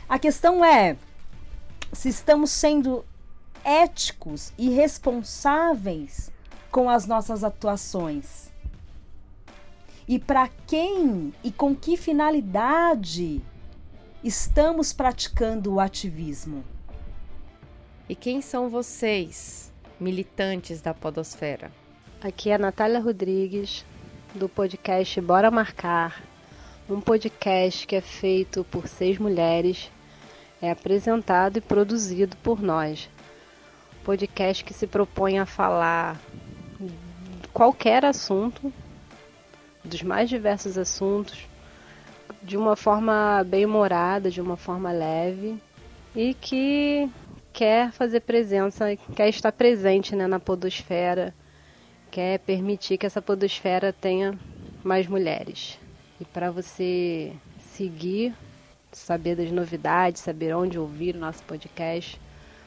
[0.09, 0.97] A questão é
[1.93, 3.05] se estamos sendo
[3.63, 6.34] éticos e responsáveis
[6.75, 8.51] com as nossas atuações?
[10.05, 13.41] E para quem e com que finalidade
[14.21, 16.65] estamos praticando o ativismo?
[18.09, 21.71] E quem são vocês, militantes da Podosfera?
[22.21, 23.85] Aqui é a Natália Rodrigues,
[24.33, 26.21] do podcast Bora Marcar,
[26.89, 29.89] um podcast que é feito por seis mulheres
[30.61, 33.09] é apresentado e produzido por nós.
[34.03, 36.19] Podcast que se propõe a falar
[37.55, 38.71] qualquer assunto,
[39.81, 41.47] dos mais diversos assuntos,
[42.43, 45.57] de uma forma bem humorada, de uma forma leve
[46.13, 47.09] e que
[47.53, 51.33] quer fazer presença, quer estar presente né, na podosfera,
[52.11, 54.37] quer permitir que essa podosfera tenha
[54.83, 55.79] mais mulheres.
[56.19, 58.35] E para você seguir,
[58.91, 62.19] saber das novidades, saber onde ouvir o nosso podcast,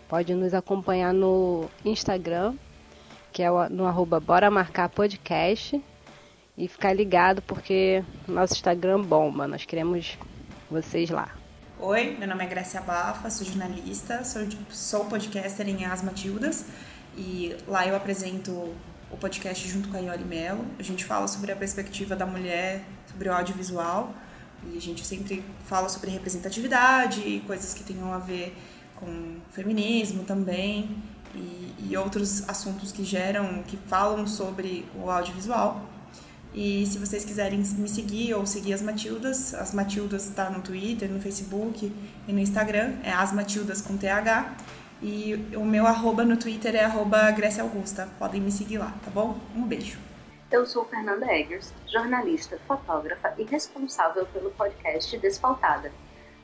[0.08, 2.54] pode nos acompanhar no Instagram,
[3.38, 5.80] que é no arroba Bora Marcar Podcast.
[6.56, 9.46] E ficar ligado porque nosso Instagram bomba.
[9.46, 10.18] Nós queremos
[10.68, 11.32] vocês lá.
[11.78, 16.64] Oi, meu nome é Grécia Bafa, sou jornalista, sou, sou podcaster em As Matildas
[17.16, 18.50] e lá eu apresento
[19.08, 20.64] o podcast junto com a Ioli Mello.
[20.76, 24.12] A gente fala sobre a perspectiva da mulher, sobre o audiovisual
[24.64, 28.52] e a gente sempre fala sobre representatividade e coisas que tenham a ver
[28.96, 31.00] com feminismo também
[31.34, 35.84] e, e outros assuntos que geram, que falam sobre o audiovisual.
[36.54, 41.08] E se vocês quiserem me seguir ou seguir as Matildas, as Matildas está no Twitter,
[41.08, 41.92] no Facebook
[42.26, 44.56] e no Instagram, é as Matildas com TH.
[45.00, 48.08] E o meu arroba no Twitter é arroba Grécia Augusta.
[48.18, 49.38] Podem me seguir lá, tá bom?
[49.54, 49.98] Um beijo.
[50.50, 55.92] Eu sou Fernanda Eggers, jornalista, fotógrafa e responsável pelo podcast Despautada.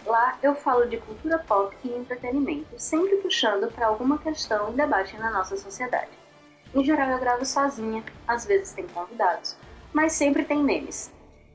[0.06, 5.16] Lá eu falo de cultura pop e entretenimento, sempre puxando para alguma questão em debate
[5.16, 6.10] na nossa sociedade.
[6.74, 9.56] Em geral eu gravo sozinha, às vezes tem convidados,
[9.92, 11.10] mas sempre tem memes.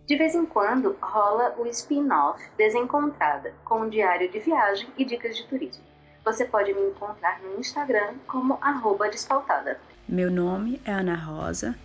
[0.07, 5.37] De vez em quando rola o spin-off Desencontrada, com um diário de viagem e dicas
[5.37, 5.83] de turismo.
[6.25, 8.59] Você pode me encontrar no Instagram como
[9.11, 9.79] despautada.
[10.07, 11.75] Meu nome é Ana Rosa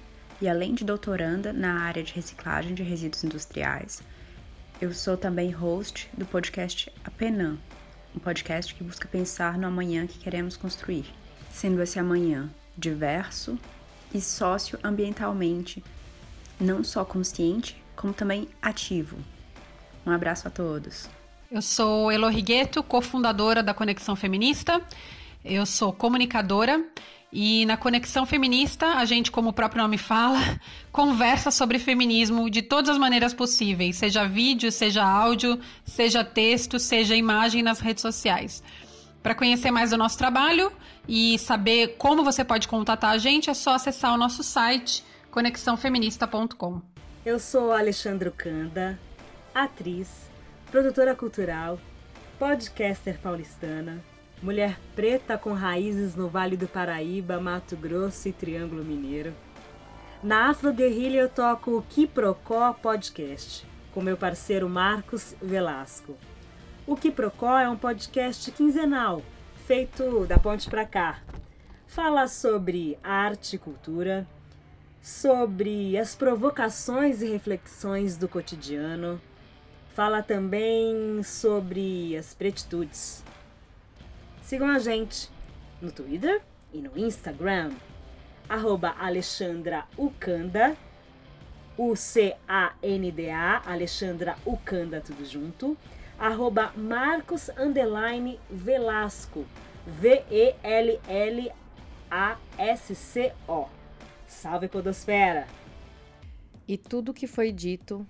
[0.41, 4.03] e além de doutoranda na área de reciclagem de resíduos industriais,
[4.81, 7.57] eu sou também host do podcast Apenã,
[8.15, 11.05] um podcast que busca pensar no amanhã que queremos construir,
[11.51, 13.59] sendo esse amanhã diverso
[14.13, 15.83] e socioambientalmente
[16.61, 19.17] não só consciente, como também ativo.
[20.05, 21.09] Um abraço a todos.
[21.51, 24.81] Eu sou Elo Rigueto, cofundadora da Conexão Feminista.
[25.45, 26.85] Eu sou comunicadora
[27.37, 30.39] e na Conexão Feminista, a gente, como o próprio nome fala,
[30.93, 37.17] conversa sobre feminismo de todas as maneiras possíveis, seja vídeo, seja áudio, seja texto, seja
[37.17, 38.63] imagem nas redes sociais.
[39.21, 40.71] Para conhecer mais do nosso trabalho
[41.09, 45.03] e saber como você pode contatar a gente, é só acessar o nosso site
[45.33, 46.81] conexãofeminista.com.
[47.27, 48.97] Eu sou Alexandro Canda,
[49.53, 50.31] atriz,
[50.71, 51.81] produtora cultural,
[52.39, 54.01] podcaster paulistana,
[54.45, 59.33] mulher preta com raízes no Vale do Paraíba, Mato Grosso e Triângulo Mineiro.
[60.23, 66.15] Na Afro Guerrilha eu toco o Quiprocó Podcast, com meu parceiro Marcos Velasco.
[66.87, 69.23] O Quiprocó é um podcast quinzenal,
[69.67, 71.23] feito da ponte para cá.
[71.87, 74.27] Fala sobre arte e cultura,
[75.01, 79.19] sobre as provocações e reflexões do cotidiano.
[79.95, 83.25] Fala também sobre as pretitudes.
[84.55, 85.29] Sigam a gente
[85.83, 86.41] no Twitter
[86.73, 87.73] e no Instagram,
[88.49, 90.77] arroba Alexandra Ucanda,
[91.77, 95.77] U-C-A-N-D-A, Alexandra Ucanda, tudo junto,
[96.17, 99.45] arroba Marcos Underline Velasco,
[99.89, 100.89] V-E-L-L-A-S-C-O.
[104.25, 105.49] Salve Podosfera!
[106.69, 108.07] E tudo que foi dito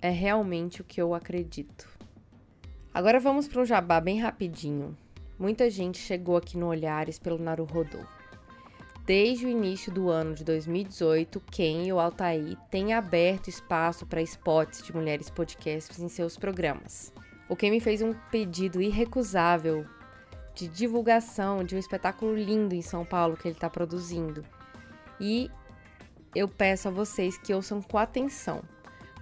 [0.00, 1.88] é realmente o que eu acredito.
[2.94, 4.96] Agora vamos para o jabá bem rapidinho.
[5.40, 8.00] Muita gente chegou aqui no Olhares pelo Naruhodô.
[9.06, 14.20] Desde o início do ano de 2018, Ken e o Altair têm aberto espaço para
[14.20, 17.10] spots de mulheres podcasters em seus programas.
[17.48, 19.86] O Ken me fez um pedido irrecusável
[20.54, 24.44] de divulgação de um espetáculo lindo em São Paulo que ele está produzindo.
[25.18, 25.50] E
[26.34, 28.62] eu peço a vocês que ouçam com atenção.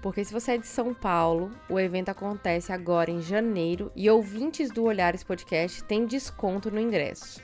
[0.00, 4.70] Porque se você é de São Paulo, o evento acontece agora em janeiro e ouvintes
[4.70, 7.40] do Olhares Podcast têm desconto no ingresso.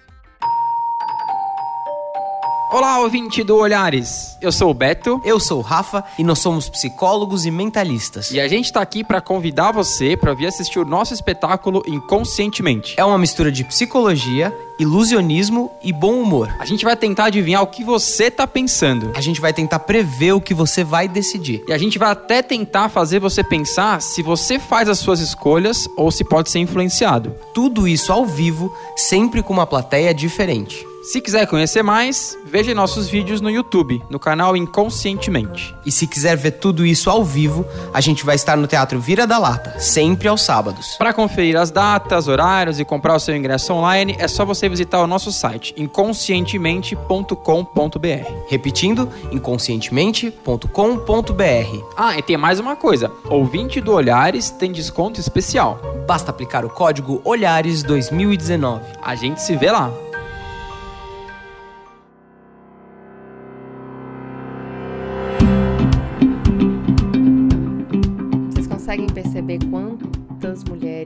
[2.71, 4.37] Olá, ouvinte do Olhares.
[4.41, 5.21] Eu sou o Beto.
[5.25, 8.33] Eu sou o Rafa e nós somos psicólogos e mentalistas.
[8.33, 12.95] E a gente está aqui para convidar você para vir assistir o nosso espetáculo Inconscientemente.
[12.97, 16.55] É uma mistura de psicologia, ilusionismo e bom humor.
[16.59, 19.13] A gente vai tentar adivinhar o que você está pensando.
[19.15, 21.63] A gente vai tentar prever o que você vai decidir.
[21.69, 25.89] E a gente vai até tentar fazer você pensar se você faz as suas escolhas
[25.97, 27.35] ou se pode ser influenciado.
[27.53, 30.94] Tudo isso ao vivo, sempre com uma plateia diferente.
[31.05, 35.77] Se quiser conhecer mais, veja nossos vídeos no YouTube, no canal Inconscientemente.
[35.85, 39.27] E se quiser ver tudo isso ao vivo, a gente vai estar no Teatro Vira
[39.27, 40.97] da Lata, sempre aos sábados.
[40.97, 45.03] Para conferir as datas, horários e comprar o seu ingresso online, é só você visitar
[45.03, 48.49] o nosso site inconscientemente.com.br.
[48.49, 51.85] Repetindo, inconscientemente.com.br.
[51.99, 55.79] Ah, e tem mais uma coisa: ouvinte do Olhares tem desconto especial.
[56.09, 58.87] Basta aplicar o código Olhares 2019.
[59.03, 59.93] A gente se vê lá.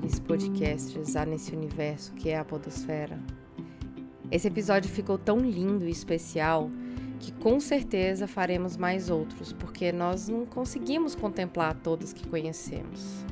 [0.08, 3.18] Mulheres podcasters há nesse universo que é a Podosfera?
[4.30, 6.70] Esse episódio ficou tão lindo e especial
[7.20, 13.24] que com certeza faremos mais outros, porque nós não conseguimos contemplar todos que conhecemos.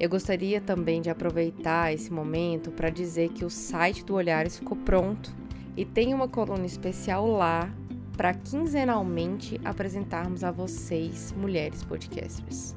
[0.00, 4.76] Eu gostaria também de aproveitar esse momento para dizer que o site do Olhares ficou
[4.76, 5.32] pronto
[5.76, 7.72] e tem uma coluna especial lá
[8.16, 12.74] para quinzenalmente apresentarmos a vocês, mulheres podcasters.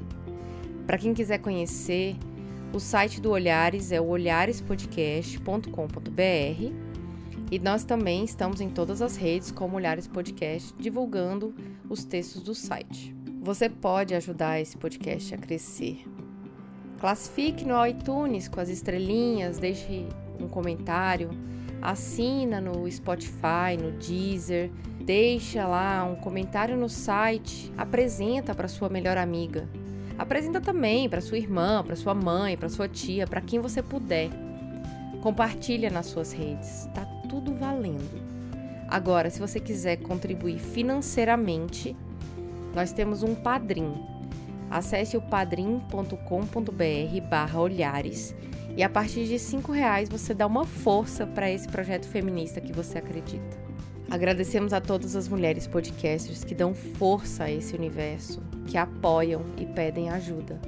[0.86, 2.16] Para quem quiser conhecer,
[2.72, 6.90] o site do Olhares é o olharespodcast.com.br
[7.52, 11.56] e nós também estamos em todas as redes como Olhares Podcast, divulgando
[11.90, 13.16] os textos do site.
[13.42, 16.06] Você pode ajudar esse podcast a crescer.
[17.00, 20.06] Classifique no iTunes com as estrelinhas, deixe
[20.40, 21.32] um comentário,
[21.82, 24.70] assina no Spotify, no Deezer,
[25.04, 29.68] deixa lá um comentário no site, apresenta para sua melhor amiga.
[30.20, 34.30] Apresenta também para sua irmã, para sua mãe, para sua tia, para quem você puder.
[35.22, 38.22] Compartilha nas suas redes, tá tudo valendo.
[38.90, 41.96] Agora, se você quiser contribuir financeiramente,
[42.76, 44.06] nós temos um padrinho.
[44.70, 46.18] Acesse o padrim.com.br
[47.30, 48.36] barra olhares
[48.76, 52.74] e a partir de cinco reais você dá uma força para esse projeto feminista que
[52.74, 53.58] você acredita.
[54.12, 59.66] Agradecemos a todas as mulheres podcasters que dão força a esse universo, que apoiam e
[59.66, 60.62] pedem ajuda.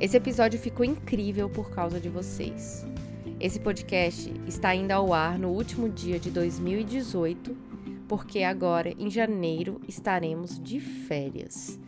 [0.00, 2.86] Esse episódio ficou incrível por causa de vocês.
[3.40, 7.56] Esse podcast está ainda ao ar no último dia de 2018,
[8.06, 11.78] porque agora, em janeiro, estaremos de férias.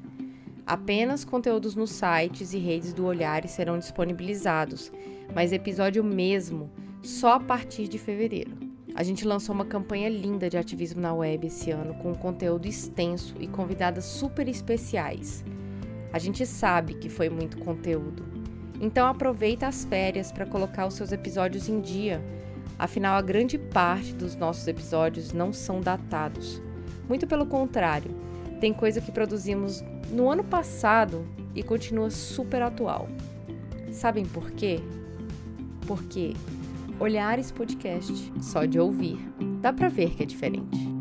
[0.67, 4.91] Apenas conteúdos nos sites e redes do Olhares serão disponibilizados,
[5.33, 6.69] mas episódio mesmo
[7.03, 8.66] só a partir de fevereiro.
[8.97, 13.35] A gente lançou uma campanha linda de ativismo na web esse ano, com conteúdo extenso
[13.39, 15.45] e convidadas super especiais.
[16.15, 18.25] A gente sabe que foi muito conteúdo.
[18.81, 22.25] Então aproveita as férias para colocar os seus episódios em dia.
[22.79, 26.63] Afinal, a grande parte dos nossos episódios não são datados.
[27.07, 28.11] Muito pelo contrário,
[28.63, 33.11] tem coisa que produzimos no ano passado e continua super atual.
[33.93, 34.81] Sabem por quê?
[35.87, 36.33] Porque
[36.99, 39.19] Olhares Podcast, só de ouvir,
[39.61, 40.96] dá pra ver que é diferente.